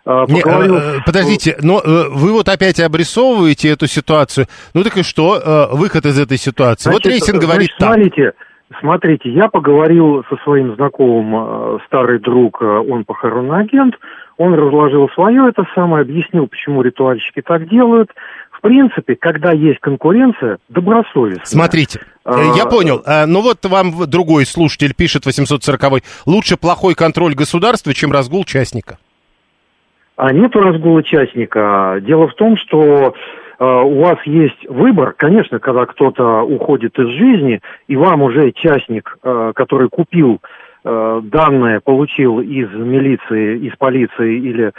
А, 0.05 0.25
не, 0.29 0.41
поговорил... 0.41 0.77
э, 0.77 0.79
подождите, 1.05 1.57
но 1.61 1.81
э, 1.83 2.07
вы 2.09 2.31
вот 2.31 2.47
опять 2.47 2.79
обрисовываете 2.79 3.69
эту 3.69 3.87
ситуацию. 3.87 4.47
Ну 4.73 4.83
так 4.83 4.95
и 4.95 5.03
что? 5.03 5.35
Э, 5.35 5.75
выход 5.75 6.05
из 6.05 6.17
этой 6.17 6.37
ситуации. 6.37 6.89
Значит, 6.89 7.05
вот 7.05 7.11
Рейсин 7.11 7.39
говорит 7.39 7.67
значит, 7.67 7.77
так. 7.77 7.93
Смотрите, 7.93 8.31
смотрите, 8.79 9.29
я 9.31 9.49
поговорил 9.49 10.23
со 10.29 10.37
своим 10.45 10.75
знакомым, 10.75 11.81
старый 11.87 12.19
друг, 12.19 12.61
он 12.61 13.03
похоронный 13.03 13.59
агент, 13.59 13.95
он 14.37 14.53
разложил 14.53 15.09
свое 15.09 15.49
это 15.49 15.65
самое, 15.75 16.03
объяснил, 16.03 16.47
почему 16.47 16.83
ритуальщики 16.83 17.41
так 17.41 17.67
делают. 17.67 18.09
В 18.57 18.61
принципе, 18.61 19.15
когда 19.15 19.51
есть 19.51 19.79
конкуренция, 19.79 20.57
добросовестно. 20.67 21.45
Смотрите, 21.45 22.01
а, 22.23 22.55
я 22.55 22.65
понял. 22.65 23.03
А, 23.05 23.27
ну 23.27 23.41
вот 23.41 23.63
вам 23.65 23.91
другой 24.07 24.45
слушатель 24.45 24.95
пишет 24.95 25.25
840 25.25 26.03
лучше 26.25 26.57
плохой 26.57 26.95
контроль 26.95 27.35
государства, 27.35 27.93
чем 27.93 28.11
разгул 28.11 28.45
частника. 28.45 28.97
А 30.15 30.33
нет 30.33 30.55
разгула 30.55 31.03
частника. 31.03 31.99
Дело 32.01 32.27
в 32.27 32.33
том, 32.33 32.57
что 32.57 33.13
э, 33.59 33.63
у 33.63 34.01
вас 34.01 34.17
есть 34.25 34.67
выбор, 34.67 35.13
конечно, 35.15 35.59
когда 35.59 35.85
кто-то 35.85 36.41
уходит 36.41 36.97
из 36.97 37.09
жизни, 37.09 37.61
и 37.87 37.95
вам 37.95 38.23
уже 38.23 38.51
частник, 38.53 39.19
э, 39.21 39.51
который 39.53 39.89
купил 39.89 40.41
э, 40.83 41.21
данные, 41.23 41.81
получил 41.81 42.39
из 42.39 42.71
милиции, 42.73 43.59
из 43.67 43.75
полиции 43.77 44.39
или 44.39 44.73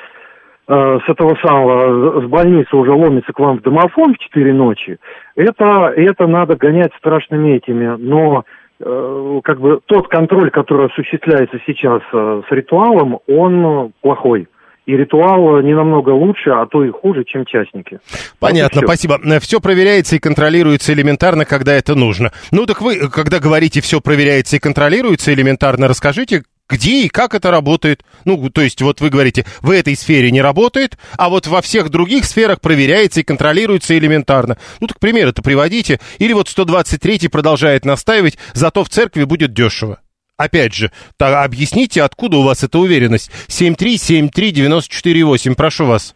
э, 0.69 0.99
с 1.05 1.09
этого 1.09 1.37
самого, 1.43 2.21
с 2.23 2.29
больницы 2.29 2.77
уже 2.77 2.93
ломится 2.93 3.33
к 3.33 3.39
вам 3.39 3.59
в 3.59 3.63
домофон 3.63 4.15
в 4.15 4.19
4 4.19 4.53
ночи, 4.53 4.99
это, 5.35 5.93
это 5.97 6.27
надо 6.27 6.57
гонять 6.57 6.93
страшными 6.99 7.57
этими, 7.57 7.97
но 7.99 8.45
э, 8.81 9.41
как 9.45 9.61
бы 9.61 9.81
тот 9.87 10.09
контроль, 10.09 10.51
который 10.51 10.87
осуществляется 10.87 11.59
сейчас 11.67 12.03
э, 12.13 12.43
с 12.49 12.53
ритуалом, 12.53 13.19
он 13.27 13.93
плохой 14.01 14.47
и 14.89 14.97
ритуал 14.97 15.61
не 15.61 15.75
намного 15.75 16.11
лучше, 16.11 16.49
а 16.49 16.65
то 16.65 16.83
и 16.83 16.91
хуже, 16.91 17.23
чем 17.25 17.45
частники. 17.45 18.01
Понятно, 18.41 18.81
вот 18.81 18.87
спасибо. 18.87 19.19
Все 19.39 19.61
проверяется 19.61 20.17
и 20.17 20.19
контролируется 20.19 20.95
элементарно, 20.95 21.45
когда 21.45 21.75
это 21.75 21.95
нужно. 21.95 22.33
Ну 22.53 22.65
так 22.65 22.81
вы, 22.81 23.11
когда 23.11 23.39
говорите, 23.39 23.83
все 23.83 24.01
проверяется 24.01 24.57
и 24.57 24.59
контролируется 24.59 25.35
элементарно, 25.35 25.89
расскажите, 25.89 26.45
где 26.69 27.05
и 27.05 27.09
как 27.09 27.35
это 27.35 27.51
работает. 27.51 28.05
Ну, 28.25 28.51
то 28.51 28.61
есть, 28.61 28.83
вот 28.83 29.01
вы 29.01 29.11
говорите, 29.11 29.45
в 29.63 29.71
этой 29.71 29.97
сфере 29.97 30.31
не 30.31 30.43
работает, 30.43 30.99
а 31.17 31.29
вот 31.29 31.47
во 31.47 31.63
всех 31.63 31.91
других 31.91 32.25
сферах 32.25 32.61
проверяется 32.61 33.21
и 33.21 33.25
контролируется 33.25 33.97
элементарно. 33.97 34.59
Ну, 34.81 34.87
так 34.87 34.99
пример 34.99 35.29
это 35.29 35.43
приводите. 35.43 36.01
Или 36.19 36.33
вот 36.33 36.49
123 36.49 37.29
продолжает 37.29 37.85
настаивать, 37.85 38.39
зато 38.53 38.85
в 38.85 38.89
церкви 38.89 39.25
будет 39.25 39.53
дешево. 39.53 40.01
Опять 40.37 40.75
же, 40.75 40.93
так, 41.17 41.45
объясните, 41.45 42.03
откуда 42.03 42.37
у 42.37 42.43
вас 42.43 42.63
эта 42.63 42.79
уверенность? 42.79 43.31
7373948, 43.49 45.55
прошу 45.57 45.87
вас. 45.87 46.15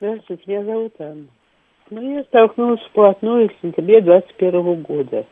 Здравствуйте, 0.00 0.42
меня 0.46 0.64
зовут 0.64 0.94
Анна. 0.98 1.26
Ну, 1.90 2.16
я 2.16 2.24
столкнулась 2.24 2.80
вплотную 2.90 3.48
в 3.48 3.52
сентябре 3.62 4.00
21 4.00 4.82
года. 4.82 5.24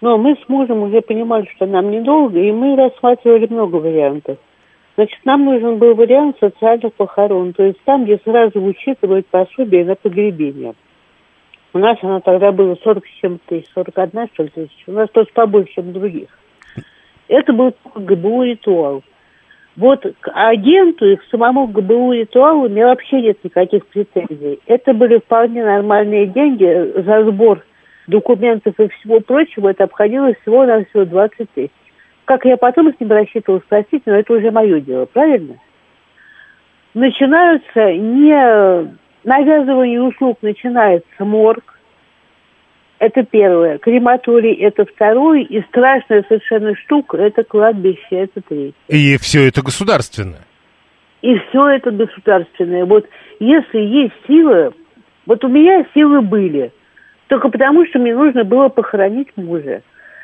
Но 0.00 0.16
мы 0.16 0.36
с 0.36 0.48
мужем 0.48 0.82
уже 0.82 1.00
понимали, 1.00 1.48
что 1.56 1.66
нам 1.66 1.90
недолго, 1.90 2.38
и 2.38 2.52
мы 2.52 2.76
рассматривали 2.76 3.46
много 3.50 3.76
вариантов. 3.76 4.38
Значит, 4.94 5.18
нам 5.24 5.44
нужен 5.44 5.78
был 5.78 5.94
вариант 5.94 6.36
социальных 6.38 6.92
похорон, 6.94 7.52
то 7.52 7.64
есть 7.64 7.80
там, 7.84 8.04
где 8.04 8.18
сразу 8.24 8.60
учитывают 8.60 9.26
пособие 9.26 9.84
на 9.84 9.94
погребение. 9.94 10.74
У 11.72 11.78
нас 11.78 11.98
она 12.02 12.20
тогда 12.20 12.50
была 12.52 12.76
47 12.82 13.38
тысяч, 13.46 13.66
41 13.74 14.28
что 14.32 14.42
ли, 14.44 14.48
тысяч. 14.48 14.84
У 14.86 14.92
нас 14.92 15.08
тоже 15.10 15.28
побольше, 15.32 15.74
чем 15.74 15.92
других. 15.92 16.28
Это 17.28 17.52
был 17.52 17.74
ГБУ 17.94 18.42
ритуал. 18.44 19.02
Вот 19.76 20.04
к 20.20 20.30
агенту 20.34 21.06
и 21.06 21.16
к 21.16 21.22
самому 21.30 21.68
ГБУ 21.68 22.12
ритуалу 22.14 22.64
у 22.64 22.68
меня 22.68 22.86
вообще 22.86 23.20
нет 23.20 23.38
никаких 23.44 23.86
претензий. 23.86 24.58
Это 24.66 24.92
были 24.92 25.18
вполне 25.18 25.62
нормальные 25.62 26.26
деньги 26.26 27.02
за 27.02 27.24
сбор 27.24 27.62
документов 28.08 28.74
и 28.80 28.88
всего 28.88 29.20
прочего. 29.20 29.68
Это 29.68 29.84
обходилось 29.84 30.36
всего 30.42 30.64
на 30.64 30.84
всего 30.84 31.04
20 31.04 31.50
тысяч. 31.52 31.70
Как 32.24 32.44
я 32.44 32.56
потом 32.56 32.92
с 32.92 33.00
ним 33.00 33.10
рассчитывал, 33.10 33.60
спросить, 33.60 34.02
но 34.04 34.14
это 34.14 34.32
уже 34.32 34.50
мое 34.50 34.80
дело, 34.80 35.06
правильно? 35.06 35.56
Начинаются 36.94 37.92
не 37.92 38.98
навязывание 39.24 40.02
услуг, 40.02 40.38
начинается 40.42 41.24
морг, 41.24 41.78
это 42.98 43.22
первое. 43.22 43.78
Крематорий– 43.78 44.54
это 44.54 44.84
второе. 44.84 45.42
И 45.42 45.62
страшная 45.68 46.24
совершенно 46.28 46.74
штука– 46.74 47.16
это 47.18 47.44
кладбище, 47.44 48.00
это 48.10 48.40
третье. 48.40 48.74
И 48.88 49.16
все 49.18 49.46
это 49.46 49.62
государственное? 49.62 50.44
И 51.22 51.36
все 51.38 51.68
это 51.68 51.90
государственное. 51.90 52.84
Вот 52.84 53.08
если 53.38 53.78
есть 53.78 54.14
силы, 54.26 54.72
вот 55.26 55.44
у 55.44 55.48
меня 55.48 55.84
силы 55.94 56.20
были, 56.22 56.72
только 57.28 57.48
потому, 57.50 57.86
что 57.86 57.98
мне 57.98 58.14
нужно 58.14 58.44
было 58.44 58.68
похоронить 58.68 59.28
мужа. 59.36 59.82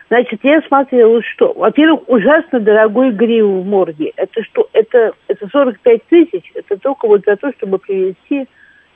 Значит, 0.08 0.40
я 0.42 0.60
смотрела, 0.62 1.22
что, 1.22 1.52
во-первых, 1.52 2.08
ужасно 2.08 2.60
дорогой 2.60 3.10
грил 3.10 3.60
в 3.60 3.66
морге. 3.66 4.12
Это 4.16 4.42
что, 4.42 4.68
это, 4.72 5.12
это 5.28 5.48
45 5.48 6.04
тысяч, 6.06 6.50
это 6.54 6.76
только 6.78 7.06
вот 7.06 7.22
за 7.26 7.36
то, 7.36 7.52
чтобы 7.52 7.78
привести 7.78 8.46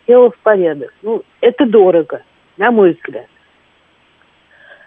тело 0.07 0.31
в 0.31 0.39
порядок. 0.39 0.93
Ну, 1.03 1.23
это 1.41 1.67
дорого, 1.67 2.23
на 2.57 2.71
мой 2.71 2.93
взгляд. 2.93 3.27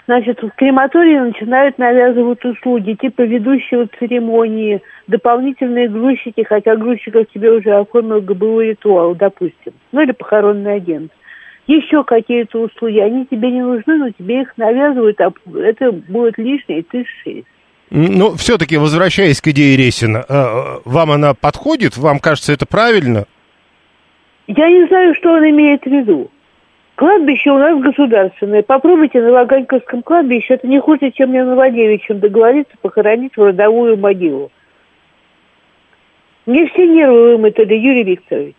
Значит, 0.05 0.41
в 0.41 0.49
крематории 0.51 1.17
начинают 1.17 1.77
навязывать 1.77 2.43
услуги, 2.43 2.93
типа 2.93 3.21
ведущего 3.21 3.87
церемонии, 3.99 4.81
дополнительные 5.07 5.87
грузчики, 5.89 6.43
хотя 6.43 6.75
грузчиков 6.75 7.27
тебе 7.33 7.51
уже 7.51 7.71
оформил 7.71 8.21
ГБУ 8.21 8.61
ритуал, 8.61 9.15
допустим, 9.15 9.73
ну 9.91 10.01
или 10.01 10.11
похоронный 10.11 10.75
агент. 10.75 11.11
Еще 11.67 12.03
какие-то 12.03 12.59
услуги, 12.59 12.99
они 12.99 13.25
тебе 13.25 13.51
не 13.51 13.61
нужны, 13.61 13.97
но 13.97 14.09
тебе 14.09 14.41
их 14.41 14.57
навязывают, 14.57 15.19
а 15.21 15.31
это 15.57 15.91
будет 15.91 16.37
лишнее, 16.37 16.83
ты 16.83 17.05
шесть. 17.23 17.47
Ну, 17.91 18.35
все-таки, 18.35 18.77
возвращаясь 18.77 19.41
к 19.41 19.47
идее 19.49 19.75
Ресина, 19.75 20.23
э, 20.27 20.79
вам 20.85 21.11
она 21.11 21.33
подходит? 21.33 21.97
Вам 21.97 22.19
кажется 22.19 22.53
это 22.53 22.65
правильно? 22.65 23.25
Я 24.47 24.69
не 24.69 24.87
знаю, 24.87 25.13
что 25.15 25.33
он 25.33 25.49
имеет 25.49 25.83
в 25.83 25.87
виду. 25.87 26.31
Кладбище 26.95 27.51
у 27.51 27.57
нас 27.57 27.81
государственное. 27.81 28.63
Попробуйте 28.63 29.21
на 29.21 29.31
Ваганьковском 29.31 30.03
кладбище, 30.03 30.53
это 30.53 30.67
не 30.67 30.79
хуже, 30.79 31.11
чем 31.11 31.29
мне 31.29 31.43
на 31.43 31.51
Новодевичьем 31.51 32.19
договориться 32.19 32.73
похоронить 32.81 33.35
в 33.35 33.43
родовую 33.43 33.97
могилу. 33.97 34.51
Мне 36.45 36.67
все 36.67 36.87
нервы 36.87 37.37
вымотали, 37.37 37.75
Юрий 37.75 38.03
Викторович. 38.03 38.55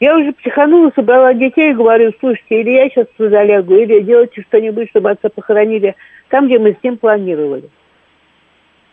Я 0.00 0.16
уже 0.16 0.32
психанула, 0.32 0.92
собрала 0.94 1.34
детей 1.34 1.72
и 1.72 1.74
говорю, 1.74 2.12
слушайте, 2.20 2.60
или 2.60 2.70
я 2.70 2.88
сейчас 2.88 3.06
туда 3.16 3.42
лягу, 3.42 3.74
или 3.74 4.00
делайте 4.00 4.42
что-нибудь, 4.42 4.90
чтобы 4.90 5.10
отца 5.10 5.28
похоронили 5.28 5.96
там, 6.28 6.46
где 6.46 6.58
мы 6.58 6.76
с 6.78 6.84
ним 6.84 6.98
планировали. 6.98 7.68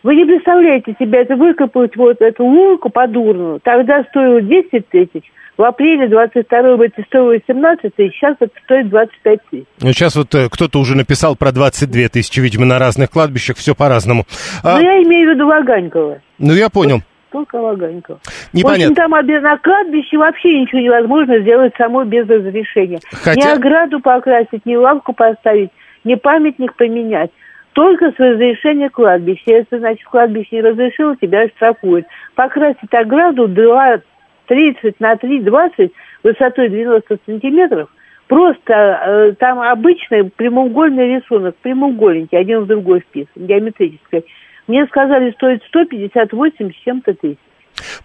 Вы 0.02 0.16
не 0.16 0.24
представляете 0.24 0.94
себе, 0.98 1.20
это 1.20 1.36
выкопать 1.36 1.96
вот 1.96 2.20
эту 2.20 2.44
лунку 2.44 2.90
подурную, 2.90 3.60
тогда 3.60 4.04
стоило 4.04 4.40
10 4.40 4.88
тысяч, 4.88 5.24
в 5.56 5.62
апреле 5.62 6.06
22-го 6.06 6.84
это 6.84 7.02
стоило 7.06 7.34
17 7.46 7.94
тысяч, 7.94 8.14
сейчас 8.14 8.36
это 8.40 8.52
стоит 8.64 8.88
25 8.90 9.40
тысяч. 9.50 9.64
Ну, 9.80 9.92
сейчас 9.92 10.14
вот 10.14 10.34
э, 10.34 10.48
кто-то 10.50 10.78
уже 10.78 10.96
написал 10.96 11.34
про 11.34 11.50
22 11.50 12.08
тысячи, 12.08 12.40
видимо, 12.40 12.66
на 12.66 12.78
разных 12.78 13.10
кладбищах, 13.10 13.56
все 13.56 13.74
по-разному. 13.74 14.26
А... 14.62 14.76
Ну, 14.76 14.82
я 14.82 15.02
имею 15.02 15.30
в 15.30 15.34
виду 15.34 15.46
Ваганькова. 15.46 16.20
Ну, 16.38 16.52
я 16.52 16.68
понял. 16.68 17.00
Только 17.36 17.58
Ваганькова. 17.58 18.18
Непонятно. 18.54 18.86
В 18.86 18.90
общем, 18.92 18.94
там 18.94 19.42
на 19.42 19.58
кладбище 19.58 20.16
вообще 20.16 20.60
ничего 20.60 20.80
невозможно 20.80 21.38
сделать 21.40 21.74
самой 21.76 22.06
без 22.06 22.26
разрешения. 22.26 22.98
Хотя... 23.12 23.38
Ни 23.38 23.54
ограду 23.54 24.00
покрасить, 24.00 24.64
ни 24.64 24.74
лавку 24.74 25.12
поставить, 25.12 25.70
ни 26.04 26.14
памятник 26.14 26.74
поменять 26.76 27.30
только 27.74 28.10
с 28.12 28.14
разрешения 28.18 28.88
кладбища. 28.88 29.42
Если, 29.44 29.76
значит, 29.76 30.06
кладбище 30.06 30.48
не 30.52 30.62
разрешило, 30.62 31.14
тебя 31.16 31.46
штрафуют. 31.48 32.06
Покрасить 32.34 32.94
ограду 32.94 33.48
2 33.48 33.98
30 34.46 34.98
на 34.98 35.16
3, 35.16 35.40
20 35.40 35.92
высотой 36.22 36.70
90 36.70 37.18
сантиметров. 37.26 37.90
Просто 38.28 38.72
э, 38.72 39.32
там 39.38 39.60
обычный 39.60 40.30
прямоугольный 40.30 41.16
рисунок, 41.16 41.54
прямоугольники, 41.56 42.34
один 42.34 42.60
в 42.60 42.66
другой 42.66 43.00
вписан, 43.00 43.28
геометрический. 43.36 44.24
Мне 44.66 44.86
сказали, 44.86 45.30
стоит 45.32 45.62
158 45.64 46.72
с 46.72 46.76
чем-то 46.84 47.14
тысяч. 47.14 47.38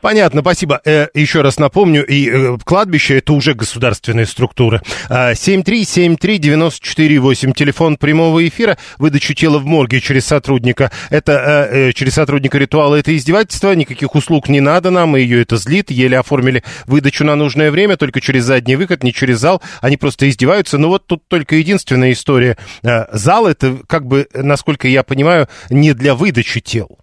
Понятно, 0.02 0.42
спасибо. 0.42 0.82
Э, 0.86 1.08
еще 1.14 1.42
раз 1.42 1.60
напомню, 1.60 2.06
и 2.06 2.30
э, 2.30 2.58
кладбище 2.64 3.18
это 3.18 3.34
уже 3.34 3.54
государственные 3.54 4.26
структуры. 4.26 4.82
Э, 5.10 5.34
7373948, 5.34 7.54
телефон 7.54 7.98
прямого 7.98 8.48
эфира, 8.48 8.78
выдачу 8.98 9.34
тела 9.34 9.60
в 9.60 9.66
морге 9.66 10.00
через 10.02 10.26
сотрудника. 10.26 10.92
Это 11.10 11.68
э, 11.72 11.92
через 11.94 12.14
сотрудника 12.14 12.58
ритуала 12.58 12.96
это 12.96 13.16
издевательство, 13.16 13.74
никаких 13.74 14.16
услуг 14.16 14.50
не 14.50 14.62
надо 14.62 14.92
нам, 14.92 15.18
и 15.18 15.22
ее 15.22 15.42
это 15.42 15.58
злит. 15.58 15.92
Еле 15.92 16.20
оформили 16.20 16.64
выдачу 16.86 17.24
на 17.24 17.36
нужное 17.36 17.72
время, 17.72 17.98
только 17.98 18.22
через 18.22 18.46
задний 18.46 18.76
выход, 18.76 19.04
не 19.04 19.14
через 19.14 19.40
зал. 19.40 19.62
Они 19.82 19.98
просто 19.98 20.30
издеваются. 20.30 20.78
Но 20.78 20.90
вот 20.90 21.08
тут 21.08 21.28
только 21.28 21.56
единственная 21.56 22.12
история. 22.12 22.58
Зал 23.12 23.48
это, 23.48 23.80
как 23.88 24.06
бы, 24.06 24.28
насколько 24.34 24.88
я 24.88 25.02
понимаю, 25.04 25.48
не 25.70 25.94
для 25.94 26.16
выдачи 26.16 26.60
тел 26.60 27.01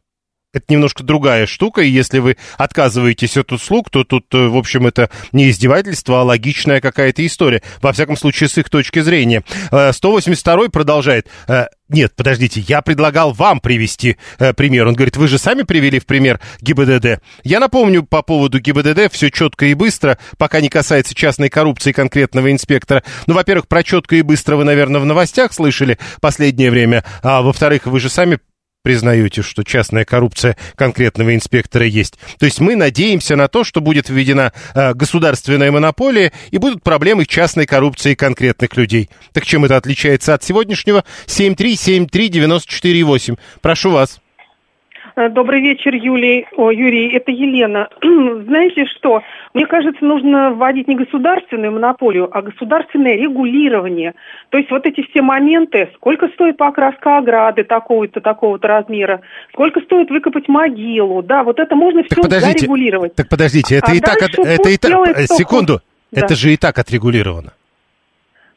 это 0.53 0.65
немножко 0.69 1.05
другая 1.05 1.47
штука, 1.47 1.83
и 1.83 1.89
если 1.89 2.21
вы 2.21 2.37
отказываетесь 2.57 3.37
от 3.37 3.53
услуг, 3.53 3.91
то 3.91 4.05
тут, 4.05 4.27
э, 4.35 4.49
в 4.49 4.57
общем, 4.57 4.87
это 4.87 5.11
не 5.33 5.51
издевательство, 5.51 6.21
а 6.21 6.25
логичная 6.25 6.81
какая-то 6.81 7.25
история. 7.27 7.63
Во 7.83 7.93
всяком 7.93 8.17
случае, 8.17 8.49
с 8.49 8.57
их 8.57 8.71
точки 8.71 9.01
зрения. 9.01 9.45
182 9.71 10.69
продолжает. 10.71 11.29
Э, 11.49 11.67
нет, 11.89 12.13
подождите, 12.17 12.61
я 12.61 12.83
предлагал 12.83 13.33
вам 13.33 13.61
привести 13.61 14.17
э, 14.39 14.53
пример. 14.53 14.87
Он 14.87 14.95
говорит, 14.95 15.17
вы 15.17 15.29
же 15.29 15.39
сами 15.39 15.63
привели 15.63 15.99
в 15.99 16.07
пример 16.07 16.41
ГИБДД. 16.61 17.23
Я 17.45 17.61
напомню 17.61 18.03
по 18.03 18.23
поводу 18.23 18.59
ГИБДД 18.59 19.13
все 19.13 19.31
четко 19.31 19.67
и 19.67 19.75
быстро, 19.75 20.19
пока 20.37 20.61
не 20.61 20.69
касается 20.69 21.15
частной 21.15 21.51
коррупции 21.51 21.93
конкретного 21.93 22.53
инспектора. 22.53 23.03
Ну, 23.27 23.35
во-первых, 23.35 23.69
про 23.69 23.83
четко 23.83 24.17
и 24.17 24.23
быстро 24.23 24.57
вы, 24.57 24.65
наверное, 24.65 25.01
в 25.01 25.07
новостях 25.07 25.53
слышали 25.53 25.99
последнее 26.21 26.71
время, 26.71 27.05
а 27.23 27.43
во-вторых, 27.43 27.87
вы 27.87 28.01
же 28.01 28.09
сами 28.11 28.39
признаете, 28.89 29.43
что 29.43 29.65
частная 29.65 30.07
коррупция 30.07 30.57
конкретного 30.75 31.35
инспектора 31.35 31.85
есть. 31.85 32.19
То 32.39 32.47
есть 32.47 32.59
мы 32.59 32.75
надеемся 32.75 33.37
на 33.37 33.47
то, 33.47 33.63
что 33.63 33.83
будет 33.83 34.09
введена 34.09 34.55
э, 34.75 34.95
государственная 34.95 35.71
монополия 35.71 36.33
и 36.53 36.57
будут 36.57 36.83
проблемы 36.83 37.27
частной 37.27 37.67
коррупции 37.67 38.15
конкретных 38.15 38.75
людей. 38.79 39.11
Так 39.35 39.45
чем 39.45 39.67
это 39.67 39.77
отличается 39.77 40.33
от 40.33 40.43
сегодняшнего? 40.43 41.05
7373948. 41.27 43.39
Прошу 43.61 43.91
вас. 43.91 44.21
Э, 45.19 45.29
добрый 45.29 45.61
вечер, 45.61 45.93
Юлий. 45.95 46.47
О, 46.57 46.71
Юрий, 46.71 47.09
это 47.09 47.33
Елена. 47.33 47.89
Знаете 48.03 48.87
что? 48.87 49.23
Мне 49.53 49.67
кажется, 49.67 50.05
нужно 50.05 50.53
вводить 50.53 50.87
не 50.87 50.95
государственную 50.95 51.73
монополию, 51.73 52.29
а 52.31 52.41
государственное 52.41 53.17
регулирование. 53.17 54.15
То 54.51 54.59
есть 54.59 54.71
вот 54.71 54.87
эти 54.87 55.03
все 55.11 55.23
моменты, 55.23 55.91
сколько 55.97 56.29
стоит 56.29 56.57
покраска 56.57 57.19
ограды 57.19 57.65
такого-то, 57.65 58.21
такого-то 58.21 58.69
размера, 58.69 59.21
сколько 59.53 59.81
стоит 59.81 60.09
выкопать 60.09 60.47
могилу, 60.47 61.21
да, 61.25 61.43
вот 61.43 61.59
это 61.59 61.75
можно 61.75 62.05
все 62.05 62.23
зарегулировать. 62.23 63.17
Так 63.17 63.29
подождите, 63.29 63.75
это 63.75 63.91
А 63.91 63.95
и 63.97 64.01
так, 64.01 64.23
это 64.23 64.69
и 64.71 64.77
так, 64.77 64.93
секунду. 65.27 65.81
Да. 66.13 66.21
это 66.21 66.37
же 66.37 66.53
и 66.53 66.57
так 66.57 66.79
отрегулировано. 66.79 67.55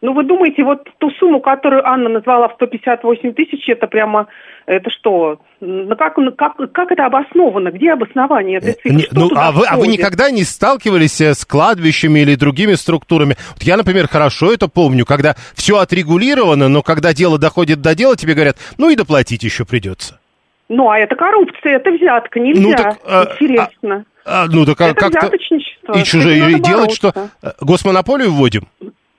Ну, 0.02 0.14
вы 0.14 0.24
думаете, 0.24 0.64
вот 0.64 0.90
ту 0.98 1.12
сумму, 1.12 1.40
которую 1.40 1.88
Анна 1.88 2.10
назвала 2.10 2.48
в 2.48 2.54
158 2.54 3.34
тысяч, 3.34 3.70
это 3.70 3.86
прямо, 3.86 4.28
это 4.66 4.90
что? 4.90 5.40
Ну, 5.60 5.96
как, 5.96 6.16
как, 6.38 6.72
как 6.72 6.92
это 6.92 7.06
обосновано? 7.06 7.70
Где 7.70 7.92
обоснование 7.94 8.58
этой 8.58 8.74
цифры? 8.74 8.92
Не- 8.94 9.08
ну, 9.12 9.30
а 9.36 9.52
вы, 9.52 9.66
а 9.70 9.78
вы 9.78 9.88
никогда 9.88 10.32
не 10.32 10.44
сталкивались 10.44 11.22
э, 11.22 11.36
с 11.36 11.46
кладбищами 11.46 12.22
или 12.22 12.34
другими 12.34 12.74
структурами? 12.74 13.36
Вот 13.54 13.62
я, 13.62 13.78
например, 13.78 14.08
хорошо 14.08 14.52
это 14.52 14.68
помню, 14.68 15.06
когда 15.06 15.36
все 15.54 15.78
отрегулировано, 15.78 16.68
но 16.68 16.82
когда 16.82 17.14
дело 17.14 17.38
доходит 17.38 17.82
до 17.82 17.94
дела, 17.94 18.16
тебе 18.16 18.34
говорят, 18.34 18.58
ну 18.80 18.90
и 18.90 18.96
доплатить 18.96 19.44
еще 19.44 19.66
придется. 19.66 20.20
Ну, 20.68 20.90
а 20.90 20.98
это 20.98 21.16
коррупция, 21.16 21.76
это 21.76 21.92
взятка, 21.92 22.40
нельзя. 22.40 22.62
Ну, 22.62 22.74
так, 22.76 22.98
а, 23.06 23.28
Интересно. 23.34 24.06
А, 24.26 24.48
ну 24.48 24.66
так 24.66 24.82
а 24.82 24.88
это 24.88 25.10
как-то... 25.12 25.30
И 25.94 26.04
чужие 26.04 26.60
делать, 26.60 26.92
что 26.92 27.14
э, 27.44 27.52
госмонополию 27.60 28.32
вводим? 28.32 28.68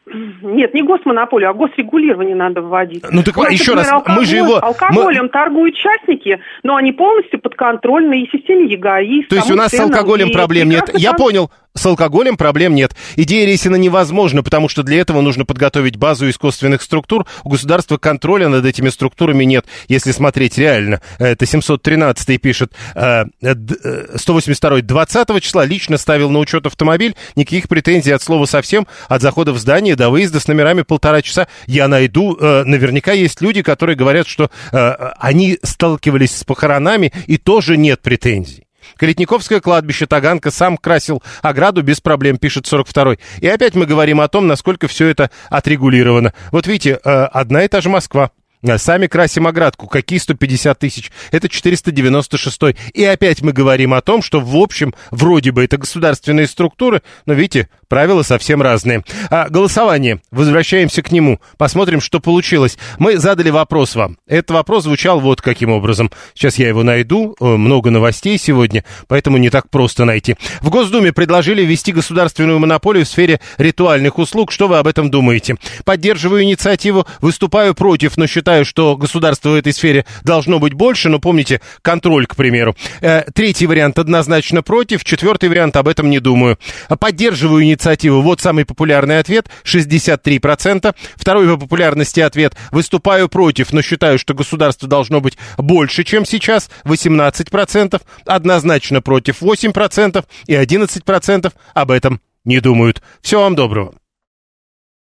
Нет, 0.43 0.75
не 0.75 0.83
госмонополию, 0.83 1.51
а 1.51 1.55
госрегулирование 1.55 2.35
надо 2.35 2.61
вводить. 2.63 3.05
Ну, 3.11 3.23
так 3.23 3.37
нас, 3.37 3.53
еще 3.53 3.75
раз, 3.75 3.91
например, 3.91 4.19
мы 4.19 4.25
же 4.25 4.37
алкоголь- 4.39 4.51
его- 4.51 4.65
Алкоголем 4.65 5.29
торгуют 5.29 5.77
частники, 5.77 6.41
но 6.63 6.77
они 6.77 6.93
полностью 6.93 7.41
подконтрольны 7.41 8.23
и 8.23 8.31
системе 8.31 8.67
ЕГАИ. 8.73 9.25
То 9.25 9.37
есть 9.37 9.51
у 9.51 9.55
нас 9.55 9.71
с 9.71 9.79
алкоголем 9.81 10.31
проблем 10.33 10.69
нет. 10.69 10.91
Я 10.95 11.13
понял, 11.13 11.51
с 11.75 11.87
алкоголем 11.87 12.37
проблем 12.37 12.75
нет. 12.75 12.95
Идея 13.17 13.47
Ресина 13.47 13.77
невозможна, 13.77 14.43
потому 14.43 14.69
что 14.69 14.83
для 14.83 15.01
этого 15.01 15.21
нужно 15.21 15.45
подготовить 15.45 15.97
базу 15.97 16.29
из 16.29 16.37
косвенных 16.37 16.83
структур. 16.83 17.27
У 17.45 17.49
государства 17.49 17.97
контроля 17.97 18.49
над 18.49 18.65
этими 18.67 18.89
структурами 18.91 19.45
нет, 19.45 19.65
если 19.89 20.13
смотреть 20.13 20.59
реально. 20.59 21.01
Это 21.19 21.47
713 21.47 22.39
пишет, 22.41 22.73
э, 22.95 23.25
э, 23.41 23.55
д- 23.55 23.77
э, 23.83 24.17
182 24.19 24.83
20 24.83 25.41
числа 25.41 25.65
лично 25.65 25.97
ставил 25.97 26.31
на 26.31 26.39
учет 26.41 26.67
автомобиль, 26.67 27.15
никаких 27.37 27.69
претензий 27.69 28.13
от 28.13 28.23
слова 28.23 28.45
совсем, 28.47 28.87
от 29.09 29.23
захода 29.23 29.53
в 29.53 29.59
здание 29.59 29.97
до 29.97 30.11
выезда 30.11 30.41
с 30.41 30.49
номерами 30.49 30.83
полтора 30.83 31.23
часа. 31.23 31.49
Я 31.67 31.89
найду, 31.89 32.37
э, 32.39 32.65
наверняка 32.65 33.13
есть 33.13 33.41
люди, 33.41 33.63
которые 33.63 33.97
говорят, 33.97 34.29
что 34.29 34.51
э, 34.73 34.93
они 35.19 35.59
сталкивались 35.63 36.37
с 36.37 36.45
похоронами 36.45 37.13
и 37.27 37.39
тоже 37.39 37.77
нет 37.77 38.03
претензий. 38.03 38.65
Калитниковское 39.03 39.59
кладбище 39.61 40.07
Таганка 40.07 40.53
сам 40.53 40.77
красил 40.77 41.25
ограду 41.43 41.83
без 41.83 42.01
проблем, 42.01 42.39
пишет 42.39 42.73
42-й. 42.73 43.19
И 43.41 43.49
опять 43.49 43.75
мы 43.75 43.85
говорим 43.85 44.21
о 44.21 44.29
том, 44.29 44.47
насколько 44.47 44.87
все 44.87 45.09
это 45.09 45.33
отрегулировано. 45.51 46.33
Вот 46.53 46.69
видите, 46.69 47.01
э, 47.05 47.11
одна 47.11 47.65
и 47.65 47.69
та 47.69 47.81
же 47.81 47.89
Москва. 47.89 48.31
Э, 48.63 48.79
Сами 48.79 49.07
красим 49.07 49.47
оградку. 49.47 49.87
Какие 49.87 50.19
150 50.19 50.79
тысяч? 50.79 51.11
Это 51.31 51.49
496. 51.49 52.77
И 52.95 53.05
опять 53.05 53.43
мы 53.43 53.53
говорим 53.53 53.95
о 53.95 54.01
том, 54.01 54.23
что 54.23 54.41
в 54.41 54.57
общем, 54.57 54.95
вроде 55.11 55.53
бы 55.53 55.65
это 55.65 55.77
государственные 55.79 56.47
структуры, 56.47 57.03
но 57.27 57.35
видите, 57.35 57.69
правила 57.89 58.23
совсем 58.23 58.63
разные. 58.63 59.05
А, 59.31 59.49
голосование. 59.49 60.21
Возвращаемся 60.31 61.03
к 61.03 61.13
нему. 61.13 61.41
Посмотрим, 61.59 62.01
что 62.01 62.21
получилось. 62.21 62.79
Мы 62.99 63.19
задали 63.19 63.51
вопрос 63.51 63.95
вам. 63.95 64.19
Этот 64.27 64.51
вопрос 64.53 64.85
звучал 64.85 65.21
вот 65.21 65.41
каким 65.43 65.71
образом. 65.71 66.11
Сейчас 66.35 66.57
я 66.59 66.69
его 66.69 66.83
найду. 66.83 67.37
Э, 67.41 67.45
Много 67.45 67.91
новостей 67.91 68.39
сегодня, 68.39 68.85
поэтому 69.09 69.37
не 69.39 69.51
так 69.51 69.71
просто 69.71 70.05
найти. 70.05 70.37
В 70.61 70.71
Госдуме 70.71 71.13
предложили 71.13 71.63
ввести 71.63 71.93
государственную 71.93 72.59
монополию 72.59 73.05
в 73.05 73.09
сфере 73.09 73.41
ритуальных 73.59 74.19
услуг. 74.19 74.53
Что 74.53 74.69
вы 74.69 74.79
об 74.79 74.87
этом 74.87 75.11
думаете? 75.11 75.57
Поддерживаю 75.85 76.43
инициативу, 76.43 77.07
выступаю 77.21 77.75
против, 77.75 78.17
но 78.17 78.27
считаю, 78.27 78.52
что 78.65 78.97
государство 78.97 79.51
в 79.51 79.55
этой 79.55 79.73
сфере 79.73 80.05
должно 80.23 80.59
быть 80.59 80.75
больше. 80.75 81.09
Но 81.09 81.19
помните, 81.19 81.61
контроль, 81.83 82.27
к 82.27 82.37
примеру. 82.37 82.77
Э, 83.01 83.23
Третий 83.35 83.67
вариант 83.67 83.99
однозначно 83.99 84.63
против. 84.63 85.05
Четвертый 85.05 85.49
вариант 85.49 85.77
об 85.77 85.89
этом 85.89 86.11
не 86.11 86.21
думаю. 86.21 86.59
Поддерживаю 87.01 87.65
инициативу. 87.65 88.21
Вот 88.23 88.41
самый 88.41 88.65
популярный 88.65 89.19
ответ. 89.19 89.49
63%. 89.65 90.95
Второй 91.17 91.49
по 91.49 91.57
популярности 91.57 92.21
ответ. 92.21 92.55
Выступаю 92.71 93.29
против, 93.29 93.73
но 93.73 93.83
считаю, 93.83 94.19
что 94.19 94.35
государство 94.35 94.89
должно 94.89 95.21
быть 95.21 95.39
больше, 95.57 96.05
чем 96.05 96.25
сейчас. 96.25 96.71
18%. 96.85 98.01
Однозначно 98.27 99.03
против 99.03 99.43
8%. 99.43 100.25
И 100.47 100.55
11% 100.55 101.53
об 101.75 101.91
этом 101.91 102.21
не 102.45 102.61
думают. 102.61 103.03
Всего 103.23 103.43
вам 103.43 103.55
доброго. 103.55 103.95